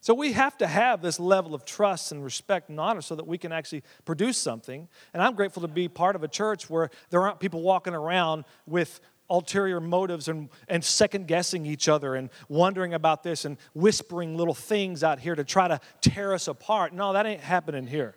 So 0.00 0.14
we 0.14 0.32
have 0.32 0.56
to 0.58 0.66
have 0.66 1.02
this 1.02 1.18
level 1.18 1.54
of 1.54 1.64
trust 1.64 2.12
and 2.12 2.22
respect 2.22 2.70
and 2.70 2.78
honor 2.78 3.02
so 3.02 3.14
that 3.16 3.26
we 3.26 3.36
can 3.36 3.52
actually 3.52 3.82
produce 4.04 4.38
something. 4.38 4.88
And 5.12 5.22
I'm 5.22 5.34
grateful 5.34 5.62
to 5.62 5.68
be 5.68 5.88
part 5.88 6.16
of 6.16 6.22
a 6.22 6.28
church 6.28 6.70
where 6.70 6.90
there 7.10 7.20
aren't 7.20 7.40
people 7.40 7.60
walking 7.62 7.94
around 7.94 8.44
with 8.64 9.00
ulterior 9.30 9.80
motives 9.80 10.28
and, 10.28 10.48
and 10.68 10.84
second 10.84 11.26
guessing 11.26 11.66
each 11.66 11.88
other 11.88 12.14
and 12.14 12.30
wondering 12.48 12.94
about 12.94 13.22
this 13.22 13.44
and 13.44 13.56
whispering 13.74 14.36
little 14.36 14.54
things 14.54 15.04
out 15.04 15.18
here 15.18 15.34
to 15.34 15.44
try 15.44 15.68
to 15.68 15.80
tear 16.00 16.32
us 16.32 16.48
apart. 16.48 16.92
No, 16.92 17.12
that 17.12 17.26
ain't 17.26 17.40
happening 17.40 17.86
here. 17.86 18.14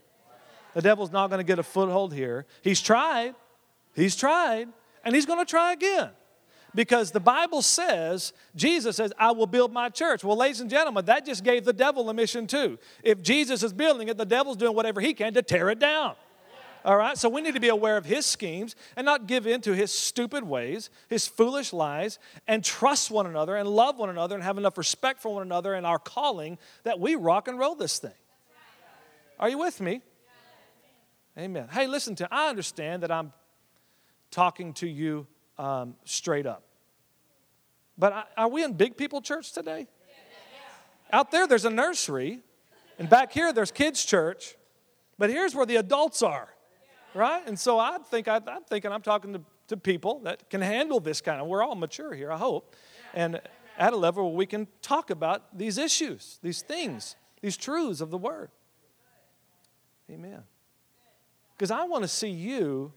The 0.73 0.81
devil's 0.81 1.11
not 1.11 1.29
going 1.29 1.39
to 1.39 1.43
get 1.43 1.59
a 1.59 1.63
foothold 1.63 2.13
here. 2.13 2.45
He's 2.61 2.81
tried, 2.81 3.35
he's 3.93 4.15
tried, 4.15 4.69
and 5.03 5.13
he's 5.13 5.25
going 5.25 5.39
to 5.39 5.45
try 5.45 5.73
again. 5.73 6.11
Because 6.73 7.11
the 7.11 7.19
Bible 7.19 7.61
says, 7.61 8.31
Jesus 8.55 8.95
says, 8.95 9.11
I 9.19 9.31
will 9.31 9.47
build 9.47 9.73
my 9.73 9.89
church. 9.89 10.23
Well, 10.23 10.37
ladies 10.37 10.61
and 10.61 10.69
gentlemen, 10.69 11.03
that 11.05 11.25
just 11.25 11.43
gave 11.43 11.65
the 11.65 11.73
devil 11.73 12.09
a 12.09 12.13
mission 12.13 12.47
too. 12.47 12.79
If 13.03 13.21
Jesus 13.21 13.61
is 13.61 13.73
building 13.73 14.07
it, 14.07 14.17
the 14.17 14.25
devil's 14.25 14.55
doing 14.55 14.73
whatever 14.73 15.01
he 15.01 15.13
can 15.13 15.33
to 15.33 15.41
tear 15.41 15.69
it 15.69 15.79
down. 15.79 16.15
All 16.83 16.97
right? 16.97 17.17
So 17.17 17.29
we 17.29 17.41
need 17.41 17.53
to 17.53 17.59
be 17.59 17.69
aware 17.69 17.97
of 17.97 18.05
his 18.05 18.25
schemes 18.25 18.75
and 18.95 19.05
not 19.05 19.27
give 19.27 19.45
in 19.45 19.61
to 19.61 19.75
his 19.75 19.91
stupid 19.91 20.43
ways, 20.43 20.89
his 21.09 21.27
foolish 21.27 21.73
lies, 21.73 22.19
and 22.47 22.63
trust 22.63 23.11
one 23.11 23.27
another 23.27 23.55
and 23.55 23.69
love 23.69 23.97
one 23.97 24.09
another 24.09 24.35
and 24.35 24.43
have 24.43 24.57
enough 24.57 24.77
respect 24.77 25.21
for 25.21 25.33
one 25.33 25.43
another 25.43 25.73
and 25.73 25.85
our 25.85 25.99
calling 25.99 26.57
that 26.83 26.99
we 26.99 27.15
rock 27.15 27.47
and 27.47 27.59
roll 27.59 27.75
this 27.75 27.99
thing. 27.99 28.11
Are 29.39 29.49
you 29.49 29.57
with 29.57 29.79
me? 29.81 30.01
Amen. 31.37 31.67
Hey, 31.71 31.87
listen 31.87 32.15
to, 32.15 32.27
I 32.31 32.49
understand 32.49 33.03
that 33.03 33.11
I'm 33.11 33.31
talking 34.31 34.73
to 34.75 34.87
you 34.87 35.27
um, 35.57 35.95
straight 36.03 36.45
up. 36.45 36.63
But 37.97 38.13
I, 38.13 38.23
are 38.37 38.47
we 38.47 38.63
in 38.63 38.73
big 38.73 38.97
people 38.97 39.21
church 39.21 39.53
today? 39.53 39.87
Out 41.13 41.31
there, 41.31 41.45
there's 41.45 41.65
a 41.65 41.69
nursery, 41.69 42.39
and 42.97 43.09
back 43.09 43.33
here, 43.33 43.51
there's 43.51 43.71
kids' 43.71 44.05
church. 44.05 44.55
But 45.17 45.29
here's 45.29 45.53
where 45.53 45.65
the 45.65 45.75
adults 45.75 46.23
are 46.23 46.49
right? 47.13 47.43
And 47.45 47.59
so 47.59 47.79
I 47.79 47.97
think 48.09 48.27
I, 48.27 48.37
am 48.37 48.63
thinking 48.69 48.91
I'm 48.91 49.01
talking 49.01 49.33
to, 49.33 49.41
to 49.67 49.77
people 49.77 50.19
that 50.19 50.49
can 50.49 50.61
handle 50.61 50.99
this 50.99 51.21
kind 51.21 51.41
of. 51.41 51.47
We're 51.47 51.63
all 51.63 51.75
mature 51.75 52.13
here, 52.13 52.31
I 52.31 52.37
hope, 52.37 52.75
and 53.13 53.41
at 53.77 53.93
a 53.93 53.97
level 53.97 54.25
where 54.25 54.37
we 54.37 54.45
can 54.45 54.67
talk 54.81 55.09
about 55.09 55.57
these 55.57 55.77
issues, 55.77 56.39
these 56.41 56.61
things, 56.61 57.15
these 57.41 57.57
truths 57.57 58.01
of 58.01 58.11
the 58.11 58.17
Word. 58.17 58.49
Amen. 60.09 60.43
Because 61.57 61.71
I 61.71 61.83
want 61.83 62.03
to 62.03 62.07
see 62.07 62.29
you 62.29 62.93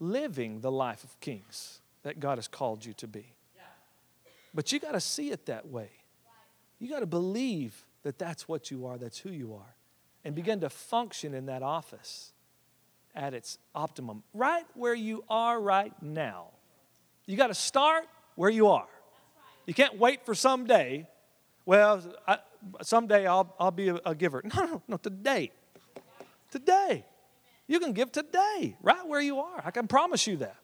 living 0.00 0.60
the 0.60 0.70
life 0.70 1.04
of 1.04 1.18
kings 1.20 1.80
that 2.02 2.18
God 2.18 2.38
has 2.38 2.48
called 2.48 2.84
you 2.84 2.92
to 2.94 3.06
be. 3.06 3.34
But 4.54 4.72
you 4.72 4.78
got 4.78 4.92
to 4.92 5.00
see 5.00 5.30
it 5.30 5.46
that 5.46 5.68
way. 5.68 5.90
You 6.78 6.90
got 6.90 7.00
to 7.00 7.06
believe 7.06 7.84
that 8.02 8.18
that's 8.18 8.48
what 8.48 8.70
you 8.70 8.86
are, 8.86 8.98
that's 8.98 9.18
who 9.18 9.30
you 9.30 9.54
are, 9.54 9.76
and 10.24 10.34
begin 10.34 10.60
to 10.60 10.68
function 10.68 11.32
in 11.34 11.46
that 11.46 11.62
office 11.62 12.32
at 13.14 13.34
its 13.34 13.58
optimum, 13.74 14.22
right 14.32 14.64
where 14.74 14.94
you 14.94 15.24
are 15.28 15.60
right 15.60 15.92
now. 16.02 16.48
You 17.26 17.36
got 17.36 17.48
to 17.48 17.54
start 17.54 18.04
where 18.34 18.50
you 18.50 18.68
are. 18.68 18.88
You 19.66 19.74
can't 19.74 19.98
wait 19.98 20.24
for 20.24 20.34
someday. 20.34 21.06
Well, 21.64 22.02
I, 22.26 22.38
someday 22.82 23.26
I'll, 23.26 23.54
I'll 23.58 23.70
be 23.70 23.88
a, 23.88 24.00
a 24.06 24.14
giver. 24.14 24.42
No, 24.54 24.64
no, 24.64 24.82
no, 24.88 24.96
today. 24.96 25.52
Today. 26.50 27.04
You 27.66 27.78
can 27.80 27.92
give 27.92 28.10
today, 28.10 28.76
right 28.82 29.06
where 29.06 29.20
you 29.20 29.38
are. 29.38 29.62
I 29.64 29.70
can 29.70 29.86
promise 29.86 30.26
you 30.26 30.38
that. 30.38 30.56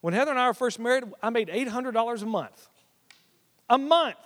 When 0.00 0.14
Heather 0.14 0.30
and 0.30 0.40
I 0.40 0.48
were 0.48 0.54
first 0.54 0.78
married, 0.78 1.04
I 1.22 1.30
made 1.30 1.48
$800 1.48 2.22
a 2.22 2.26
month. 2.26 2.68
A 3.68 3.78
month. 3.78 4.16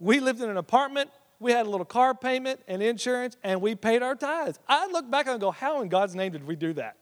We 0.00 0.20
lived 0.20 0.40
in 0.40 0.48
an 0.48 0.56
apartment 0.56 1.10
we 1.40 1.52
had 1.52 1.66
a 1.66 1.70
little 1.70 1.86
car 1.86 2.14
payment 2.14 2.60
and 2.66 2.82
insurance, 2.82 3.36
and 3.44 3.60
we 3.60 3.74
paid 3.74 4.02
our 4.02 4.14
tithes. 4.14 4.58
I 4.68 4.88
look 4.88 5.10
back 5.10 5.28
and 5.28 5.40
go, 5.40 5.50
how 5.50 5.82
in 5.82 5.88
God's 5.88 6.14
name 6.14 6.32
did 6.32 6.46
we 6.46 6.56
do 6.56 6.72
that? 6.74 6.96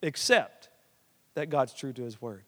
Except 0.00 0.70
that 1.34 1.50
God's 1.50 1.74
true 1.74 1.92
to 1.92 2.02
his 2.02 2.20
word. 2.20 2.44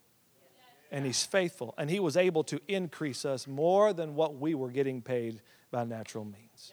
And 0.91 1.05
he's 1.05 1.25
faithful. 1.25 1.75
And 1.77 1.91
he 1.91 2.01
was 2.01 2.17
able 2.17 2.45
to 2.45 2.61
increase 2.69 3.25
us 3.25 3.47
more 3.47 3.93
than 3.93 4.15
what 4.15 4.37
we 4.39 4.55
were 4.55 4.71
getting 4.71 5.03
paid 5.03 5.43
by 5.71 5.85
natural 5.85 6.25
means. 6.25 6.73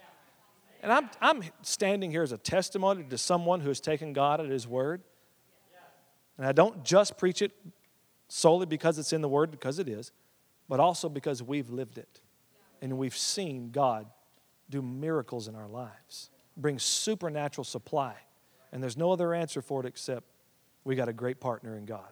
And 0.82 0.92
I'm, 0.92 1.10
I'm 1.20 1.42
standing 1.62 2.10
here 2.10 2.22
as 2.22 2.32
a 2.32 2.38
testimony 2.38 3.04
to 3.04 3.18
someone 3.18 3.60
who 3.60 3.68
has 3.68 3.80
taken 3.80 4.12
God 4.12 4.40
at 4.40 4.46
His 4.46 4.68
word. 4.68 5.02
And 6.36 6.46
I 6.46 6.52
don't 6.52 6.84
just 6.84 7.16
preach 7.16 7.42
it 7.42 7.52
solely 8.28 8.66
because 8.66 8.98
it's 8.98 9.12
in 9.12 9.22
the 9.22 9.28
Word, 9.28 9.50
because 9.50 9.78
it 9.78 9.88
is, 9.88 10.12
but 10.68 10.80
also 10.80 11.08
because 11.08 11.42
we've 11.42 11.70
lived 11.70 11.98
it. 11.98 12.20
And 12.82 12.98
we've 12.98 13.16
seen 13.16 13.70
God 13.70 14.06
do 14.74 14.82
miracles 14.82 15.46
in 15.46 15.54
our 15.54 15.68
lives, 15.68 16.30
bring 16.56 16.80
supernatural 16.80 17.64
supply. 17.64 18.16
And 18.72 18.82
there's 18.82 18.96
no 18.96 19.12
other 19.12 19.32
answer 19.32 19.62
for 19.62 19.78
it 19.80 19.86
except 19.86 20.24
we 20.82 20.96
got 20.96 21.08
a 21.08 21.12
great 21.12 21.38
partner 21.38 21.76
in 21.76 21.84
God. 21.84 22.10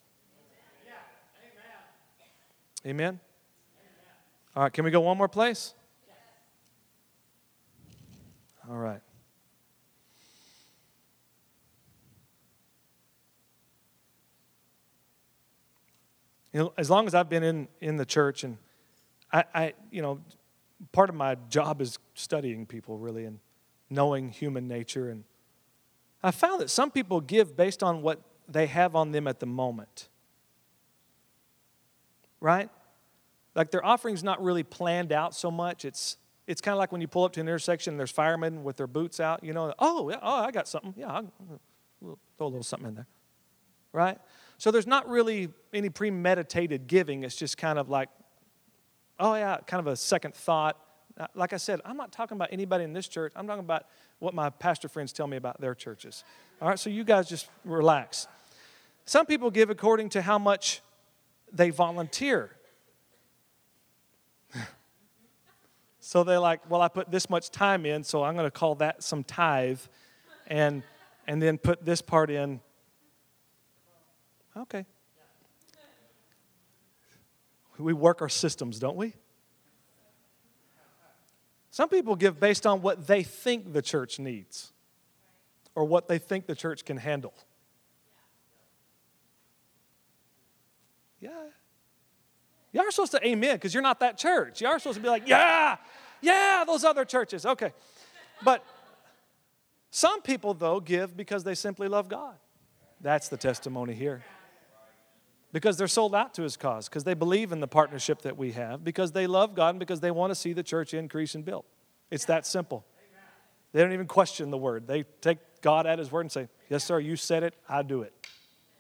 Amen? 2.87 3.19
All 4.55 4.63
right, 4.63 4.73
can 4.73 4.85
we 4.85 4.93
go 4.93 5.01
one 5.01 5.19
more 5.19 5.29
place? 5.29 5.75
All 8.71 8.77
right. 8.77 9.01
You 16.53 16.61
know, 16.61 16.73
as 16.77 16.91
long 16.91 17.09
as 17.09 17.15
I've 17.15 17.29
been 17.29 17.43
in, 17.43 17.69
in 17.81 17.97
the 17.97 18.05
church, 18.07 18.45
and 18.45 18.57
I, 19.33 19.45
I, 19.53 19.73
you 19.91 20.03
know, 20.03 20.21
part 20.91 21.09
of 21.09 21.15
my 21.15 21.37
job 21.49 21.81
is 21.81 21.99
studying 22.15 22.67
people 22.67 22.99
really 22.99 23.25
and 23.25 23.39
knowing 23.89 24.31
human 24.31 24.67
nature. 24.67 25.09
And 25.09 25.25
I 26.23 26.31
found 26.31 26.61
that 26.61 26.71
some 26.71 26.91
people 26.91 27.21
give 27.21 27.57
based 27.57 27.83
on 27.83 28.03
what 28.03 28.21
they 28.49 28.67
have 28.67 28.97
on 28.97 29.13
them 29.13 29.29
at 29.29 29.39
the 29.41 29.47
moment. 29.47 30.09
Right? 32.41 32.69
Like 33.55 33.71
their 33.71 33.85
offering's 33.85 34.25
not 34.25 34.43
really 34.43 34.63
planned 34.63 35.13
out 35.13 35.35
so 35.35 35.51
much. 35.51 35.85
It's 35.85 36.17
it's 36.47 36.61
kind 36.61 36.73
of 36.73 36.79
like 36.79 36.91
when 36.93 37.01
you 37.01 37.09
pull 37.09 37.25
up 37.25 37.33
to 37.35 37.41
an 37.41 37.47
intersection 37.47 37.93
and 37.93 38.01
there's 38.01 38.11
firemen 38.11 38.65
with 38.65 38.77
their 38.77 38.87
boots 38.87 39.21
out, 39.21 39.45
you 39.45 39.53
know, 39.53 39.73
oh, 39.79 40.11
yeah, 40.11 40.19
oh, 40.21 40.45
I 40.45 40.51
got 40.51 40.67
something. 40.67 40.95
Yeah, 40.97 41.13
I'll 41.13 41.33
throw 42.01 42.17
a 42.41 42.45
little 42.45 42.63
something 42.63 42.89
in 42.89 42.95
there. 42.95 43.07
Right? 43.93 44.19
So 44.59 44.71
there's 44.71 44.87
not 44.87 45.09
really 45.09 45.51
any 45.73 45.89
premeditated 45.89 46.87
giving. 46.87 47.23
It's 47.23 47.37
just 47.37 47.57
kind 47.57 47.79
of 47.79 47.89
like, 47.89 48.09
oh, 49.23 49.35
yeah, 49.35 49.59
kind 49.67 49.81
of 49.81 49.87
a 49.87 49.97
second 49.97 50.35
thought. 50.35 50.77
Uh, 51.19 51.27
like 51.35 51.53
I 51.53 51.57
said, 51.57 51.81
I'm 51.85 51.97
not 51.97 52.13
talking 52.13 52.37
about 52.37 52.49
anybody 52.53 52.85
in 52.85 52.93
this 52.93 53.09
church. 53.09 53.33
I'm 53.37 53.47
talking 53.47 53.65
about 53.65 53.87
what 54.19 54.35
my 54.35 54.51
pastor 54.51 54.89
friends 54.89 55.13
tell 55.13 55.27
me 55.27 55.37
about 55.37 55.61
their 55.61 55.75
churches. 55.75 56.25
All 56.61 56.69
right, 56.69 56.79
so 56.79 56.91
you 56.91 57.05
guys 57.05 57.29
just 57.29 57.49
relax. 57.65 58.27
Some 59.05 59.27
people 59.27 59.51
give 59.51 59.71
according 59.71 60.11
to 60.11 60.23
how 60.23 60.39
much 60.39 60.81
they 61.53 61.71
volunteer. 61.71 62.51
so 66.01 66.25
they're 66.25 66.39
like, 66.39 66.69
well, 66.71 66.83
I 66.83 66.89
put 66.89 67.11
this 67.11 67.31
much 67.31 67.51
time 67.51 67.87
in, 67.87 68.05
so 68.05 68.23
I'm 68.23 68.35
going 68.35 68.47
to 68.47 68.51
call 68.51 68.75
that 68.77 69.03
some 69.03 69.25
tithe 69.25 69.81
and, 70.47 70.83
and 71.27 71.43
then 71.43 71.59
put 71.59 71.85
this 71.85 72.03
part 72.03 72.31
in 72.31 72.61
Okay. 74.57 74.85
We 77.79 77.93
work 77.93 78.23
our 78.23 78.29
systems, 78.29 78.79
don't 78.79 78.97
we? 78.97 79.15
Some 81.71 81.89
people 81.89 82.17
give 82.17 82.39
based 82.39 82.67
on 82.67 82.83
what 82.83 83.07
they 83.07 83.23
think 83.23 83.73
the 83.73 83.81
church 83.81 84.19
needs 84.19 84.73
or 85.75 85.85
what 85.85 86.07
they 86.07 86.19
think 86.19 86.47
the 86.47 86.55
church 86.55 86.85
can 86.85 86.99
handle. 86.99 87.33
Yeah. 91.19 91.31
Y'all 92.73 92.85
are 92.85 92.91
supposed 92.91 93.13
to 93.13 93.27
amen 93.27 93.57
because 93.57 93.73
you're 93.73 93.83
not 93.83 94.01
that 94.01 94.19
church. 94.19 94.61
Y'all 94.61 94.73
are 94.73 94.79
supposed 94.79 94.97
to 94.97 95.03
be 95.03 95.09
like, 95.09 95.27
yeah, 95.27 95.77
yeah, 96.21 96.65
those 96.67 96.85
other 96.85 97.07
churches. 97.07 97.47
Okay. 97.47 97.73
But 98.45 98.65
some 99.91 100.21
people, 100.21 100.53
though, 100.53 100.81
give 100.81 101.17
because 101.17 101.43
they 101.43 101.55
simply 101.55 101.89
love 101.89 102.09
God. 102.09 102.35
That's 103.01 103.29
the 103.29 103.37
testimony 103.37 103.95
here 103.95 104.23
because 105.53 105.77
they're 105.77 105.89
sold 105.89 106.15
out 106.15 106.35
to 106.35 106.43
his 106.43 106.57
cause, 106.57 106.89
because 106.89 107.05
they 107.05 107.15
believe 107.15 107.53
in 107.53 107.61
the 107.61 107.69
partnership 107.69 108.23
that 108.23 108.37
we 108.37 108.53
have, 108.53 108.83
because 108.83 109.13
they 109.13 109.27
love 109.27 109.55
God, 109.55 109.71
and 109.71 109.79
because 109.79 110.01
they 110.01 110.11
want 110.11 110.31
to 110.31 110.35
see 110.35 110.53
the 110.53 110.63
church 110.63 110.95
increase 110.95 111.35
and 111.35 111.45
build. 111.45 111.65
It's 112.11 112.25
that 112.27 112.47
simple. 112.47 112.85
They 113.73 113.81
don't 113.81 113.93
even 113.93 114.07
question 114.07 114.51
the 114.51 114.59
word. 114.59 114.87
They 114.87 115.05
take 115.21 115.39
God 115.63 115.87
at 115.87 115.99
his 115.99 116.11
word 116.13 116.23
and 116.23 116.33
say, 116.33 116.49
Yes, 116.69 116.85
sir, 116.85 116.99
you 116.99 117.17
said 117.17 117.43
it, 117.43 117.55
I 117.69 117.83
do 117.83 118.03
it. 118.03 118.13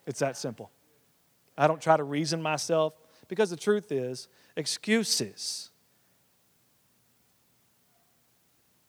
It's 0.06 0.20
that 0.20 0.36
simple. 0.36 0.70
I 1.56 1.66
don't 1.66 1.80
try 1.80 1.96
to 1.96 2.04
reason 2.04 2.42
myself, 2.42 2.94
because 3.28 3.50
the 3.50 3.56
truth 3.56 3.92
is, 3.92 4.28
excuses 4.56 5.70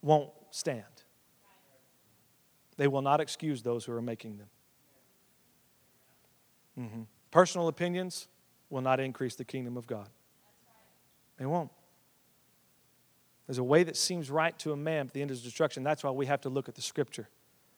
won't 0.01 0.31
stand. 0.51 0.83
They 2.77 2.87
will 2.87 3.01
not 3.01 3.21
excuse 3.21 3.61
those 3.61 3.85
who 3.85 3.93
are 3.93 4.01
making 4.01 4.37
them. 4.37 4.47
Mm-hmm. 6.79 7.01
Personal 7.33 7.67
opinions 7.67 8.27
will 8.69 8.81
not 8.81 8.99
increase 8.99 9.33
the 9.33 9.43
kingdom 9.43 9.75
of 9.75 9.87
God. 9.87 10.07
They 11.39 11.47
won't. 11.47 11.71
There's 13.47 13.57
a 13.57 13.63
way 13.63 13.81
that 13.81 13.97
seems 13.97 14.29
right 14.29 14.57
to 14.59 14.71
a 14.71 14.75
man, 14.75 15.07
but 15.07 15.15
the 15.15 15.23
end 15.23 15.31
is 15.31 15.41
destruction. 15.41 15.81
That's 15.83 16.03
why 16.03 16.11
we 16.11 16.27
have 16.27 16.41
to 16.41 16.49
look 16.49 16.69
at 16.69 16.75
the 16.75 16.83
scripture 16.83 17.27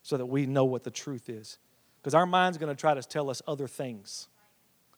so 0.04 0.18
that 0.18 0.26
we 0.26 0.46
know 0.46 0.66
what 0.66 0.84
the 0.84 0.92
truth 0.92 1.30
is. 1.30 1.58
Because 2.02 2.14
our 2.14 2.26
mind's 2.26 2.58
going 2.58 2.68
to 2.68 2.80
try 2.80 2.94
to 2.96 3.02
tell 3.02 3.30
us 3.30 3.42
other 3.48 3.66
things, 3.66 4.28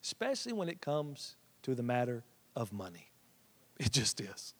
especially 0.04 0.54
when 0.54 0.70
it 0.70 0.82
comes 0.82 1.36
to 1.62 1.76
the 1.76 1.84
matter 1.84 2.24
of 2.56 2.74
money. 2.74 3.12
It 3.80 3.92
just 3.92 4.20
is. 4.20 4.56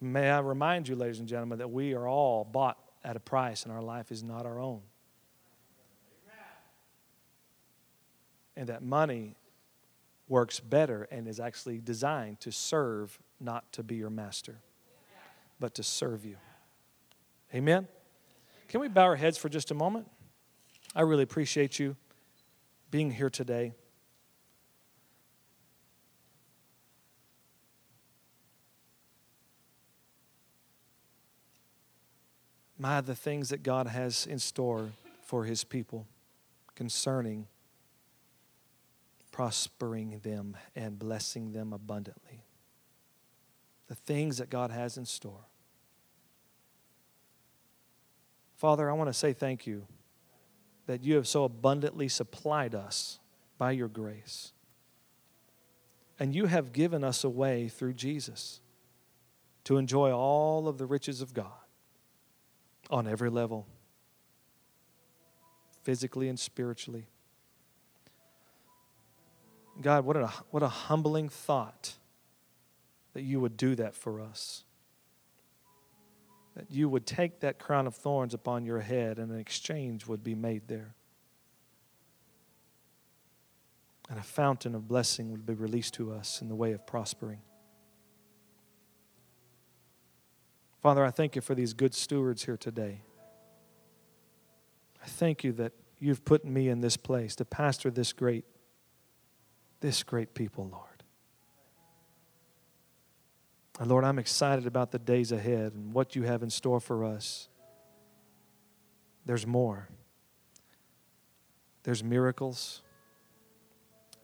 May 0.00 0.30
I 0.30 0.38
remind 0.38 0.88
you, 0.88 0.96
ladies 0.96 1.18
and 1.18 1.28
gentlemen, 1.28 1.58
that 1.58 1.70
we 1.70 1.92
are 1.92 2.08
all 2.08 2.44
bought 2.44 2.78
at 3.04 3.14
a 3.14 3.20
price 3.20 3.64
and 3.64 3.72
our 3.74 3.82
life 3.82 4.10
is 4.10 4.22
not 4.22 4.46
our 4.46 4.58
own. 4.58 4.80
And 8.58 8.68
that 8.68 8.82
money 8.82 9.36
works 10.28 10.58
better 10.58 11.06
and 11.12 11.28
is 11.28 11.38
actually 11.38 11.78
designed 11.78 12.40
to 12.40 12.50
serve, 12.50 13.16
not 13.40 13.72
to 13.72 13.84
be 13.84 13.94
your 13.94 14.10
master, 14.10 14.56
but 15.60 15.74
to 15.76 15.82
serve 15.84 16.24
you. 16.24 16.36
Amen? 17.54 17.86
Can 18.66 18.80
we 18.80 18.88
bow 18.88 19.04
our 19.04 19.16
heads 19.16 19.38
for 19.38 19.48
just 19.48 19.70
a 19.70 19.74
moment? 19.74 20.10
I 20.94 21.02
really 21.02 21.22
appreciate 21.22 21.78
you 21.78 21.96
being 22.90 23.12
here 23.12 23.30
today. 23.30 23.74
My, 32.76 33.00
the 33.00 33.14
things 33.14 33.50
that 33.50 33.62
God 33.62 33.86
has 33.86 34.26
in 34.26 34.40
store 34.40 34.90
for 35.22 35.44
his 35.44 35.62
people 35.62 36.06
concerning 36.74 37.46
prospering 39.38 40.18
them 40.24 40.56
and 40.74 40.98
blessing 40.98 41.52
them 41.52 41.72
abundantly. 41.72 42.42
The 43.86 43.94
things 43.94 44.38
that 44.38 44.50
God 44.50 44.72
has 44.72 44.96
in 44.96 45.04
store. 45.04 45.46
Father, 48.56 48.90
I 48.90 48.94
want 48.94 49.10
to 49.10 49.14
say 49.14 49.32
thank 49.32 49.64
you 49.64 49.86
that 50.86 51.04
you 51.04 51.14
have 51.14 51.28
so 51.28 51.44
abundantly 51.44 52.08
supplied 52.08 52.74
us 52.74 53.20
by 53.58 53.70
your 53.70 53.86
grace. 53.86 54.52
And 56.18 56.34
you 56.34 56.46
have 56.46 56.72
given 56.72 57.04
us 57.04 57.22
a 57.22 57.30
way 57.30 57.68
through 57.68 57.92
Jesus 57.92 58.60
to 59.62 59.76
enjoy 59.76 60.10
all 60.10 60.66
of 60.66 60.78
the 60.78 60.86
riches 60.86 61.20
of 61.20 61.32
God 61.32 61.52
on 62.90 63.06
every 63.06 63.30
level, 63.30 63.68
physically 65.84 66.28
and 66.28 66.40
spiritually. 66.40 67.06
God, 69.80 70.04
what 70.04 70.16
a, 70.16 70.26
what 70.50 70.62
a 70.62 70.68
humbling 70.68 71.28
thought 71.28 71.94
that 73.14 73.22
you 73.22 73.40
would 73.40 73.56
do 73.56 73.74
that 73.76 73.94
for 73.94 74.20
us. 74.20 74.64
That 76.56 76.70
you 76.70 76.88
would 76.88 77.06
take 77.06 77.40
that 77.40 77.58
crown 77.58 77.86
of 77.86 77.94
thorns 77.94 78.34
upon 78.34 78.64
your 78.64 78.80
head 78.80 79.18
and 79.18 79.30
an 79.30 79.38
exchange 79.38 80.06
would 80.06 80.24
be 80.24 80.34
made 80.34 80.66
there. 80.66 80.94
And 84.10 84.18
a 84.18 84.22
fountain 84.22 84.74
of 84.74 84.88
blessing 84.88 85.30
would 85.30 85.46
be 85.46 85.54
released 85.54 85.94
to 85.94 86.12
us 86.12 86.40
in 86.40 86.48
the 86.48 86.54
way 86.54 86.72
of 86.72 86.86
prospering. 86.86 87.40
Father, 90.80 91.04
I 91.04 91.10
thank 91.10 91.36
you 91.36 91.42
for 91.42 91.54
these 91.54 91.72
good 91.72 91.94
stewards 91.94 92.44
here 92.44 92.56
today. 92.56 93.02
I 95.02 95.06
thank 95.06 95.44
you 95.44 95.52
that 95.52 95.72
you've 95.98 96.24
put 96.24 96.44
me 96.44 96.68
in 96.68 96.80
this 96.80 96.96
place 96.96 97.36
to 97.36 97.44
pastor 97.44 97.90
this 97.90 98.12
great 98.12 98.44
this 99.80 100.02
great 100.02 100.34
people, 100.34 100.68
Lord. 100.70 100.84
And 103.78 103.88
Lord, 103.88 104.04
I'm 104.04 104.18
excited 104.18 104.66
about 104.66 104.90
the 104.90 104.98
days 104.98 105.30
ahead 105.30 105.72
and 105.72 105.92
what 105.92 106.16
you 106.16 106.24
have 106.24 106.42
in 106.42 106.50
store 106.50 106.80
for 106.80 107.04
us. 107.04 107.48
There's 109.24 109.46
more. 109.46 109.88
There's 111.84 112.02
miracles. 112.02 112.82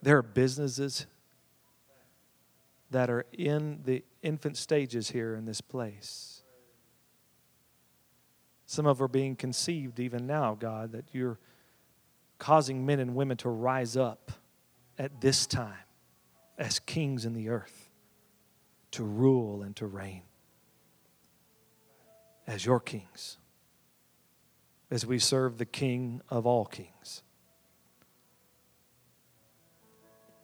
There 0.03 0.19
are 0.19 0.23
businesses 0.23 1.07
that 2.91 3.11
are 3.11 3.25
in 3.33 3.81
the 3.85 4.05
infant 4.23 4.57
stages 4.57 5.11
here 5.11 5.35
in 5.35 5.45
this 5.45 5.61
place. 5.61 6.43
Some 8.67 8.87
of 8.87 9.01
are 9.01 9.09
being 9.09 9.37
conceived 9.37 10.01
even 10.01 10.27
now, 10.27 10.57
God, 10.59 10.93
that 10.93 11.05
you're 11.13 11.39
causing 12.39 12.85
men 12.85 12.99
and 12.99 13.15
women 13.15 13.37
to 13.39 13.49
rise 13.49 13.97
up 13.97 14.33
at 14.99 15.21
this 15.21 15.47
time 15.47 15.75
as 16.59 16.79
kings 16.79 17.25
in 17.25 17.33
the 17.33 17.49
earth 17.49 17.91
to 18.93 19.03
rule 19.03 19.63
and 19.63 19.75
to 19.77 19.87
reign 19.87 20.23
as 22.47 22.65
your 22.65 22.79
kings, 22.79 23.39
as 24.91 25.05
we 25.07 25.19
serve 25.19 25.59
the 25.59 25.65
King 25.65 26.21
of 26.29 26.47
all 26.47 26.65
kings. 26.65 27.23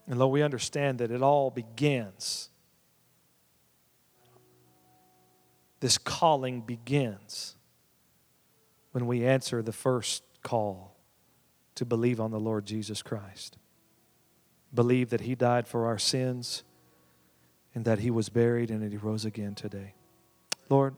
And 0.06 0.18
Lord, 0.18 0.32
we 0.32 0.42
understand 0.42 0.98
that 0.98 1.12
it 1.12 1.22
all 1.22 1.50
begins, 1.50 2.48
this 5.78 5.98
calling 5.98 6.62
begins 6.62 7.54
when 8.90 9.06
we 9.06 9.24
answer 9.24 9.62
the 9.62 9.72
first 9.72 10.24
call 10.42 10.96
to 11.76 11.84
believe 11.84 12.20
on 12.20 12.32
the 12.32 12.40
Lord 12.40 12.66
Jesus 12.66 13.02
Christ. 13.02 13.56
Believe 14.72 15.10
that 15.10 15.22
He 15.22 15.34
died 15.34 15.66
for 15.66 15.86
our 15.86 15.98
sins 15.98 16.62
and 17.74 17.84
that 17.84 18.00
He 18.00 18.10
was 18.10 18.28
buried 18.28 18.70
and 18.70 18.82
that 18.82 18.92
He 18.92 18.98
rose 18.98 19.24
again 19.24 19.54
today. 19.54 19.94
Lord, 20.68 20.96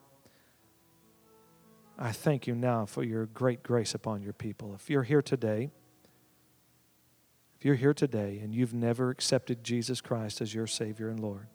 I 1.99 2.13
thank 2.13 2.47
you 2.47 2.55
now 2.55 2.87
for 2.87 3.03
your 3.03 3.27
great 3.27 3.63
grace 3.63 3.95
upon 3.95 4.23
your 4.23 4.33
people. 4.33 4.75
If 4.75 4.91
you're 4.91 5.03
here 5.03 5.23
today, 5.23 5.71
if 7.59 7.65
you're 7.65 7.77
here 7.77 7.95
today 7.95 8.41
and 8.43 8.53
you've 8.53 8.75
never 8.75 9.11
accepted 9.11 9.63
Jesus 9.63 10.01
Christ 10.01 10.41
as 10.41 10.53
your 10.53 10.67
Savior 10.67 11.09
and 11.09 11.21
Lord, 11.21 11.47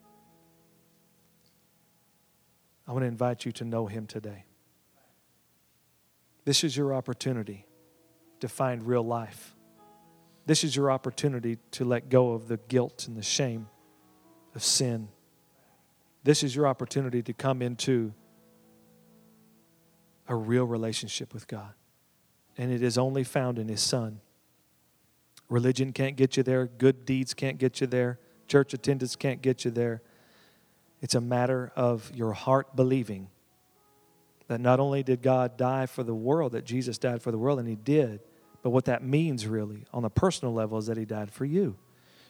I 2.87 2.93
want 2.93 3.03
to 3.03 3.07
invite 3.07 3.45
you 3.45 3.51
to 3.53 3.65
know 3.65 3.87
Him 3.87 4.07
today. 4.07 4.45
This 6.45 6.63
is 6.63 6.77
your 6.77 6.93
opportunity 6.93 7.65
to 8.39 8.47
find 8.47 8.87
real 8.87 9.03
life. 9.03 9.53
This 10.47 10.63
is 10.63 10.77
your 10.77 10.89
opportunity 10.89 11.57
to 11.71 11.83
let 11.83 12.07
go 12.09 12.31
of 12.31 12.47
the 12.47 12.55
guilt 12.55 13.05
and 13.07 13.17
the 13.17 13.21
shame 13.21 13.67
of 14.55 14.63
sin. 14.63 15.09
This 16.23 16.41
is 16.41 16.55
your 16.55 16.67
opportunity 16.67 17.21
to 17.21 17.33
come 17.33 17.61
into 17.61 18.13
a 20.25 20.35
real 20.35 20.63
relationship 20.63 21.33
with 21.33 21.47
God. 21.47 21.73
And 22.57 22.71
it 22.71 22.81
is 22.81 22.97
only 22.97 23.25
found 23.25 23.59
in 23.59 23.67
His 23.67 23.81
Son. 23.81 24.21
Religion 25.49 25.91
can't 25.91 26.15
get 26.15 26.37
you 26.37 26.43
there, 26.43 26.65
good 26.65 27.05
deeds 27.05 27.33
can't 27.33 27.57
get 27.57 27.81
you 27.81 27.87
there, 27.87 28.17
church 28.47 28.73
attendance 28.73 29.17
can't 29.17 29.41
get 29.41 29.65
you 29.65 29.71
there. 29.71 30.01
It's 31.01 31.15
a 31.15 31.21
matter 31.21 31.73
of 31.75 32.09
your 32.15 32.31
heart 32.31 32.73
believing 32.73 33.27
that 34.47 34.61
not 34.61 34.79
only 34.79 35.03
did 35.03 35.21
God 35.21 35.57
die 35.57 35.87
for 35.87 36.03
the 36.03 36.15
world, 36.15 36.53
that 36.53 36.63
Jesus 36.63 36.97
died 36.97 37.21
for 37.21 37.31
the 37.31 37.37
world, 37.37 37.59
and 37.59 37.67
He 37.67 37.75
did, 37.75 38.21
but 38.67 38.71
what 38.71 38.83
that 38.83 39.01
means 39.01 39.47
really 39.47 39.85
on 39.93 40.03
a 40.03 40.09
personal 40.09 40.53
level 40.53 40.77
is 40.77 40.87
that 40.87 40.97
He 40.97 41.05
died 41.05 41.31
for 41.31 41.45
you. 41.45 41.77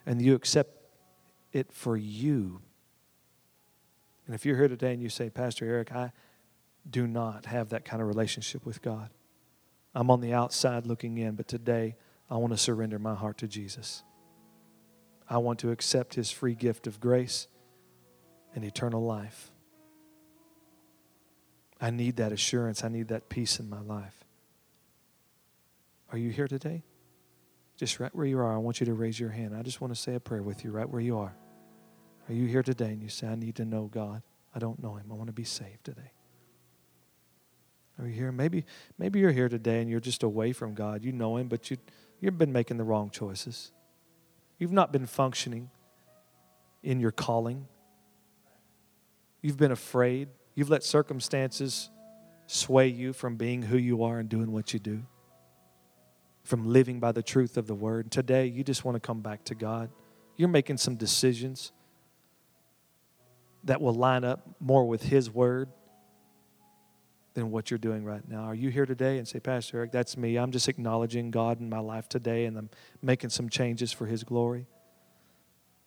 And 0.05 0.21
you 0.21 0.35
accept 0.35 0.69
it 1.51 1.71
for 1.71 1.97
you. 1.97 2.61
And 4.27 4.35
if 4.35 4.45
you're 4.45 4.55
here 4.55 4.67
today 4.67 4.93
and 4.93 5.01
you 5.01 5.09
say, 5.09 5.31
Pastor 5.31 5.65
Eric, 5.65 5.91
I, 5.91 6.11
do 6.87 7.07
not 7.07 7.47
have 7.47 7.69
that 7.69 7.85
kind 7.85 8.03
of 8.03 8.07
relationship 8.07 8.67
with 8.67 8.83
God. 8.83 9.09
I'm 9.95 10.11
on 10.11 10.21
the 10.21 10.31
outside 10.31 10.85
looking 10.85 11.17
in, 11.17 11.33
but 11.33 11.47
today 11.47 11.95
I 12.29 12.37
want 12.37 12.53
to 12.53 12.57
surrender 12.59 12.99
my 12.99 13.15
heart 13.15 13.39
to 13.39 13.47
Jesus. 13.47 14.03
I 15.27 15.39
want 15.39 15.57
to 15.61 15.71
accept 15.71 16.13
his 16.13 16.29
free 16.29 16.53
gift 16.53 16.85
of 16.85 16.99
grace 16.99 17.47
and 18.53 18.63
eternal 18.63 19.03
life. 19.03 19.49
I 21.81 21.89
need 21.89 22.17
that 22.17 22.31
assurance. 22.31 22.83
I 22.83 22.89
need 22.89 23.07
that 23.07 23.27
peace 23.27 23.59
in 23.59 23.67
my 23.67 23.81
life. 23.81 24.26
Are 26.11 26.17
you 26.17 26.29
here 26.29 26.47
today? 26.47 26.83
Just 27.77 27.99
right 27.99 28.13
where 28.15 28.25
you 28.25 28.39
are, 28.39 28.53
I 28.53 28.57
want 28.57 28.79
you 28.79 28.85
to 28.87 28.93
raise 28.93 29.19
your 29.19 29.29
hand. 29.29 29.55
I 29.55 29.61
just 29.61 29.81
want 29.81 29.93
to 29.93 29.99
say 29.99 30.15
a 30.15 30.19
prayer 30.19 30.41
with 30.41 30.63
you 30.63 30.71
right 30.71 30.89
where 30.89 31.01
you 31.01 31.17
are. 31.19 31.35
Are 32.27 32.33
you 32.33 32.47
here 32.47 32.63
today 32.63 32.87
and 32.87 33.01
you 33.01 33.09
say, 33.09 33.27
I 33.27 33.35
need 33.35 33.55
to 33.55 33.65
know 33.65 33.85
God? 33.85 34.23
I 34.55 34.59
don't 34.59 34.81
know 34.81 34.95
him. 34.95 35.07
I 35.11 35.13
want 35.13 35.27
to 35.27 35.33
be 35.33 35.43
saved 35.43 35.83
today. 35.83 36.11
Are 37.99 38.07
you 38.07 38.13
here? 38.13 38.31
Maybe, 38.31 38.65
maybe 38.97 39.19
you're 39.19 39.31
here 39.31 39.49
today 39.49 39.81
and 39.81 39.89
you're 39.89 39.99
just 39.99 40.23
away 40.23 40.53
from 40.53 40.73
God. 40.75 41.03
You 41.03 41.11
know 41.11 41.37
Him, 41.37 41.47
but 41.47 41.71
you, 41.71 41.77
you've 42.19 42.37
been 42.37 42.53
making 42.53 42.77
the 42.77 42.83
wrong 42.83 43.09
choices. 43.09 43.71
You've 44.59 44.71
not 44.71 44.91
been 44.91 45.05
functioning 45.05 45.69
in 46.83 46.99
your 46.99 47.11
calling. 47.11 47.67
You've 49.41 49.57
been 49.57 49.71
afraid. 49.71 50.29
You've 50.53 50.69
let 50.69 50.83
circumstances 50.83 51.89
sway 52.45 52.87
you 52.87 53.13
from 53.13 53.35
being 53.35 53.63
who 53.63 53.77
you 53.77 54.03
are 54.03 54.19
and 54.19 54.29
doing 54.29 54.51
what 54.51 54.73
you 54.73 54.79
do, 54.79 55.03
from 56.47 56.65
living 56.65 56.99
by 56.99 57.11
the 57.11 57.21
truth 57.21 57.57
of 57.57 57.67
the 57.67 57.75
Word. 57.75 58.09
Today, 58.09 58.45
you 58.45 58.63
just 58.63 58.85
want 58.85 58.95
to 58.95 59.01
come 59.01 59.19
back 59.19 59.43
to 59.45 59.55
God. 59.55 59.89
You're 60.37 60.47
making 60.47 60.77
some 60.77 60.95
decisions 60.95 61.73
that 63.65 63.81
will 63.81 63.93
line 63.93 64.23
up 64.23 64.47
more 64.61 64.87
with 64.87 65.03
His 65.03 65.29
Word 65.29 65.67
than 67.33 67.51
what 67.51 67.69
you're 67.69 67.77
doing 67.77 68.05
right 68.05 68.27
now. 68.29 68.43
Are 68.43 68.55
you 68.55 68.69
here 68.69 68.85
today 68.85 69.17
and 69.17 69.27
say, 69.27 69.39
Pastor 69.39 69.77
Eric, 69.77 69.91
that's 69.91 70.15
me. 70.15 70.37
I'm 70.37 70.51
just 70.51 70.69
acknowledging 70.69 71.31
God 71.31 71.59
in 71.59 71.69
my 71.69 71.79
life 71.79 72.07
today 72.07 72.45
and 72.45 72.57
I'm 72.57 72.69
making 73.01 73.29
some 73.29 73.49
changes 73.49 73.91
for 73.91 74.05
His 74.05 74.23
glory. 74.23 74.67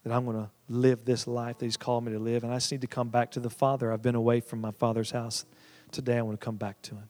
That 0.04 0.12
I'm 0.12 0.26
going 0.26 0.36
to 0.36 0.50
live 0.68 1.06
this 1.06 1.26
life 1.26 1.58
that 1.58 1.64
He's 1.64 1.78
called 1.78 2.04
me 2.04 2.12
to 2.12 2.18
live. 2.18 2.44
And 2.44 2.52
I 2.52 2.56
just 2.56 2.70
need 2.70 2.82
to 2.82 2.86
come 2.86 3.08
back 3.08 3.30
to 3.32 3.40
the 3.40 3.50
Father. 3.50 3.90
I've 3.90 4.02
been 4.02 4.14
away 4.14 4.40
from 4.40 4.60
my 4.60 4.72
Father's 4.72 5.10
house. 5.10 5.46
Today 5.90 6.18
I 6.18 6.22
want 6.22 6.38
to 6.38 6.44
come 6.44 6.56
back 6.56 6.82
to 6.82 6.96
Him. 6.96 7.08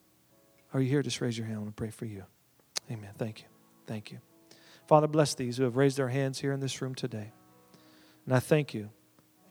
Are 0.73 0.81
you 0.81 0.89
here? 0.89 1.03
Just 1.03 1.21
raise 1.21 1.37
your 1.37 1.49
hand. 1.49 1.59
I 1.59 1.63
want 1.63 1.77
to 1.77 1.81
pray 1.81 1.91
for 1.91 2.05
you. 2.05 2.25
Amen. 2.91 3.11
Thank 3.17 3.41
you. 3.41 3.47
Thank 3.87 4.11
you. 4.11 4.19
Father, 4.87 5.07
bless 5.07 5.35
these 5.35 5.57
who 5.57 5.65
have 5.65 5.77
raised 5.77 5.97
their 5.97 6.09
hands 6.09 6.41
here 6.41 6.53
in 6.53 6.61
this 6.61 6.83
room 6.83 6.95
today. 6.95 7.33
And 8.27 8.35
I 8.35 8.41
thank 8.41 8.75
you 8.75 8.91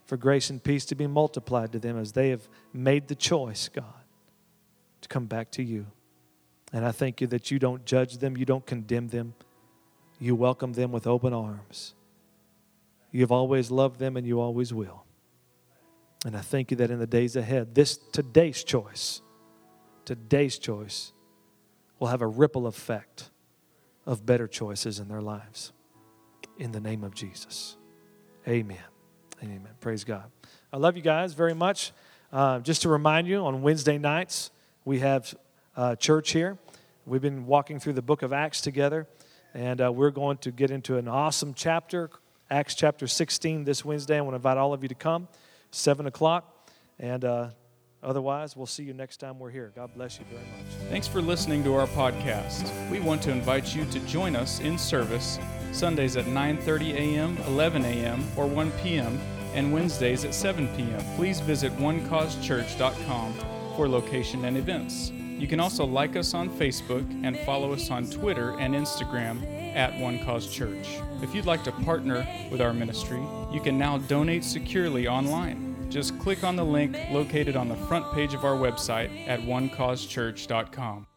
for 0.05 0.17
grace 0.17 0.49
and 0.49 0.61
peace 0.63 0.85
to 0.85 0.95
be 0.95 1.07
multiplied 1.07 1.71
to 1.71 1.79
them 1.79 1.97
as 1.97 2.11
they 2.11 2.29
have 2.29 2.47
made 2.73 3.07
the 3.07 3.15
choice, 3.15 3.69
God 3.69 3.85
to 5.01 5.07
come 5.09 5.25
back 5.25 5.51
to 5.51 5.63
you. 5.63 5.85
And 6.71 6.85
I 6.85 6.91
thank 6.91 7.21
you 7.21 7.27
that 7.27 7.51
you 7.51 7.59
don't 7.59 7.85
judge 7.85 8.17
them, 8.17 8.37
you 8.37 8.45
don't 8.45 8.65
condemn 8.65 9.07
them, 9.07 9.33
you 10.19 10.35
welcome 10.35 10.73
them 10.73 10.91
with 10.91 11.07
open 11.07 11.33
arms. 11.33 11.95
You've 13.11 13.31
always 13.31 13.71
loved 13.71 13.99
them 13.99 14.17
and 14.17 14.27
you 14.27 14.39
always 14.39 14.73
will. 14.73 15.03
And 16.25 16.35
I 16.35 16.41
thank 16.41 16.69
you 16.69 16.77
that 16.77 16.91
in 16.91 16.99
the 16.99 17.07
days 17.07 17.35
ahead, 17.35 17.73
this 17.73 17.97
today's 17.97 18.63
choice, 18.63 19.21
today's 20.05 20.59
choice 20.59 21.13
will 21.99 22.07
have 22.07 22.21
a 22.21 22.27
ripple 22.27 22.65
effect 22.65 23.29
of 24.05 24.25
better 24.25 24.47
choices 24.47 24.99
in 24.99 25.07
their 25.07 25.21
lives. 25.21 25.73
In 26.57 26.71
the 26.71 26.79
name 26.79 27.03
of 27.03 27.13
Jesus. 27.13 27.77
Amen. 28.47 28.77
Amen. 29.43 29.69
Praise 29.79 30.03
God. 30.03 30.31
I 30.73 30.77
love 30.77 30.95
you 30.95 31.01
guys 31.01 31.33
very 31.33 31.53
much. 31.53 31.91
Uh, 32.31 32.59
just 32.59 32.81
to 32.83 32.89
remind 32.89 33.27
you, 33.27 33.39
on 33.39 33.61
Wednesday 33.61 33.97
nights, 33.97 34.51
we 34.85 34.99
have 34.99 35.33
uh, 35.75 35.95
church 35.95 36.31
here. 36.31 36.57
We've 37.05 37.21
been 37.21 37.45
walking 37.45 37.79
through 37.79 37.93
the 37.93 38.01
book 38.01 38.21
of 38.21 38.33
Acts 38.33 38.61
together, 38.61 39.07
and 39.53 39.81
uh, 39.81 39.91
we're 39.91 40.11
going 40.11 40.37
to 40.39 40.51
get 40.51 40.71
into 40.71 40.97
an 40.97 41.07
awesome 41.07 41.53
chapter, 41.53 42.09
Acts 42.51 42.75
chapter 42.75 43.07
16, 43.07 43.63
this 43.63 43.83
Wednesday. 43.83 44.17
I 44.17 44.21
want 44.21 44.33
to 44.33 44.37
invite 44.37 44.57
all 44.57 44.73
of 44.73 44.83
you 44.83 44.89
to 44.89 44.95
come, 44.95 45.27
7 45.71 46.05
o'clock. 46.05 46.69
And 46.99 47.23
uh, 47.23 47.49
otherwise, 48.03 48.55
we'll 48.55 48.65
see 48.65 48.83
you 48.83 48.93
next 48.93 49.17
time 49.17 49.39
we're 49.39 49.49
here. 49.49 49.71
God 49.75 49.93
bless 49.93 50.19
you 50.19 50.25
very 50.29 50.41
much. 50.41 50.89
Thanks 50.89 51.07
for 51.07 51.21
listening 51.21 51.63
to 51.63 51.75
our 51.75 51.87
podcast. 51.87 52.89
We 52.89 52.99
want 52.99 53.21
to 53.23 53.31
invite 53.31 53.75
you 53.75 53.85
to 53.85 53.99
join 54.01 54.35
us 54.35 54.59
in 54.59 54.77
service 54.77 55.39
Sundays 55.71 56.17
at 56.17 56.25
9:30 56.25 56.93
a.m., 56.93 57.37
11 57.47 57.85
a.m., 57.85 58.25
or 58.35 58.47
1 58.47 58.71
p.m., 58.83 59.19
and 59.53 59.73
Wednesdays 59.73 60.25
at 60.25 60.33
7 60.33 60.67
p.m. 60.75 61.01
Please 61.15 61.39
visit 61.39 61.71
onecausechurch.com 61.77 63.33
for 63.75 63.87
location 63.87 64.45
and 64.45 64.57
events. 64.57 65.11
You 65.11 65.47
can 65.47 65.59
also 65.59 65.85
like 65.85 66.15
us 66.15 66.33
on 66.33 66.49
Facebook 66.49 67.05
and 67.23 67.37
follow 67.39 67.71
us 67.71 67.89
on 67.89 68.09
Twitter 68.09 68.59
and 68.59 68.75
Instagram 68.75 69.73
at 69.73 69.97
One 69.99 70.23
Cause 70.25 70.51
Church. 70.51 70.99
If 71.21 71.33
you'd 71.33 71.45
like 71.45 71.63
to 71.63 71.71
partner 71.71 72.27
with 72.51 72.59
our 72.61 72.73
ministry, 72.73 73.21
you 73.51 73.61
can 73.61 73.77
now 73.77 73.99
donate 73.99 74.43
securely 74.43 75.07
online. 75.07 75.68
Just 75.89 76.17
click 76.19 76.43
on 76.43 76.55
the 76.55 76.63
link 76.63 76.95
located 77.11 77.55
on 77.55 77.67
the 77.67 77.75
front 77.75 78.13
page 78.13 78.33
of 78.33 78.45
our 78.45 78.55
website 78.55 79.27
at 79.27 79.39
onecausechurch.com. 79.41 81.07